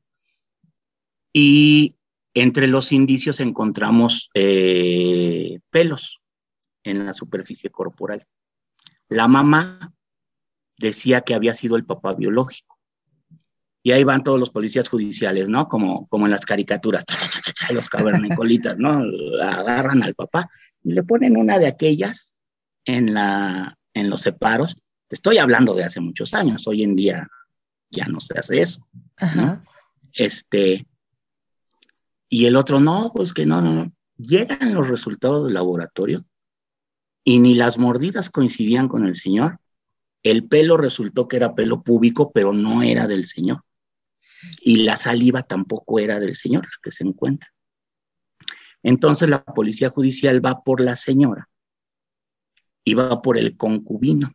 Y 1.32 1.94
entre 2.34 2.66
los 2.66 2.92
indicios 2.92 3.40
encontramos 3.40 4.28
pelos 5.70 6.20
en 6.82 7.06
la 7.06 7.14
superficie 7.14 7.70
corporal. 7.70 8.26
La 9.08 9.28
mamá 9.28 9.92
decía 10.78 11.22
que 11.22 11.34
había 11.34 11.54
sido 11.54 11.76
el 11.76 11.84
papá 11.84 12.14
biológico. 12.14 12.78
Y 13.82 13.92
ahí 13.92 14.02
van 14.02 14.24
todos 14.24 14.40
los 14.40 14.50
policías 14.50 14.88
judiciales, 14.88 15.48
¿no? 15.48 15.68
Como, 15.68 16.08
como 16.08 16.26
en 16.26 16.32
las 16.32 16.44
caricaturas, 16.44 17.04
los 17.70 17.88
cavernicolitas, 17.88 18.76
¿no? 18.78 19.00
Agarran 19.40 20.02
al 20.02 20.14
papá 20.14 20.50
y 20.82 20.92
le 20.92 21.04
ponen 21.04 21.36
una 21.36 21.58
de 21.58 21.68
aquellas 21.68 22.34
en, 22.84 23.14
la, 23.14 23.78
en 23.94 24.10
los 24.10 24.22
separos. 24.22 24.76
Te 25.06 25.14
estoy 25.14 25.38
hablando 25.38 25.72
de 25.74 25.84
hace 25.84 26.00
muchos 26.00 26.34
años, 26.34 26.66
hoy 26.66 26.82
en 26.82 26.96
día 26.96 27.28
ya 27.90 28.06
no 28.06 28.18
se 28.18 28.36
hace 28.36 28.60
eso. 28.60 28.84
Este, 30.12 30.84
y 32.28 32.46
el 32.46 32.56
otro, 32.56 32.80
no, 32.80 33.12
pues 33.14 33.32
que 33.32 33.46
no, 33.46 33.62
no, 33.62 33.72
no. 33.72 33.92
Llegan 34.16 34.74
los 34.74 34.88
resultados 34.88 35.44
del 35.44 35.54
laboratorio 35.54 36.24
y 37.28 37.40
ni 37.40 37.54
las 37.54 37.76
mordidas 37.76 38.30
coincidían 38.30 38.86
con 38.86 39.04
el 39.04 39.16
señor, 39.16 39.58
el 40.22 40.46
pelo 40.46 40.76
resultó 40.76 41.26
que 41.26 41.36
era 41.36 41.56
pelo 41.56 41.82
púbico, 41.82 42.30
pero 42.30 42.52
no 42.52 42.84
era 42.84 43.08
del 43.08 43.26
señor. 43.26 43.64
Y 44.60 44.84
la 44.84 44.96
saliva 44.96 45.42
tampoco 45.42 45.98
era 45.98 46.20
del 46.20 46.36
señor, 46.36 46.66
la 46.66 46.78
que 46.80 46.92
se 46.92 47.02
encuentra. 47.02 47.52
Entonces 48.84 49.28
la 49.28 49.44
policía 49.44 49.90
judicial 49.90 50.44
va 50.44 50.62
por 50.62 50.80
la 50.80 50.94
señora 50.94 51.48
y 52.84 52.94
va 52.94 53.20
por 53.22 53.38
el 53.38 53.56
concubino. 53.56 54.30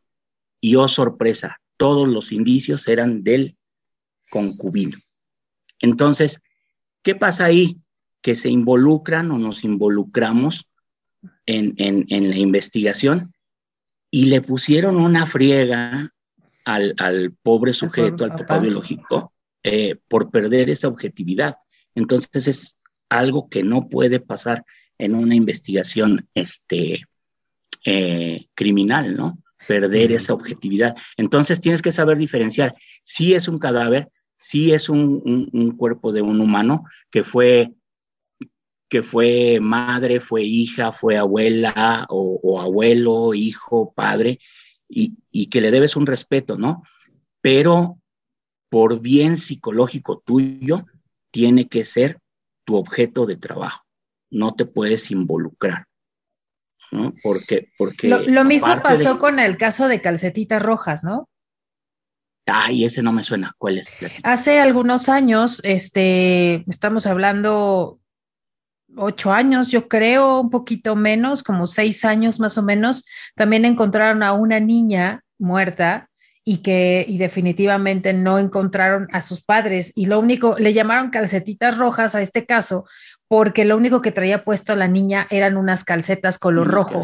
Y 0.59 0.75
oh 0.75 0.89
sorpresa, 0.89 1.61
todos 1.77 2.09
los 2.09 2.33
indicios 2.33 2.89
eran 2.89 3.23
del 3.23 3.55
concubino. 4.29 4.97
Entonces, 5.79 6.41
¿qué 7.03 7.15
pasa 7.15 7.45
ahí? 7.45 7.79
Que 8.21 8.35
se 8.35 8.49
involucran 8.49 9.31
o 9.31 9.37
nos 9.37 9.63
involucramos 9.63 10.67
en, 11.45 11.75
en 11.77 12.29
la 12.29 12.37
investigación 12.37 13.33
y 14.11 14.25
le 14.25 14.41
pusieron 14.41 14.97
una 14.97 15.25
friega 15.25 16.13
al, 16.65 17.33
pobre 17.41 17.73
sujeto, 17.73 18.25
al 18.25 18.35
papá 18.35 18.59
biológico, 18.59 19.33
eh, 19.63 19.95
por 20.07 20.29
perder 20.29 20.69
esa 20.69 20.89
objetividad. 20.89 21.55
Entonces 21.95 22.47
es 22.47 22.77
algo 23.09 23.49
que 23.49 23.63
no 23.63 23.89
puede 23.89 24.19
pasar 24.19 24.65
en 24.97 25.15
una 25.15 25.33
investigación 25.33 26.27
este, 26.35 27.05
eh, 27.85 28.47
criminal, 28.53 29.15
¿no? 29.15 29.39
Perder 29.67 30.11
esa 30.11 30.33
objetividad. 30.33 30.95
Entonces 31.17 31.61
tienes 31.61 31.81
que 31.81 31.91
saber 31.91 32.17
diferenciar 32.17 32.75
si 33.03 33.33
es 33.33 33.47
un 33.47 33.59
cadáver, 33.59 34.09
si 34.39 34.73
es 34.73 34.89
un 34.89 35.75
cuerpo 35.77 36.11
de 36.11 36.21
un 36.21 36.41
humano 36.41 36.83
que 37.11 37.23
fue 37.23 37.71
que 38.91 39.03
fue 39.03 39.59
madre, 39.61 40.19
fue 40.19 40.43
hija, 40.43 40.91
fue 40.91 41.17
abuela 41.17 42.05
o, 42.09 42.59
abuelo, 42.59 43.33
hijo, 43.33 43.93
padre, 43.93 44.39
y, 44.89 45.47
que 45.47 45.61
le 45.61 45.71
debes 45.71 45.95
un 45.95 46.05
respeto, 46.05 46.57
¿no? 46.57 46.83
Pero 47.39 47.99
por 48.67 48.99
bien 48.99 49.37
psicológico 49.37 50.21
tuyo, 50.25 50.85
tiene 51.31 51.69
que 51.69 51.85
ser 51.85 52.19
tu 52.65 52.75
objeto 52.75 53.25
de 53.25 53.37
trabajo. 53.37 53.85
No 54.29 54.55
te 54.55 54.65
puedes 54.65 55.09
involucrar. 55.09 55.87
¿no? 56.91 57.13
Porque, 57.23 57.69
porque 57.77 58.09
lo, 58.09 58.43
mismo 58.43 58.81
pasó 58.83 59.19
con 59.19 59.39
el 59.39 59.55
caso 59.55 59.87
de 59.87 60.01
calcetitas 60.01 60.61
rojas, 60.61 61.05
¿no? 61.05 61.29
Ay, 62.45 62.83
ese 62.83 63.01
no 63.01 63.13
me 63.13 63.23
suena. 63.23 63.55
¿Cuál 63.57 63.77
es? 63.77 63.87
Hace 64.23 64.59
algunos 64.59 65.07
años, 65.07 65.61
este, 65.63 66.65
estamos 66.69 67.07
hablando 67.07 68.00
ocho 68.97 69.31
años, 69.31 69.69
yo 69.69 69.87
creo, 69.87 70.41
un 70.41 70.49
poquito 70.49 70.95
menos, 70.95 71.43
como 71.43 71.67
seis 71.67 72.05
años 72.05 72.39
más 72.39 72.57
o 72.57 72.63
menos, 72.63 73.05
también 73.35 73.65
encontraron 73.65 74.23
a 74.23 74.33
una 74.33 74.59
niña 74.59 75.23
muerta 75.37 76.09
y 76.43 76.57
que 76.57 77.05
y 77.07 77.17
definitivamente 77.17 78.13
no 78.13 78.39
encontraron 78.39 79.07
a 79.11 79.21
sus 79.21 79.43
padres. 79.43 79.91
Y 79.95 80.07
lo 80.07 80.19
único 80.19 80.55
le 80.57 80.73
llamaron 80.73 81.11
calcetitas 81.11 81.77
rojas 81.77 82.15
a 82.15 82.21
este 82.21 82.45
caso 82.45 82.85
porque 83.27 83.63
lo 83.63 83.77
único 83.77 84.01
que 84.01 84.11
traía 84.11 84.43
puesto 84.43 84.75
la 84.75 84.87
niña 84.87 85.27
eran 85.29 85.55
unas 85.55 85.83
calcetas 85.85 86.37
color 86.37 86.67
rojo. 86.67 87.01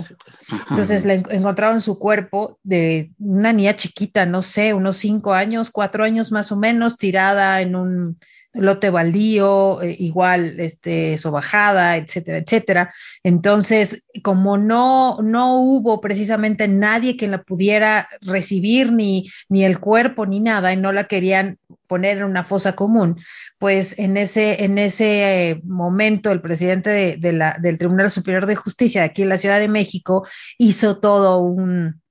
Entonces 0.70 1.06
le 1.06 1.24
encontraron 1.30 1.80
su 1.80 2.00
cuerpo 2.00 2.60
de 2.64 3.12
una 3.20 3.54
niña 3.54 3.76
chiquita, 3.76 4.26
no 4.26 4.42
sé, 4.42 4.74
unos 4.74 4.98
cinco 4.98 5.34
años, 5.34 5.72
cuatro 5.72 6.04
años 6.04 6.32
más 6.32 6.52
o 6.52 6.58
menos, 6.58 6.98
tirada 6.98 7.62
en 7.62 7.76
un 7.76 8.20
lote 8.58 8.90
baldío, 8.90 9.82
eh, 9.82 9.96
igual 10.00 10.60
este, 10.60 11.18
sobajada, 11.18 11.98
etcétera, 11.98 12.38
etcétera. 12.38 12.94
Entonces, 13.24 14.06
como 14.24 14.58
no, 14.58 15.18
no 15.22 15.60
hubo 15.62 16.02
precisamente 16.02 16.68
nadie 16.68 17.18
que 17.18 17.28
la 17.28 17.44
pudiera 17.44 18.10
recibir, 18.22 18.92
ni, 18.92 19.30
ni 19.50 19.64
el 19.64 19.80
cuerpo, 19.80 20.26
ni 20.26 20.40
nada, 20.40 20.74
y 20.74 20.78
no 20.78 20.92
la 20.92 21.06
querían 21.06 21.58
poner 21.88 22.18
en 22.18 22.26
una 22.26 22.44
fosa 22.44 22.74
común, 22.74 23.20
pues 23.60 23.98
en 23.98 24.18
ese, 24.18 24.64
en 24.64 24.78
ese 24.78 25.50
eh, 25.50 25.62
momento 25.64 26.32
el 26.32 26.42
presidente 26.42 27.18
de 27.18 27.32
la, 27.32 27.58
del 27.60 27.78
Tribunal 27.78 28.12
Superior 28.12 28.46
de 28.46 28.56
Justicia 28.56 29.02
de 29.02 29.08
aquí 29.08 29.24
en 29.24 29.30
la 29.30 29.38
Ciudad 29.38 29.60
de 29.60 29.70
México 29.70 30.28
hizo 30.58 31.00
todo 31.00 31.40
un, 31.40 32.02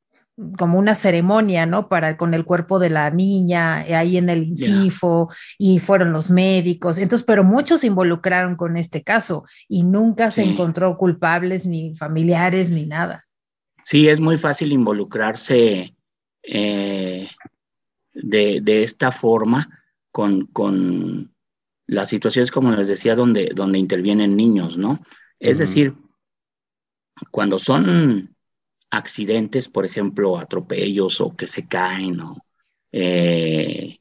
como 0.58 0.78
una 0.78 0.94
ceremonia, 0.94 1.64
¿no? 1.64 1.88
Para 1.88 2.16
con 2.16 2.34
el 2.34 2.44
cuerpo 2.44 2.78
de 2.78 2.90
la 2.90 3.10
niña, 3.10 3.86
eh, 3.86 3.94
ahí 3.94 4.18
en 4.18 4.28
el 4.28 4.44
INCIFO, 4.44 5.30
y 5.58 5.78
fueron 5.78 6.12
los 6.12 6.30
médicos. 6.30 6.98
Entonces, 6.98 7.26
pero 7.26 7.42
muchos 7.42 7.80
se 7.80 7.86
involucraron 7.86 8.56
con 8.56 8.76
este 8.76 9.02
caso 9.02 9.44
y 9.68 9.82
nunca 9.82 10.30
se 10.30 10.42
encontró 10.42 10.96
culpables, 10.98 11.64
ni 11.64 11.96
familiares, 11.96 12.70
ni 12.70 12.86
nada. 12.86 13.24
Sí, 13.84 14.08
es 14.08 14.20
muy 14.20 14.36
fácil 14.36 14.72
involucrarse 14.72 15.94
eh, 16.42 17.28
de, 18.12 18.82
esta 18.82 19.12
forma 19.12 19.68
con, 20.10 20.46
con, 20.46 21.32
las 21.88 22.08
situaciones, 22.08 22.50
como 22.50 22.72
les 22.72 22.88
decía, 22.88 23.14
donde, 23.14 23.52
donde 23.54 23.78
intervienen 23.78 24.36
niños, 24.36 24.76
¿no? 24.76 25.00
Es 25.38 25.58
decir, 25.58 25.94
cuando 27.30 27.60
son 27.60 28.35
accidentes, 28.90 29.68
por 29.68 29.84
ejemplo, 29.84 30.38
atropellos 30.38 31.20
o 31.20 31.36
que 31.36 31.46
se 31.46 31.66
caen 31.66 32.20
o 32.20 32.36
eh, 32.92 33.98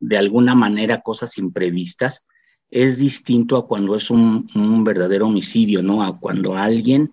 de 0.00 0.16
alguna 0.16 0.54
manera 0.54 1.02
cosas 1.02 1.38
imprevistas, 1.38 2.24
es 2.70 2.98
distinto 2.98 3.56
a 3.56 3.66
cuando 3.66 3.94
es 3.94 4.10
un, 4.10 4.84
verdadero 4.84 5.28
homicidio, 5.28 5.82
¿no? 5.82 6.02
A 6.02 6.18
cuando 6.18 6.56
alguien 6.56 7.12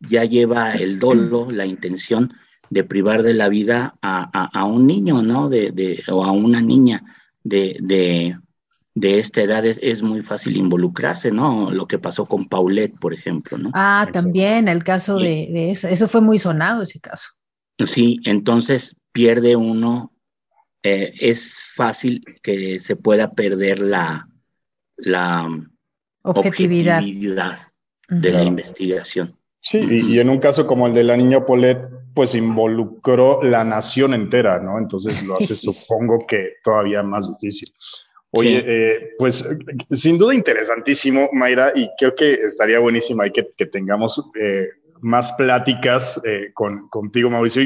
ya 0.00 0.24
lleva 0.24 0.72
el 0.74 0.98
dolo, 0.98 1.48
la 1.50 1.64
intención 1.64 2.34
de 2.68 2.82
privar 2.84 3.22
de 3.22 3.34
la 3.34 3.48
vida 3.48 3.94
a, 4.02 4.64
un 4.64 4.86
niño, 4.86 5.22
¿no? 5.22 5.48
De, 5.48 6.02
o 6.08 6.24
a 6.24 6.32
una 6.32 6.60
niña 6.60 7.04
de, 7.44 7.76
de, 7.80 8.36
esta 8.94 9.42
edad 9.42 9.64
es, 9.64 10.02
muy 10.02 10.22
fácil 10.22 10.56
involucrarse, 10.56 11.30
¿no? 11.30 11.70
Lo 11.70 11.86
que 11.86 11.98
pasó 11.98 12.26
con 12.26 12.48
Paulette, 12.48 12.98
por 12.98 13.14
ejemplo, 13.14 13.58
¿no? 13.58 13.70
Ah, 13.74 14.06
también 14.12 14.68
el 14.68 14.84
caso 14.84 15.18
de, 15.18 15.70
eso, 15.70 15.88
eso 15.88 16.08
fue 16.08 16.20
muy 16.20 16.38
sonado 16.38 16.82
ese 16.82 17.00
caso. 17.00 17.30
Sí, 17.84 18.20
entonces 18.24 18.96
pierde 19.12 19.56
uno, 19.56 20.12
eh, 20.82 21.14
es 21.20 21.56
fácil 21.74 22.24
que 22.42 22.80
se 22.80 22.96
pueda 22.96 23.32
perder 23.32 23.80
la, 23.80 24.28
la 24.96 25.48
objetividad, 26.22 27.02
de 28.08 28.30
la 28.30 28.42
investigación. 28.42 29.36
Sí, 29.60 29.78
y, 29.78 30.18
en 30.18 30.28
un 30.28 30.38
caso 30.38 30.66
como 30.66 30.86
el 30.86 30.92
de 30.92 31.04
la 31.04 31.16
niña 31.16 31.46
Paulette, 31.46 31.88
pues 32.14 32.34
involucró 32.34 33.42
la 33.42 33.64
nación 33.64 34.12
entera, 34.12 34.58
¿no? 34.58 34.78
Entonces 34.78 35.24
lo 35.24 35.36
hace, 35.36 35.54
supongo 35.54 36.26
que 36.26 36.54
todavía 36.62 37.02
más 37.02 37.32
difícil. 37.38 37.72
Oye, 38.32 38.64
eh, 38.66 39.10
pues 39.18 39.46
sin 39.90 40.18
duda 40.18 40.34
interesantísimo, 40.34 41.28
Mayra, 41.32 41.72
y 41.74 41.88
creo 41.98 42.14
que 42.14 42.32
estaría 42.32 42.78
buenísimo 42.78 43.22
ahí 43.22 43.30
que, 43.30 43.66
tengamos 43.66 44.22
eh, 44.40 44.68
más 45.00 45.32
pláticas 45.32 46.20
eh, 46.24 46.50
con, 46.54 46.88
contigo, 46.88 47.28
Mauricio. 47.28 47.62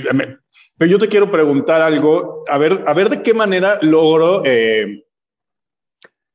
Pero 0.78 0.90
yo 0.90 0.98
te 0.98 1.08
quiero 1.08 1.30
preguntar 1.30 1.82
algo, 1.82 2.44
a 2.48 2.58
ver, 2.58 2.82
a 2.86 2.94
ver 2.94 3.10
de 3.10 3.22
qué 3.22 3.32
manera 3.32 3.78
logro 3.82 4.42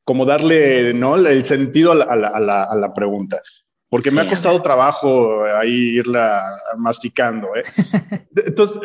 como 0.03 0.25
darle 0.25 0.93
¿no? 0.93 1.15
el 1.15 1.45
sentido 1.45 1.91
a 1.91 1.95
la 2.15 2.93
pregunta 2.93 3.41
porque 3.91 4.09
me 4.09 4.21
ha 4.21 4.27
costado 4.27 4.61
trabajo 4.61 5.43
ahí 5.43 5.97
irla 5.97 6.41
masticando. 6.77 7.49
¿eh? 7.57 7.63
Entonces, 8.47 8.79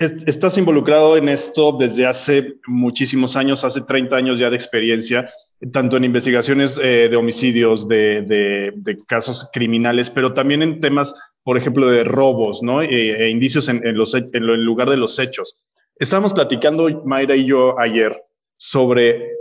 estás 0.00 0.56
involucrado 0.56 1.18
en 1.18 1.28
esto 1.28 1.76
desde 1.78 2.06
hace 2.06 2.54
muchísimos 2.66 3.36
años, 3.36 3.64
hace 3.64 3.82
30 3.82 4.16
años 4.16 4.40
ya 4.40 4.48
de 4.48 4.56
experiencia, 4.56 5.30
tanto 5.72 5.98
en 5.98 6.04
investigaciones 6.04 6.80
eh, 6.82 7.08
de 7.10 7.16
homicidios, 7.16 7.86
de, 7.86 8.74
casos 9.06 9.50
criminales, 9.52 10.08
pero 10.08 10.32
también 10.32 10.62
en 10.62 10.80
temas, 10.80 11.14
por 11.42 11.58
ejemplo, 11.58 11.86
de 11.90 12.04
robos, 12.04 12.62
¿no? 12.62 12.80
E, 12.80 13.26
e 13.26 13.28
indicios 13.28 13.68
en, 13.68 13.82
los, 13.94 14.14
en, 14.14 14.30
en 14.32 14.64
lugar 14.64 14.88
de 14.88 14.96
los 14.96 15.18
hechos. 15.18 15.58
Estábamos 15.96 16.32
platicando, 16.32 16.88
Mayra 17.04 17.36
y 17.36 17.44
yo, 17.44 17.78
ayer, 17.78 18.24
sobre 18.56 19.32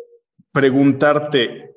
preguntarte 0.52 1.74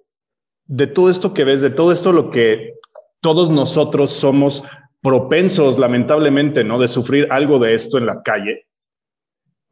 de 0.64 0.86
todo 0.88 1.08
esto 1.08 1.32
que 1.32 1.44
ves, 1.44 1.62
de 1.62 1.70
todo 1.70 1.92
esto 1.92 2.10
lo 2.10 2.32
que 2.32 2.74
todos 3.20 3.48
nosotros 3.48 4.10
somos 4.10 4.64
propensos, 5.00 5.78
lamentablemente, 5.78 6.64
¿no? 6.64 6.80
De 6.80 6.88
sufrir 6.88 7.28
algo 7.30 7.60
de 7.60 7.74
esto 7.74 7.96
en 7.98 8.06
la 8.06 8.22
calle. 8.22 8.66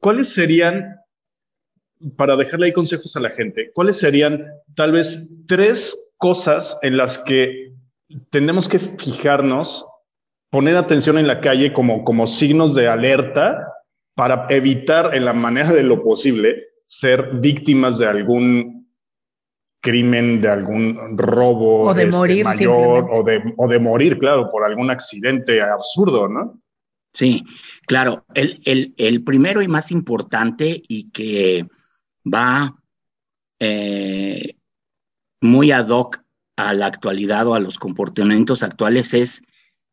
¿Cuáles 0.00 0.32
serían, 0.32 0.96
para 2.16 2.36
dejarle 2.36 2.66
ahí 2.66 2.72
consejos 2.72 3.14
a 3.16 3.20
la 3.20 3.30
gente, 3.30 3.70
cuáles 3.74 3.98
serían 3.98 4.46
tal 4.74 4.92
vez 4.92 5.36
tres 5.46 5.96
cosas 6.16 6.78
en 6.82 6.96
las 6.96 7.18
que 7.18 7.72
tenemos 8.30 8.68
que 8.68 8.78
fijarnos, 8.78 9.86
poner 10.50 10.76
atención 10.76 11.18
en 11.18 11.26
la 11.26 11.40
calle 11.40 11.72
como, 11.72 12.02
como 12.04 12.26
signos 12.26 12.74
de 12.74 12.88
alerta 12.88 13.66
para 14.14 14.46
evitar 14.48 15.14
en 15.14 15.24
la 15.24 15.32
manera 15.32 15.72
de 15.72 15.82
lo 15.82 16.02
posible 16.02 16.64
ser 16.86 17.30
víctimas 17.34 17.98
de 17.98 18.06
algún 18.06 18.80
crimen, 19.80 20.40
de 20.40 20.48
algún 20.48 20.98
robo 21.16 21.84
o 21.84 21.94
de 21.94 22.04
este, 22.04 22.16
morir 22.16 22.44
mayor 22.44 23.08
o 23.12 23.22
de, 23.22 23.54
o 23.56 23.68
de, 23.68 23.78
morir, 23.78 24.18
claro, 24.18 24.50
por 24.50 24.64
algún 24.64 24.90
accidente 24.90 25.62
absurdo, 25.62 26.28
¿no? 26.28 26.60
Sí, 27.12 27.44
claro. 27.86 28.24
El, 28.34 28.60
el, 28.64 28.94
el 28.96 29.24
primero 29.24 29.62
y 29.62 29.68
más 29.68 29.90
importante 29.90 30.82
y 30.86 31.10
que 31.10 31.66
va 32.24 32.76
eh, 33.58 34.56
muy 35.40 35.72
ad 35.72 35.88
hoc 35.88 36.22
a 36.56 36.74
la 36.74 36.86
actualidad 36.86 37.46
o 37.46 37.54
a 37.54 37.60
los 37.60 37.78
comportamientos 37.78 38.62
actuales 38.62 39.14
es 39.14 39.42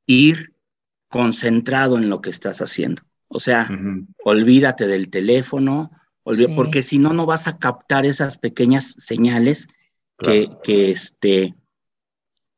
ir 0.05 0.53
concentrado 1.09 1.97
en 1.97 2.09
lo 2.09 2.21
que 2.21 2.29
estás 2.29 2.61
haciendo. 2.61 3.03
O 3.29 3.39
sea, 3.39 3.69
olvídate 4.23 4.87
del 4.87 5.09
teléfono, 5.09 5.91
porque 6.55 6.83
si 6.83 6.97
no, 6.97 7.13
no 7.13 7.25
vas 7.25 7.47
a 7.47 7.57
captar 7.57 8.05
esas 8.05 8.37
pequeñas 8.37 8.95
señales 8.99 9.67
que, 10.17 10.49
este, 10.65 11.55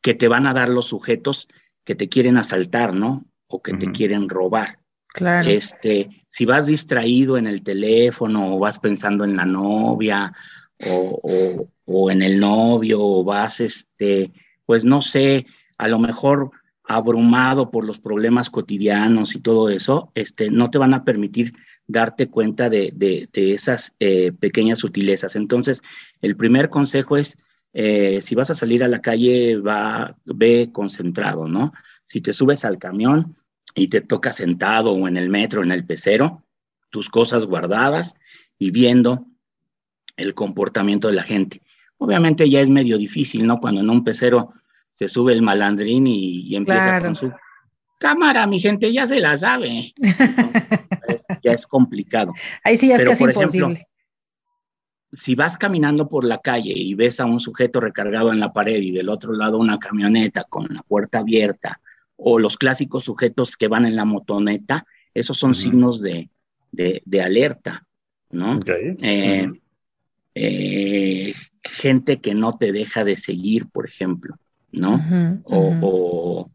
que 0.01 0.13
te 0.13 0.27
van 0.27 0.47
a 0.47 0.53
dar 0.53 0.69
los 0.69 0.87
sujetos 0.87 1.47
que 1.83 1.95
te 1.95 2.07
quieren 2.07 2.37
asaltar, 2.37 2.93
¿no? 2.93 3.25
O 3.49 3.61
que 3.61 3.73
te 3.73 3.91
quieren 3.91 4.29
robar. 4.29 4.79
Claro. 5.07 5.49
Este, 5.49 6.25
si 6.29 6.45
vas 6.45 6.67
distraído 6.67 7.37
en 7.37 7.47
el 7.47 7.63
teléfono 7.63 8.55
o 8.55 8.59
vas 8.59 8.79
pensando 8.79 9.23
en 9.23 9.35
la 9.35 9.45
novia 9.45 10.31
o, 10.85 11.67
o, 11.85 12.11
en 12.11 12.21
el 12.21 12.39
novio 12.39 13.01
o 13.01 13.23
vas, 13.23 13.59
este, 13.59 14.31
pues 14.65 14.85
no 14.85 15.01
sé, 15.01 15.47
a 15.77 15.87
lo 15.87 15.99
mejor 15.99 16.51
abrumado 16.83 17.71
por 17.71 17.85
los 17.85 17.99
problemas 17.99 18.49
cotidianos 18.49 19.35
y 19.35 19.41
todo 19.41 19.69
eso, 19.69 20.11
este, 20.15 20.51
no 20.51 20.69
te 20.69 20.77
van 20.77 20.93
a 20.93 21.03
permitir 21.03 21.53
darte 21.87 22.29
cuenta 22.29 22.69
de, 22.69 22.91
de, 22.95 23.53
esas 23.53 23.93
eh, 23.99 24.31
pequeñas 24.31 24.79
sutilezas. 24.79 25.35
Entonces, 25.35 25.81
el 26.21 26.37
primer 26.37 26.69
consejo 26.69 27.17
es 27.17 27.37
eh, 27.73 28.21
si 28.21 28.35
vas 28.35 28.49
a 28.49 28.55
salir 28.55 28.83
a 28.83 28.87
la 28.87 29.01
calle, 29.01 29.57
va, 29.57 30.15
ve 30.25 30.69
concentrado, 30.71 31.47
¿no? 31.47 31.73
Si 32.07 32.21
te 32.21 32.33
subes 32.33 32.65
al 32.65 32.79
camión 32.79 33.35
y 33.79 33.87
te 33.87 34.01
toca 34.01 34.33
sentado 34.33 34.91
o 34.91 35.07
en 35.07 35.17
el 35.17 35.29
metro, 35.29 35.63
en 35.63 35.71
el 35.71 35.85
pecero, 35.85 36.43
tus 36.89 37.09
cosas 37.09 37.45
guardadas 37.45 38.13
y 38.57 38.71
viendo 38.71 39.25
el 40.17 40.33
comportamiento 40.33 41.07
de 41.07 41.13
la 41.15 41.23
gente. 41.23 41.61
Obviamente 41.97 42.49
ya 42.49 42.61
es 42.61 42.69
medio 42.69 42.97
difícil, 42.97 43.45
¿no? 43.45 43.59
Cuando 43.59 43.81
en 43.81 43.89
un 43.89 44.03
pecero 44.03 44.53
se 44.93 45.07
sube 45.07 45.33
el 45.33 45.41
malandrín 45.41 46.07
y, 46.07 46.55
empieza 46.55 46.99
con 46.99 47.15
su 47.15 47.31
cámara, 47.99 48.47
mi 48.47 48.59
gente 48.59 48.91
ya 48.91 49.07
se 49.07 49.19
la 49.19 49.37
sabe. 49.37 49.93
ya 51.43 51.51
es 51.51 51.65
complicado. 51.65 52.33
Ahí 52.63 52.77
sí 52.77 52.89
ya 52.89 52.95
es 52.95 53.03
casi 53.03 53.23
imposible 53.23 53.85
si 55.13 55.35
vas 55.35 55.57
caminando 55.57 56.07
por 56.07 56.23
la 56.23 56.39
calle 56.39 56.73
y 56.75 56.93
ves 56.93 57.19
a 57.19 57.25
un 57.25 57.39
sujeto 57.39 57.79
recargado 57.79 58.31
en 58.31 58.39
la 58.39 58.53
pared 58.53 58.79
y 58.81 58.91
del 58.91 59.09
otro 59.09 59.33
lado 59.33 59.57
una 59.57 59.79
camioneta 59.79 60.43
con 60.43 60.67
la 60.69 60.83
puerta 60.83 61.19
abierta, 61.19 61.81
o 62.21 62.37
los 62.37 62.57
clásicos 62.57 63.05
sujetos 63.05 63.55
que 63.55 63.69
van 63.69 63.85
en 63.85 63.95
la 63.95 64.05
motoneta, 64.05 64.85
esos 65.13 65.37
son 65.37 65.55
signos 65.55 66.01
de, 66.01 66.29
alerta, 67.21 67.85
¿no? 68.29 68.59
Eh, 68.67 69.49
eh, 70.35 71.33
gente 71.63 72.19
que 72.19 72.35
no 72.35 72.57
te 72.57 72.71
deja 72.71 73.03
de 73.03 73.15
seguir, 73.15 73.67
por 73.67 73.87
ejemplo, 73.87 74.35
¿no? 74.71 75.01
o, 75.45 76.51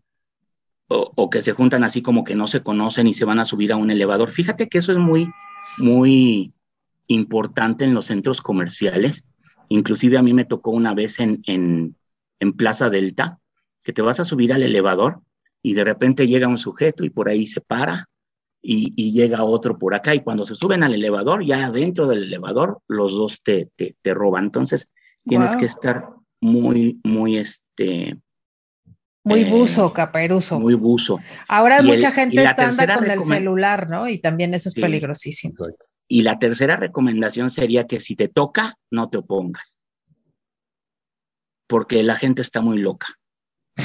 o, 0.89 1.31
que 1.31 1.43
se 1.43 1.53
juntan 1.53 1.83
así 1.83 2.03
como 2.03 2.25
que 2.25 2.35
no 2.35 2.47
se 2.47 2.63
conocen 2.63 3.07
y 3.07 3.15
se 3.15 3.25
van 3.25 3.41
a 3.41 3.45
subir 3.45 3.73
a 3.73 3.77
un 3.77 3.91
elevador. 3.91 4.31
Fíjate 4.31 4.69
que 4.69 4.79
eso 4.79 4.93
es 4.93 4.99
muy, 4.99 5.31
muy 5.79 6.53
importante 7.07 7.85
en 7.85 7.95
los 7.95 8.07
centros 8.07 8.41
comerciales. 8.41 9.25
Inclusive 9.69 10.19
a 10.19 10.23
mí 10.23 10.35
me 10.35 10.45
tocó 10.45 10.71
una 10.71 10.95
vez 10.95 11.21
en, 11.21 11.43
en, 11.47 11.97
Plaza 12.59 12.91
Delta, 12.91 13.39
que 13.83 13.95
te 13.95 14.03
vas 14.03 14.21
a 14.21 14.27
subir 14.27 14.53
al 14.53 14.63
elevador 14.63 15.23
y 15.65 15.73
de 15.73 15.83
repente 15.83 16.29
llega 16.29 16.47
un 16.47 16.59
sujeto 16.59 17.05
y 17.05 17.11
por 17.11 17.29
ahí 17.29 17.47
se 17.47 17.63
para 17.63 18.07
y, 18.61 19.13
llega 19.13 19.45
otro 19.45 19.79
por 19.79 19.95
acá 19.95 20.15
y 20.15 20.21
cuando 20.21 20.45
se 20.45 20.55
suben 20.55 20.83
al 20.83 20.95
elevador, 20.95 21.45
ya 21.45 21.71
dentro 21.71 22.07
del 22.07 22.25
elevador, 22.25 22.81
los 22.87 23.13
dos 23.13 23.43
te, 23.43 23.71
te, 23.77 24.15
roban. 24.15 24.45
Entonces, 24.45 24.91
tienes 25.23 25.57
que 25.57 25.67
estar 25.67 26.09
muy, 26.41 27.01
muy, 27.05 27.39
este... 27.39 28.19
Muy 29.23 29.41
eh, 29.41 29.51
buzo, 29.51 29.93
caperuso. 29.93 30.61
Muy 30.61 30.75
buzo. 30.75 31.19
Ahora 31.49 31.83
mucha 31.83 32.11
gente 32.11 32.43
está 32.43 32.69
anda 32.69 32.95
con 32.97 33.11
el 33.11 33.21
celular, 33.23 33.89
¿no? 33.89 34.09
Y 34.09 34.19
también 34.19 34.53
eso 34.55 34.69
es 34.69 34.75
peligrosísimo. 34.75 35.55
Y 36.09 36.23
la 36.23 36.39
tercera 36.39 36.77
recomendación 36.77 37.51
sería 37.51 37.87
que 37.87 38.01
si 38.01 38.17
te 38.17 38.29
toca, 38.29 38.77
no 38.91 39.09
te 39.09 39.19
opongas. 39.19 39.79
Porque 41.67 42.03
la 42.03 42.17
gente 42.17 42.43
está 42.43 42.61
muy 42.61 42.79
loca 42.79 43.19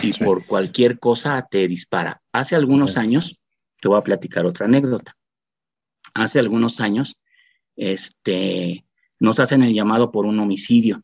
y 0.02 0.14
por 0.14 0.46
cualquier 0.46 1.00
cosa 1.00 1.48
te 1.50 1.68
dispara. 1.68 2.22
Hace 2.32 2.56
algunos 2.56 2.98
años, 2.98 3.40
te 3.82 3.88
voy 3.88 3.98
a 3.98 4.04
platicar 4.04 4.46
otra 4.46 4.66
anécdota. 4.66 5.16
Hace 6.14 6.40
algunos 6.40 6.80
años, 6.80 7.16
este, 7.76 8.86
nos 9.20 9.40
hacen 9.40 9.64
el 9.64 9.74
llamado 9.74 10.12
por 10.12 10.26
un 10.26 10.40
homicidio. 10.40 11.02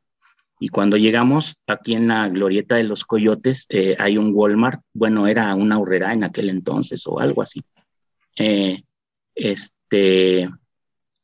Y 0.60 0.70
cuando 0.70 0.98
llegamos 0.98 1.56
aquí 1.68 1.96
en 1.96 2.08
la 2.08 2.30
glorieta 2.30 2.76
de 2.76 2.84
los 2.84 3.04
coyotes, 3.04 3.66
eh, 3.70 3.96
hay 4.00 4.18
un 4.18 4.32
Walmart, 4.34 4.82
bueno, 4.94 5.28
era 5.28 5.54
una 5.54 5.80
horrera 5.80 6.14
en 6.14 6.24
aquel 6.24 6.50
entonces 6.50 7.04
o 7.06 7.20
algo 7.20 7.42
así. 7.42 7.62
Eh, 8.38 8.84
este, 9.34 10.50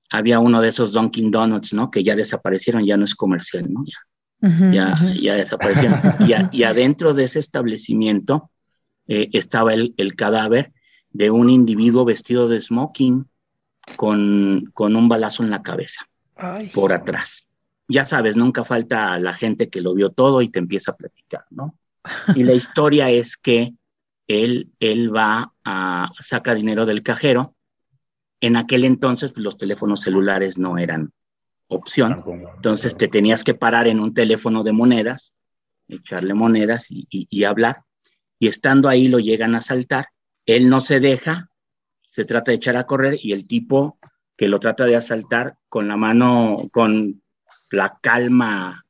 había 0.09 0.39
uno 0.39 0.61
de 0.61 0.69
esos 0.69 0.91
Dunkin' 0.91 1.31
Donuts, 1.31 1.73
¿no? 1.73 1.89
Que 1.89 2.03
ya 2.03 2.15
desaparecieron, 2.15 2.85
ya 2.85 2.97
no 2.97 3.05
es 3.05 3.15
comercial, 3.15 3.71
¿no? 3.71 3.85
Ya, 3.85 3.97
ya, 4.41 5.13
ya 5.21 5.35
desaparecieron. 5.35 5.99
y, 6.19 6.57
y, 6.57 6.63
adentro 6.63 7.13
de 7.13 7.25
ese 7.25 7.39
establecimiento 7.39 8.49
eh, 9.07 9.29
estaba 9.33 9.73
el, 9.73 9.93
el, 9.97 10.15
cadáver 10.15 10.73
de 11.11 11.29
un 11.29 11.49
individuo 11.49 12.05
vestido 12.05 12.47
de 12.47 12.61
smoking 12.61 13.27
con, 13.95 14.71
con 14.73 14.95
un 14.95 15.09
balazo 15.09 15.43
en 15.43 15.49
la 15.49 15.61
cabeza 15.61 16.07
por 16.73 16.93
atrás. 16.93 17.45
Ya 17.87 18.05
sabes, 18.05 18.35
nunca 18.35 18.63
falta 18.63 19.19
la 19.19 19.33
gente 19.33 19.69
que 19.69 19.81
lo 19.81 19.93
vio 19.93 20.11
todo 20.11 20.41
y 20.41 20.49
te 20.49 20.59
empieza 20.59 20.91
a 20.91 20.95
platicar, 20.95 21.45
¿no? 21.49 21.75
Y 22.35 22.43
la 22.43 22.53
historia 22.53 23.09
es 23.09 23.37
que 23.37 23.73
él, 24.27 24.71
él 24.79 25.15
va 25.15 25.53
a, 25.65 26.09
saca 26.19 26.55
dinero 26.55 26.85
del 26.85 27.03
cajero. 27.03 27.55
En 28.39 28.55
aquel 28.55 28.85
entonces 28.85 29.33
pues, 29.33 29.43
los 29.43 29.57
teléfonos 29.57 30.01
celulares 30.01 30.57
no 30.57 30.77
eran 30.77 31.11
opción. 31.71 32.23
Entonces 32.55 32.95
te 32.95 33.07
tenías 33.07 33.43
que 33.43 33.53
parar 33.53 33.87
en 33.87 33.99
un 33.99 34.13
teléfono 34.13 34.63
de 34.63 34.73
monedas, 34.73 35.33
echarle 35.87 36.33
monedas 36.33 36.91
y, 36.91 37.07
y 37.09 37.43
hablar. 37.45 37.83
Y 38.39 38.47
estando 38.47 38.89
ahí 38.89 39.07
lo 39.07 39.19
llegan 39.19 39.55
a 39.55 39.61
saltar. 39.61 40.07
Él 40.45 40.69
no 40.69 40.81
se 40.81 40.99
deja, 40.99 41.49
se 42.01 42.25
trata 42.25 42.51
de 42.51 42.57
echar 42.57 42.75
a 42.75 42.85
correr 42.85 43.17
y 43.21 43.31
el 43.31 43.47
tipo 43.47 43.97
que 44.35 44.47
lo 44.47 44.59
trata 44.59 44.85
de 44.85 44.95
asaltar 44.95 45.57
con 45.69 45.87
la 45.87 45.97
mano, 45.97 46.69
con 46.71 47.21
la 47.71 47.97
calma 48.01 48.85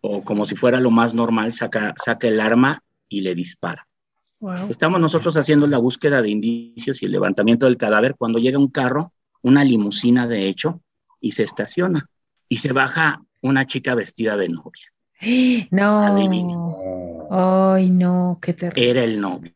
o 0.00 0.22
como 0.22 0.46
si 0.46 0.56
fuera 0.56 0.80
lo 0.80 0.90
más 0.90 1.12
normal, 1.12 1.52
saca, 1.52 1.94
saca 2.02 2.28
el 2.28 2.40
arma 2.40 2.82
y 3.08 3.20
le 3.20 3.34
dispara. 3.34 3.86
Estamos 4.70 5.00
nosotros 5.00 5.36
haciendo 5.36 5.66
la 5.66 5.76
búsqueda 5.76 6.22
de 6.22 6.30
indicios 6.30 7.02
y 7.02 7.06
el 7.06 7.12
levantamiento 7.12 7.66
del 7.66 7.76
cadáver 7.76 8.14
cuando 8.16 8.38
llega 8.38 8.58
un 8.58 8.70
carro, 8.70 9.12
una 9.42 9.64
limusina 9.64 10.26
de 10.26 10.48
hecho, 10.48 10.80
y 11.20 11.32
se 11.32 11.42
estaciona. 11.42 12.08
Y 12.48 12.58
se 12.58 12.72
baja 12.72 13.22
una 13.40 13.66
chica 13.66 13.94
vestida 13.94 14.36
de 14.36 14.48
novia. 14.48 14.86
No. 15.70 16.06
Ay, 17.30 17.90
no, 17.90 18.38
qué 18.40 18.54
terrible. 18.54 18.90
Era 18.90 19.04
el 19.04 19.20
novio 19.20 19.54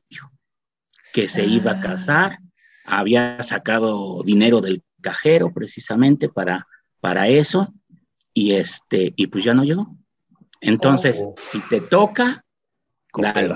que 1.14 1.28
se 1.28 1.46
iba 1.46 1.72
a 1.72 1.80
casar, 1.80 2.38
había 2.86 3.40
sacado 3.42 4.22
dinero 4.24 4.60
del 4.60 4.82
cajero 5.00 5.52
precisamente 5.52 6.28
para, 6.28 6.66
para 7.00 7.28
eso, 7.28 7.72
y 8.32 8.54
este, 8.54 9.12
y 9.16 9.28
pues 9.28 9.44
ya 9.44 9.54
no 9.54 9.62
llegó. 9.62 9.96
Entonces, 10.60 11.22
oh. 11.24 11.34
si 11.38 11.60
te 11.60 11.80
toca, 11.80 12.44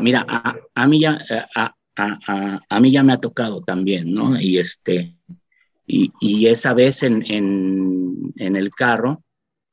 mira, 0.00 0.24
a, 0.28 0.86
mí 0.86 1.00
ya, 1.00 1.18
a, 1.56 1.74
a, 1.96 2.80
mí 2.80 2.92
ya 2.92 3.02
me 3.02 3.12
ha 3.12 3.18
tocado 3.18 3.60
también, 3.62 4.12
¿no? 4.12 4.40
Y 4.40 4.58
este, 4.58 5.16
y, 5.88 6.12
y 6.20 6.46
esa 6.48 6.74
vez 6.74 7.02
en, 7.02 7.24
en, 7.26 8.32
en, 8.36 8.56
el 8.56 8.70
carro 8.70 9.24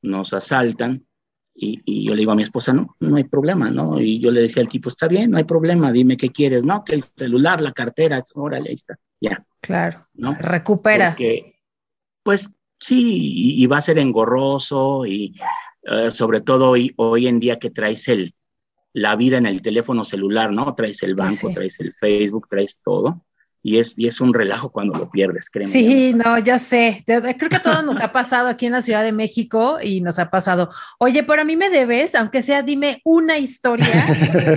nos 0.01 0.34
asaltan 0.34 1.05
y, 1.53 1.82
y, 1.86 2.05
yo 2.05 2.13
le 2.13 2.20
digo 2.20 2.32
a 2.32 2.36
mi 2.36 2.43
esposa, 2.43 2.74
no, 2.74 2.95
no 2.99 3.18
hay 3.18 3.26
problema, 3.26 3.70
¿no? 3.70 3.99
Y 3.99 4.20
yo 4.20 4.32
le 4.32 4.41
decía 4.41 4.61
al 4.61 4.70
tipo, 4.70 4.89
está 4.89 5.07
bien, 5.07 5.32
no 5.32 5.38
hay 5.38 5.43
problema, 5.43 5.91
dime 5.91 6.18
qué 6.18 6.30
quieres, 6.30 6.63
¿no? 6.63 6.84
Que 6.84 6.95
el 6.95 7.03
celular, 7.03 7.61
la 7.61 7.74
cartera, 7.74 8.24
órale, 8.34 8.70
ahí 8.70 8.76
está, 8.76 8.97
ya. 9.20 9.45
Claro, 9.59 10.07
¿no? 10.13 10.32
Recupera. 10.32 11.09
Porque, 11.09 11.59
pues 12.24 12.49
sí, 12.80 13.57
y, 13.61 13.66
va 13.68 13.78
a 13.78 13.82
ser 13.82 13.99
engorroso 13.99 15.05
y 15.05 15.36
eh, 15.84 16.11
sobre 16.11 16.41
todo 16.41 16.72
hoy, 16.72 16.93
hoy 16.97 17.28
en 17.28 17.39
día 17.39 17.59
que 17.59 17.72
traes 17.72 18.07
el, 18.07 18.36
la 18.93 19.16
vida 19.16 19.38
en 19.38 19.45
el 19.45 19.61
teléfono 19.61 20.05
celular, 20.05 20.51
¿no? 20.51 20.76
Traes 20.76 21.03
el 21.03 21.16
banco, 21.16 21.51
traes 21.53 21.80
el 21.80 21.93
Facebook, 21.93 22.47
traes 22.49 22.80
todo 22.84 23.26
y 23.66 23.80
es, 23.80 23.95
y 23.97 24.05
es 24.05 24.22
un 24.22 24.32
relajo 24.32 24.70
cuando 24.70 24.93
lo 24.93 25.09
pierdes, 25.09 25.49
créeme. 25.49 25.74
Sí, 25.74 26.13
no, 26.13 26.38
ya 26.38 26.59
sé. 26.59 27.03
Creo 27.07 27.49
que 27.49 27.55
a 27.55 27.63
todos 27.63 27.84
nos 27.84 27.99
ha 27.99 28.11
pasado 28.11 28.47
aquí 28.47 28.68
en 28.68 28.74
la 28.74 28.84
Ciudad 28.84 29.03
de 29.03 29.11
México 29.11 29.80
y 29.82 30.01
nos 30.01 30.20
ha 30.20 30.30
pasado. 30.30 30.70
Oye, 30.99 31.24
pero 31.24 31.41
a 31.41 31.45
mí 31.45 31.55
me 31.55 31.72
debes, 31.72 32.13
aunque 32.13 32.43
sea, 32.43 32.61
dime 32.61 33.01
una 33.03 33.39
historia 33.39 33.88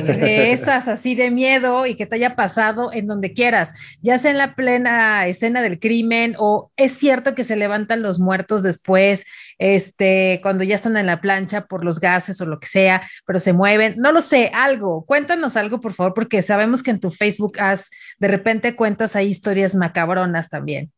de 0.04 0.52
esas 0.52 0.88
así 0.88 1.14
de 1.14 1.30
miedo 1.30 1.86
y 1.86 1.94
que 1.94 2.04
te 2.04 2.16
haya 2.16 2.36
pasado 2.36 2.92
en 2.92 3.06
donde 3.06 3.32
quieras, 3.32 3.72
ya 4.02 4.18
sea 4.18 4.30
en 4.30 4.36
la 4.36 4.54
plena 4.54 5.26
escena 5.26 5.62
del 5.62 5.80
crimen 5.80 6.34
o 6.36 6.70
es 6.76 6.92
cierto 6.92 7.34
que 7.34 7.44
se 7.44 7.56
levantan 7.56 8.02
los 8.02 8.18
muertos 8.18 8.62
después, 8.62 9.24
este, 9.58 10.40
cuando 10.42 10.64
ya 10.64 10.76
están 10.76 10.96
en 10.96 11.06
la 11.06 11.20
plancha 11.20 11.66
por 11.66 11.84
los 11.84 12.00
gases 12.00 12.40
o 12.40 12.46
lo 12.46 12.60
que 12.60 12.68
sea, 12.68 13.02
pero 13.26 13.38
se 13.38 13.52
mueven. 13.52 13.94
No 13.96 14.12
lo 14.12 14.22
sé, 14.22 14.50
algo. 14.54 15.04
Cuéntanos 15.04 15.56
algo, 15.56 15.80
por 15.80 15.92
favor, 15.92 16.14
porque 16.14 16.42
sabemos 16.42 16.82
que 16.82 16.92
en 16.92 17.00
tu 17.00 17.10
Facebook 17.10 17.58
has 17.58 17.90
de 18.18 18.28
repente 18.28 18.76
cuentas 18.76 19.16
hay 19.16 19.28
historias 19.28 19.74
macabronas 19.74 20.48
también. 20.48 20.92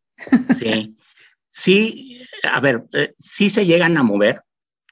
Sí, 0.58 0.96
sí, 1.50 2.22
a 2.42 2.61
ver, 2.61 2.84
eh, 2.92 3.14
sí 3.18 3.48
se 3.48 3.64
llegan 3.64 3.96
a 3.96 4.02
mover, 4.02 4.42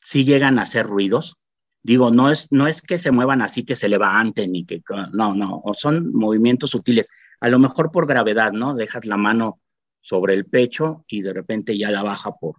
sí 0.02 0.24
llegan 0.24 0.58
a 0.58 0.62
hacer 0.62 0.86
ruidos. 0.86 1.36
Digo, 1.82 2.10
no 2.10 2.30
es, 2.30 2.48
no 2.50 2.66
es 2.66 2.82
que 2.82 2.98
se 2.98 3.10
muevan 3.10 3.42
así 3.42 3.64
que 3.64 3.76
se 3.76 3.88
levanten 3.88 4.54
y 4.56 4.64
que, 4.64 4.82
no, 5.12 5.34
no, 5.34 5.62
son 5.74 6.12
movimientos 6.12 6.70
sutiles. 6.70 7.08
A 7.40 7.48
lo 7.48 7.58
mejor 7.58 7.92
por 7.92 8.06
gravedad, 8.06 8.52
¿no? 8.52 8.74
Dejas 8.74 9.04
la 9.04 9.16
mano 9.16 9.60
sobre 10.00 10.34
el 10.34 10.44
pecho 10.46 11.04
y 11.06 11.22
de 11.22 11.32
repente 11.32 11.78
ya 11.78 11.90
la 11.90 12.02
baja 12.02 12.32
por, 12.32 12.56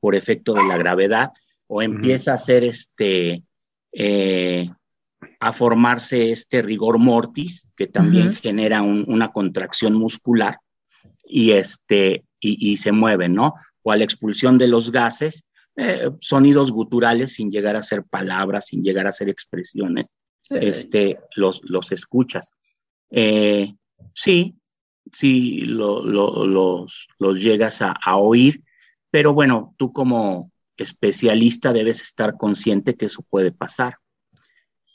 por 0.00 0.14
efecto 0.14 0.54
de 0.54 0.64
la 0.64 0.76
gravedad 0.76 1.30
o 1.66 1.82
empieza 1.82 2.32
a 2.32 2.36
hacer 2.36 2.64
este, 2.64 3.44
eh, 3.92 4.68
a 5.40 5.52
formarse 5.52 6.32
este 6.32 6.62
rigor 6.62 6.98
mortis, 6.98 7.68
que 7.76 7.86
también 7.86 8.34
genera 8.34 8.82
una 8.82 9.30
contracción 9.30 9.94
muscular 9.94 10.58
y, 11.24 11.52
este, 11.52 12.24
y, 12.40 12.76
se 12.78 12.92
mueve, 12.92 13.28
¿no? 13.28 13.54
O 13.82 13.92
a 13.92 13.96
la 13.96 14.04
expulsión 14.04 14.58
de 14.58 14.68
los 14.68 14.90
gases, 14.90 15.44
eh, 15.76 16.10
sonidos 16.20 16.72
guturales 16.72 17.34
sin 17.34 17.50
llegar 17.50 17.76
a 17.76 17.82
ser 17.82 18.02
palabras, 18.02 18.66
sin 18.66 18.82
llegar 18.82 19.06
a 19.06 19.12
ser 19.12 19.28
expresiones, 19.28 20.14
este, 20.50 21.18
los, 21.36 21.60
los 21.64 21.92
escuchas. 21.92 22.50
Eh, 23.10 23.74
sí, 24.14 24.56
sí, 25.12 25.60
los, 25.60 26.04
los 27.18 27.42
llegas 27.42 27.82
a, 27.82 27.94
a 28.02 28.16
oír, 28.16 28.62
pero 29.10 29.32
bueno, 29.32 29.74
tú 29.76 29.92
como 29.92 30.50
especialista 30.76 31.72
debes 31.72 32.00
estar 32.00 32.36
consciente 32.36 32.94
que 32.94 33.06
eso 33.06 33.24
puede 33.28 33.52
pasar 33.52 33.96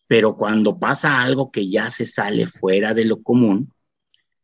pero 0.07 0.36
cuando 0.36 0.78
pasa 0.78 1.22
algo 1.22 1.51
que 1.51 1.70
ya 1.70 1.89
se 1.91 2.05
sale 2.05 2.47
fuera 2.47 2.93
de 2.93 3.05
lo 3.05 3.22
común, 3.24 3.74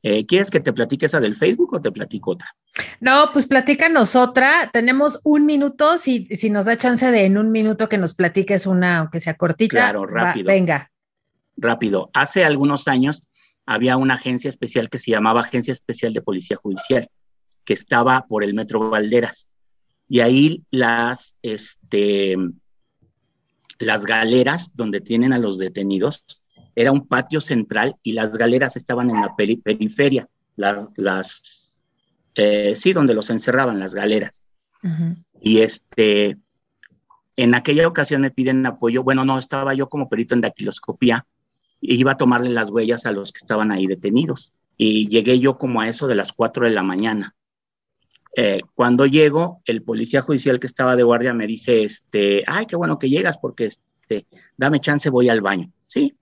eh, 0.01 0.26
¿quieres 0.26 0.49
que 0.49 0.61
te 0.61 0.72
platique 0.72 1.05
esa 1.05 1.20
del 1.20 1.36
Facebook 1.36 1.74
o 1.74 1.82
te 1.82 1.91
platico 1.91 2.32
otra? 2.32 2.55
No, 3.01 3.30
pues 3.34 3.45
platícanos 3.45 4.15
otra. 4.15 4.70
Tenemos 4.72 5.20
un 5.24 5.45
minuto, 5.45 5.97
si, 5.97 6.26
si 6.38 6.49
nos 6.49 6.65
da 6.65 6.78
chance 6.78 7.11
de 7.11 7.26
en 7.26 7.38
un 7.38 7.51
minuto 7.51 7.89
que 7.89 7.97
nos 7.97 8.13
platiques 8.13 8.65
una, 8.65 8.99
aunque 8.99 9.20
sea 9.20 9.34
cortita. 9.36 9.72
Claro, 9.72 10.05
rápido. 10.05 10.47
venga. 10.47 10.91
Rápido. 11.57 12.09
Hace 12.13 12.45
algunos 12.45 12.88
años 12.88 13.24
había 13.65 13.97
una 13.97 14.13
agencia 14.13 14.47
especial 14.47 14.89
que 14.89 14.97
se 14.97 15.11
llamaba 15.11 15.41
Agencia 15.41 15.74
Especial 15.74 16.13
de 16.13 16.22
Policía 16.22 16.57
Judicial, 16.57 17.09
que 17.65 17.74
estaba 17.74 18.26
por 18.28 18.43
el 18.45 18.53
Metro 18.53 18.89
Valderas. 18.89 19.49
Y 20.10 20.20
ahí 20.22 20.64
las, 20.72 21.36
este, 21.43 22.36
las 23.78 24.03
galeras 24.03 24.72
donde 24.76 24.99
tienen 24.99 25.32
a 25.32 25.38
los 25.38 25.57
detenidos, 25.57 26.26
era 26.76 26.91
un 26.91 27.07
patio 27.07 27.41
central 27.41 27.95
y 28.03 28.14
las 28.14 28.32
galeras 28.32 28.76
estaban 28.76 29.10
en 29.10 29.22
la 29.22 29.36
periferia, 29.36 30.28
las, 30.55 31.80
eh, 32.36 32.74
sí, 32.76 32.93
donde 32.93 33.14
los 33.14 33.30
encerraban, 33.30 33.80
las 33.80 33.93
galeras. 33.93 34.41
Y 35.41 35.60
este, 35.60 36.38
en 37.36 37.55
aquella 37.55 37.88
ocasión 37.88 38.22
me 38.22 38.32
piden 38.32 38.66
apoyo, 38.66 39.03
bueno, 39.03 39.26
no, 39.26 39.38
estaba 39.38 39.74
yo 39.74 39.89
como 39.89 40.10
perito 40.10 40.36
en 40.36 40.41
dactiloscopía 40.41 41.26
y 41.82 41.99
iba 41.99 42.14
a 42.14 42.18
tomarle 42.18 42.49
las 42.49 42.70
huellas 42.70 43.05
a 43.05 43.12
los 43.12 43.32
que 43.32 43.39
estaban 43.39 43.72
ahí 43.72 43.88
detenidos. 43.88 44.53
Y 44.78 45.07
llegué 45.07 45.39
yo 45.39 45.57
como 45.57 45.82
a 45.82 45.89
eso 45.89 46.07
de 46.07 46.16
las 46.16 46.34
4 46.34 46.66
de 46.66 46.72
la 46.72 46.84
mañana. 46.84 47.36
Eh, 48.36 48.61
cuando 48.75 49.05
llego, 49.05 49.61
el 49.65 49.82
policía 49.82 50.21
judicial 50.21 50.59
que 50.59 50.67
estaba 50.67 50.95
de 50.95 51.03
guardia 51.03 51.34
me 51.34 51.47
dice, 51.47 51.84
este, 51.84 52.43
ay, 52.47 52.65
qué 52.65 52.75
bueno 52.75 52.99
que 52.99 53.09
llegas 53.09 53.38
porque, 53.38 53.65
este, 53.65 54.25
dame 54.57 54.80
chance, 54.80 55.09
voy 55.09 55.30
al 55.30 55.41
baño. 55.41 55.71
Sí, 55.88 56.15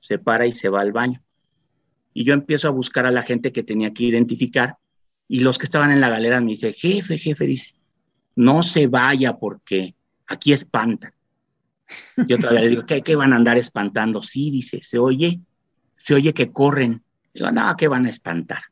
se 0.00 0.18
para 0.18 0.46
y 0.46 0.52
se 0.52 0.68
va 0.68 0.80
al 0.80 0.92
baño. 0.92 1.22
Y 2.12 2.24
yo 2.24 2.34
empiezo 2.34 2.68
a 2.68 2.72
buscar 2.72 3.06
a 3.06 3.10
la 3.10 3.22
gente 3.22 3.52
que 3.52 3.62
tenía 3.62 3.92
que 3.92 4.04
identificar 4.04 4.76
y 5.28 5.40
los 5.40 5.58
que 5.58 5.64
estaban 5.64 5.92
en 5.92 6.00
la 6.00 6.08
galera 6.08 6.40
me 6.40 6.52
dice, 6.52 6.72
jefe, 6.72 7.18
jefe, 7.18 7.46
dice, 7.46 7.74
no 8.34 8.62
se 8.62 8.86
vaya 8.86 9.36
porque 9.36 9.94
aquí 10.26 10.52
espantan. 10.52 11.12
Yo 12.16 12.36
vez 12.36 12.52
le 12.52 12.68
digo, 12.68 12.86
¿qué, 12.86 13.02
¿qué, 13.02 13.16
van 13.16 13.32
a 13.32 13.36
andar 13.36 13.58
espantando? 13.58 14.22
Sí, 14.22 14.50
dice, 14.50 14.80
se 14.82 14.98
oye, 14.98 15.40
se 15.96 16.14
oye 16.14 16.34
que 16.34 16.52
corren. 16.52 17.02
Digo, 17.32 17.50
no, 17.50 17.74
¿qué 17.76 17.88
van 17.88 18.06
a 18.06 18.10
espantar? 18.10 18.62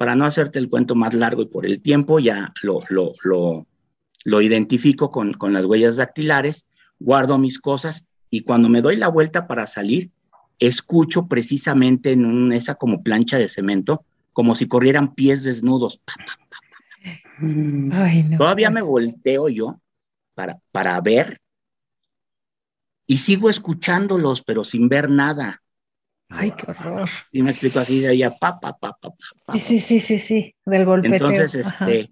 Para 0.00 0.16
no 0.16 0.24
hacerte 0.24 0.58
el 0.58 0.70
cuento 0.70 0.94
más 0.94 1.12
largo 1.12 1.42
y 1.42 1.46
por 1.46 1.66
el 1.66 1.82
tiempo, 1.82 2.20
ya 2.20 2.54
lo, 2.62 2.80
lo, 2.88 3.12
lo, 3.22 3.66
lo 4.24 4.40
identifico 4.40 5.10
con, 5.10 5.34
con 5.34 5.52
las 5.52 5.66
huellas 5.66 5.96
dactilares, 5.96 6.64
guardo 6.98 7.36
mis 7.36 7.58
cosas 7.58 8.06
y 8.30 8.40
cuando 8.40 8.70
me 8.70 8.80
doy 8.80 8.96
la 8.96 9.08
vuelta 9.08 9.46
para 9.46 9.66
salir, 9.66 10.10
escucho 10.58 11.26
precisamente 11.26 12.12
en 12.12 12.50
esa 12.50 12.76
como 12.76 13.02
plancha 13.02 13.36
de 13.36 13.50
cemento, 13.50 14.06
como 14.32 14.54
si 14.54 14.68
corrieran 14.68 15.14
pies 15.14 15.42
desnudos. 15.42 16.00
Todavía 18.38 18.70
me 18.70 18.80
volteo 18.80 19.50
yo 19.50 19.82
para, 20.34 20.60
para 20.72 20.98
ver 21.02 21.42
y 23.06 23.18
sigo 23.18 23.50
escuchándolos, 23.50 24.40
pero 24.40 24.64
sin 24.64 24.88
ver 24.88 25.10
nada. 25.10 25.60
Ay, 26.30 26.52
qué 26.52 26.70
horror. 26.70 27.08
Y 27.32 27.42
me 27.42 27.50
explico 27.50 27.80
así 27.80 28.00
de 28.00 28.12
ella, 28.12 28.30
pa, 28.30 28.58
pa, 28.58 28.76
pa, 28.78 28.96
pa, 29.00 29.10
pa. 29.44 29.54
Sí, 29.54 29.80
sí, 29.80 30.00
sí, 30.00 30.18
sí, 30.18 30.54
del 30.64 30.84
golpeteo. 30.84 31.28
Entonces, 31.28 31.66
este, 31.66 32.08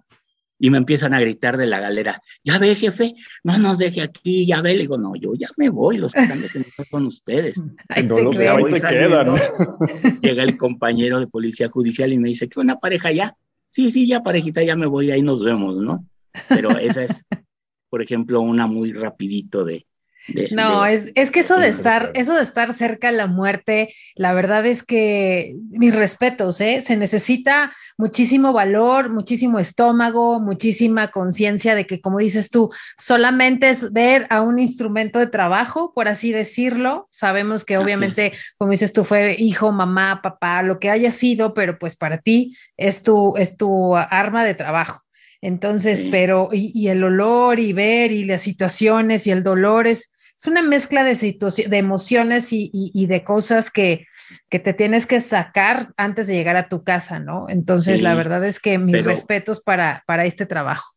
y 0.58 0.70
me 0.70 0.78
empiezan 0.78 1.14
a 1.14 1.20
gritar 1.20 1.56
de 1.56 1.66
la 1.66 1.78
galera, 1.78 2.20
ya 2.42 2.58
ve, 2.58 2.74
jefe, 2.74 3.14
no 3.44 3.56
nos 3.58 3.78
deje 3.78 4.02
aquí, 4.02 4.44
ya 4.44 4.60
ve. 4.60 4.74
Le 4.74 4.80
digo, 4.80 4.98
no, 4.98 5.14
yo 5.14 5.34
ya 5.34 5.48
me 5.56 5.68
voy, 5.68 5.98
los 5.98 6.12
que 6.12 6.20
están 6.20 6.42
detenidos 6.42 6.74
son 6.90 7.06
ustedes. 7.06 7.60
Ay, 7.88 8.04
no 8.04 8.18
los 8.18 8.36
de 8.36 8.48
ahí 8.48 8.64
se 8.66 8.80
quedan. 8.80 9.36
Llega 10.20 10.42
el 10.42 10.56
compañero 10.56 11.20
de 11.20 11.28
policía 11.28 11.68
judicial 11.68 12.12
y 12.12 12.18
me 12.18 12.28
dice, 12.28 12.48
¿qué 12.48 12.58
una 12.58 12.80
pareja 12.80 13.12
ya? 13.12 13.36
Sí, 13.70 13.92
sí, 13.92 14.08
ya 14.08 14.22
parejita, 14.22 14.62
ya 14.62 14.74
me 14.74 14.86
voy, 14.86 15.10
ahí 15.12 15.22
nos 15.22 15.44
vemos, 15.44 15.76
¿no? 15.76 16.04
Pero 16.48 16.76
esa 16.78 17.04
es, 17.04 17.24
por 17.88 18.02
ejemplo, 18.02 18.40
una 18.40 18.66
muy 18.66 18.92
rapidito 18.92 19.64
de, 19.64 19.86
no, 20.50 20.84
es, 20.84 21.10
es, 21.14 21.30
que 21.30 21.40
eso 21.40 21.58
de 21.58 21.68
estar, 21.68 22.10
eso 22.14 22.34
de 22.34 22.42
estar 22.42 22.72
cerca 22.72 23.10
de 23.10 23.16
la 23.16 23.26
muerte, 23.26 23.94
la 24.14 24.34
verdad 24.34 24.66
es 24.66 24.82
que 24.82 25.54
mis 25.70 25.94
respetos, 25.94 26.60
¿eh? 26.60 26.82
se 26.82 26.96
necesita 26.96 27.72
muchísimo 27.96 28.52
valor, 28.52 29.10
muchísimo 29.10 29.58
estómago, 29.58 30.40
muchísima 30.40 31.08
conciencia 31.08 31.74
de 31.74 31.86
que, 31.86 32.00
como 32.00 32.18
dices 32.18 32.50
tú, 32.50 32.70
solamente 32.96 33.70
es 33.70 33.92
ver 33.92 34.26
a 34.30 34.42
un 34.42 34.58
instrumento 34.58 35.18
de 35.18 35.26
trabajo, 35.26 35.92
por 35.94 36.08
así 36.08 36.32
decirlo. 36.32 37.06
Sabemos 37.10 37.64
que 37.64 37.78
obviamente, 37.78 38.32
como 38.56 38.72
dices 38.72 38.92
tú, 38.92 39.04
fue 39.04 39.36
hijo, 39.38 39.72
mamá, 39.72 40.20
papá, 40.22 40.62
lo 40.62 40.78
que 40.78 40.90
haya 40.90 41.10
sido, 41.10 41.54
pero 41.54 41.78
pues 41.78 41.96
para 41.96 42.18
ti 42.18 42.56
es 42.76 43.02
tu, 43.02 43.36
es 43.36 43.56
tu 43.56 43.96
arma 43.96 44.44
de 44.44 44.54
trabajo. 44.54 45.07
Entonces, 45.41 46.07
pero, 46.11 46.49
y, 46.53 46.72
y, 46.74 46.89
el 46.89 47.05
olor 47.05 47.61
y 47.61 47.72
ver 47.72 48.11
y 48.11 48.24
las 48.24 48.43
situaciones 48.43 49.26
y 49.26 49.30
el 49.30 49.43
dolor 49.43 49.86
es, 49.86 50.12
es 50.36 50.47
una 50.47 50.62
mezcla 50.62 51.05
de, 51.05 51.14
de 51.14 51.76
emociones 51.76 52.49
y, 52.53 53.07
de 53.07 53.24
cosas 53.24 53.70
que, 53.70 54.07
que, 54.49 54.59
te 54.59 54.72
tienes 54.72 55.07
que 55.07 55.20
sacar 55.20 55.93
antes 55.97 56.28
de 56.28 56.34
llegar 56.34 56.57
a 56.57 56.68
tu 56.68 56.84
casa, 56.84 57.18
¿no? 57.18 57.47
Entonces, 57.49 58.03
la 58.03 58.14
verdad 58.14 58.45
es 58.45 58.61
que 58.61 58.78
mis 58.78 59.05
respetos 59.05 59.61
para, 59.61 60.05
para 60.07 60.26
este 60.26 60.47
trabajo. 60.47 60.95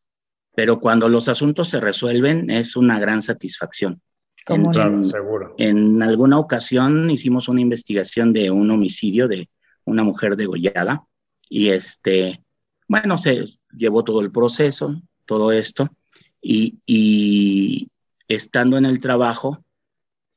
Pero 0.53 0.79
cuando 0.79 1.09
los 1.09 1.27
asuntos 1.27 1.69
se 1.69 1.79
resuelven, 1.79 2.49
es 2.49 2.75
una 2.75 2.99
gran 2.99 3.21
satisfacción. 3.21 4.01
Como 4.45 4.71
claro, 4.71 5.03
seguro. 5.05 5.55
En 5.57 6.01
alguna 6.03 6.37
ocasión 6.39 7.09
hicimos 7.09 7.47
una 7.47 7.61
investigación 7.61 8.33
de 8.33 8.51
un 8.51 8.69
homicidio 8.69 9.27
de 9.27 9.49
una 9.85 10.03
mujer 10.03 10.35
degollada 10.35 11.03
y 11.49 11.69
este, 11.69 12.43
bueno, 12.87 13.17
se 13.17 13.43
llevó 13.75 14.03
todo 14.03 14.21
el 14.21 14.31
proceso, 14.31 15.01
todo 15.25 15.51
esto, 15.51 15.89
y, 16.41 17.89
estando 18.27 18.77
en 18.77 18.85
el 18.85 18.99
trabajo, 18.99 19.63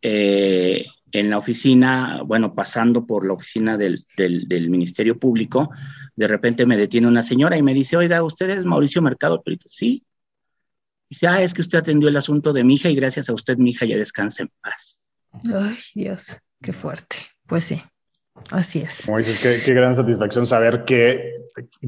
eh, 0.02 0.86
en 1.12 1.30
la 1.30 1.38
oficina, 1.38 2.22
bueno, 2.24 2.54
pasando 2.54 3.06
por 3.06 3.26
la 3.26 3.34
oficina 3.34 3.78
del, 3.78 4.04
Ministerio 4.68 5.18
Público, 5.18 5.70
de 6.16 6.28
repente 6.28 6.66
me 6.66 6.76
detiene 6.76 7.06
una 7.06 7.22
señora 7.22 7.56
y 7.56 7.62
me 7.62 7.72
dice, 7.72 7.96
oiga, 7.96 8.22
¿usted 8.22 8.50
es 8.50 8.64
Mauricio 8.64 9.00
Mercado 9.00 9.42
Perito? 9.42 9.68
Sí. 9.70 10.04
Dice, 11.08 11.28
ah, 11.28 11.42
es 11.42 11.54
que 11.54 11.60
usted 11.60 11.78
atendió 11.78 12.08
el 12.08 12.16
asunto 12.16 12.52
de 12.52 12.64
mi 12.64 12.74
hija 12.74 12.90
y 12.90 12.96
gracias 12.96 13.28
a 13.28 13.32
usted 13.32 13.56
mi 13.58 13.70
hija 13.70 13.86
ya 13.86 13.96
descansa 13.96 14.42
en 14.42 14.50
paz. 14.60 15.08
Ay, 15.52 15.76
Dios, 15.94 16.38
qué 16.60 16.72
fuerte. 16.72 17.16
Pues 17.46 17.66
sí, 17.66 17.80
así 18.50 18.80
es. 18.80 19.04
Como 19.06 19.18
dices, 19.18 19.38
qué, 19.38 19.74
gran 19.74 19.96
satisfacción 19.96 20.46
saber 20.46 20.84
que, 20.84 21.32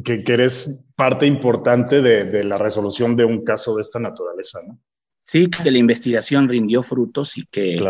que, 0.04 0.24
eres 0.26 0.74
parte 0.94 1.26
importante 1.26 2.00
de, 2.00 2.24
de 2.24 2.44
la 2.44 2.56
resolución 2.56 3.16
de 3.16 3.24
un 3.24 3.44
caso 3.44 3.76
de 3.76 3.82
esta 3.82 3.98
naturaleza, 3.98 4.60
¿no? 4.66 4.78
Sí, 5.26 5.50
que 5.50 5.70
la 5.70 5.78
investigación 5.78 6.48
rindió 6.48 6.82
frutos 6.82 7.36
y 7.36 7.46
que 7.46 7.82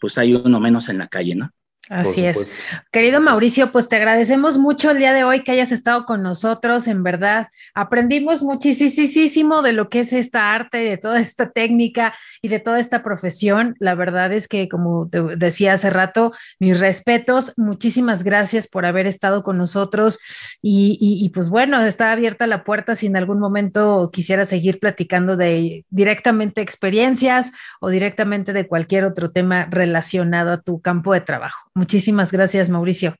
pues 0.00 0.16
hay 0.16 0.34
uno 0.34 0.60
menos 0.60 0.88
en 0.88 0.98
la 0.98 1.08
calle, 1.08 1.34
¿no? 1.34 1.50
Así 1.90 2.24
es. 2.24 2.52
Querido 2.92 3.20
Mauricio, 3.20 3.72
pues 3.72 3.88
te 3.88 3.96
agradecemos 3.96 4.58
mucho 4.58 4.90
el 4.90 4.98
día 4.98 5.12
de 5.12 5.24
hoy 5.24 5.42
que 5.42 5.52
hayas 5.52 5.72
estado 5.72 6.04
con 6.04 6.22
nosotros, 6.22 6.86
en 6.86 7.02
verdad. 7.02 7.48
Aprendimos 7.74 8.42
muchísimo 8.42 9.62
de 9.62 9.72
lo 9.72 9.88
que 9.88 10.00
es 10.00 10.12
esta 10.12 10.52
arte, 10.52 10.78
de 10.78 10.98
toda 10.98 11.20
esta 11.20 11.50
técnica 11.50 12.14
y 12.42 12.48
de 12.48 12.60
toda 12.60 12.78
esta 12.78 13.02
profesión. 13.02 13.74
La 13.78 13.94
verdad 13.94 14.32
es 14.32 14.48
que, 14.48 14.68
como 14.68 15.08
te 15.08 15.22
decía 15.36 15.72
hace 15.72 15.90
rato, 15.90 16.32
mis 16.58 16.78
respetos, 16.78 17.54
muchísimas 17.56 18.22
gracias 18.22 18.68
por 18.68 18.84
haber 18.84 19.06
estado 19.06 19.42
con 19.42 19.56
nosotros 19.56 20.18
y, 20.60 21.30
pues 21.34 21.48
bueno, 21.48 21.80
está 21.84 22.12
abierta 22.12 22.46
la 22.46 22.64
puerta 22.64 22.94
si 22.96 23.06
en 23.06 23.16
algún 23.16 23.38
momento 23.38 24.10
quisiera 24.12 24.44
seguir 24.44 24.78
platicando 24.78 25.36
de 25.36 25.86
directamente 25.88 26.60
experiencias 26.60 27.52
o 27.80 27.88
directamente 27.88 28.52
de 28.52 28.66
cualquier 28.66 29.04
otro 29.04 29.30
tema 29.30 29.66
relacionado 29.70 30.52
a 30.52 30.60
tu 30.60 30.80
campo 30.80 31.14
de 31.14 31.20
trabajo. 31.20 31.70
Muchísimas 31.78 32.32
gracias, 32.32 32.68
Mauricio. 32.68 33.14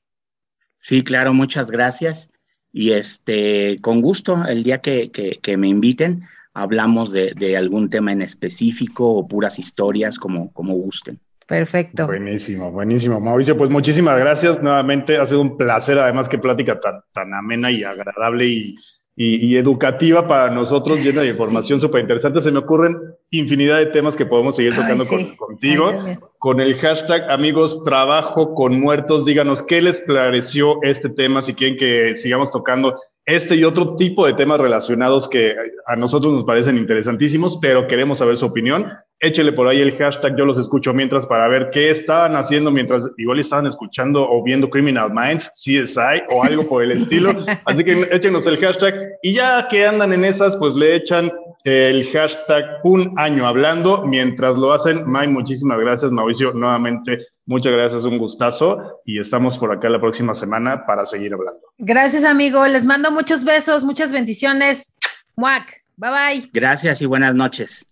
Sí, 0.80 1.04
claro, 1.04 1.32
muchas 1.32 1.70
gracias. 1.70 2.28
Y 2.72 2.90
este, 2.90 3.78
con 3.80 4.00
gusto, 4.00 4.44
el 4.48 4.64
día 4.64 4.78
que, 4.80 5.56
me 5.56 5.68
inviten, 5.68 6.24
hablamos 6.54 7.12
de, 7.12 7.56
algún 7.56 7.88
tema 7.88 8.10
en 8.10 8.20
específico 8.20 9.08
o 9.14 9.28
puras 9.28 9.60
historias, 9.60 10.18
como, 10.18 10.52
como 10.52 10.74
gusten. 10.74 11.20
Perfecto. 11.46 12.08
Buenísimo, 12.08 12.72
buenísimo. 12.72 13.20
Mauricio, 13.20 13.56
pues 13.56 13.70
muchísimas 13.70 14.18
gracias 14.18 14.60
nuevamente. 14.60 15.18
Ha 15.18 15.26
sido 15.26 15.40
un 15.40 15.56
placer, 15.56 15.96
además, 15.96 16.28
que 16.28 16.38
plática 16.38 16.80
tan, 16.80 17.02
tan 17.12 17.32
amena 17.34 17.70
y 17.70 17.84
agradable 17.84 18.44
y 18.46 18.74
y, 19.20 19.56
educativa 19.56 20.28
para 20.28 20.48
nosotros, 20.48 21.00
llena 21.00 21.22
de 21.22 21.30
información 21.30 21.80
súper 21.80 22.02
interesante. 22.02 22.40
Se 22.40 22.52
me 22.52 22.60
ocurren 22.60 22.96
infinidad 23.30 23.78
de 23.78 23.86
temas 23.86 24.14
que 24.14 24.24
podemos 24.24 24.54
seguir 24.54 24.76
tocando 24.76 25.04
contigo. 25.36 25.92
con 26.38 26.60
el 26.60 26.78
hashtag 26.78 27.28
amigos 27.28 27.82
trabajo 27.82 28.54
con 28.54 28.78
muertos, 28.80 29.24
díganos 29.24 29.62
qué 29.62 29.82
les 29.82 30.02
pareció 30.02 30.80
este 30.82 31.08
tema, 31.08 31.42
si 31.42 31.54
quieren 31.54 31.76
que 31.76 32.14
sigamos 32.14 32.52
tocando 32.52 32.96
este 33.28 33.56
y 33.56 33.64
otro 33.64 33.94
tipo 33.94 34.24
de 34.24 34.32
temas 34.32 34.58
relacionados 34.58 35.28
que 35.28 35.54
a 35.86 35.96
nosotros 35.96 36.32
nos 36.32 36.44
parecen 36.44 36.78
interesantísimos, 36.78 37.58
pero 37.60 37.86
queremos 37.86 38.18
saber 38.18 38.38
su 38.38 38.46
opinión. 38.46 38.90
Échele 39.20 39.52
por 39.52 39.68
ahí 39.68 39.82
el 39.82 39.98
hashtag, 39.98 40.34
yo 40.38 40.46
los 40.46 40.58
escucho 40.58 40.94
mientras 40.94 41.26
para 41.26 41.46
ver 41.46 41.68
qué 41.70 41.90
estaban 41.90 42.36
haciendo 42.36 42.70
mientras 42.70 43.10
igual 43.18 43.38
estaban 43.38 43.66
escuchando 43.66 44.26
o 44.26 44.42
viendo 44.42 44.70
Criminal 44.70 45.10
Minds, 45.12 45.52
CSI 45.54 46.22
o 46.30 46.42
algo 46.42 46.66
por 46.66 46.82
el 46.82 46.92
estilo. 46.92 47.34
Así 47.66 47.84
que 47.84 48.08
échenos 48.12 48.46
el 48.46 48.56
hashtag 48.56 48.94
y 49.22 49.34
ya 49.34 49.66
que 49.68 49.86
andan 49.86 50.12
en 50.12 50.24
esas, 50.24 50.56
pues 50.56 50.74
le 50.74 50.94
echan 50.94 51.30
el 51.64 52.08
hashtag 52.10 52.64
un 52.84 53.12
año 53.16 53.46
hablando. 53.46 54.04
Mientras 54.06 54.56
lo 54.56 54.72
hacen, 54.72 55.08
May, 55.10 55.28
muchísimas 55.28 55.78
gracias, 55.78 56.10
Mauricio, 56.10 56.52
nuevamente 56.52 57.18
Muchas 57.48 57.72
gracias, 57.72 58.04
un 58.04 58.18
gustazo 58.18 59.00
y 59.06 59.18
estamos 59.18 59.56
por 59.56 59.72
acá 59.72 59.88
la 59.88 59.98
próxima 59.98 60.34
semana 60.34 60.84
para 60.84 61.06
seguir 61.06 61.32
hablando. 61.32 61.60
Gracias, 61.78 62.24
amigo. 62.24 62.66
Les 62.66 62.84
mando 62.84 63.10
muchos 63.10 63.42
besos, 63.42 63.84
muchas 63.84 64.12
bendiciones. 64.12 64.94
Muac. 65.34 65.82
Bye 65.96 66.10
bye. 66.10 66.50
Gracias 66.52 67.00
y 67.00 67.06
buenas 67.06 67.34
noches. 67.34 67.86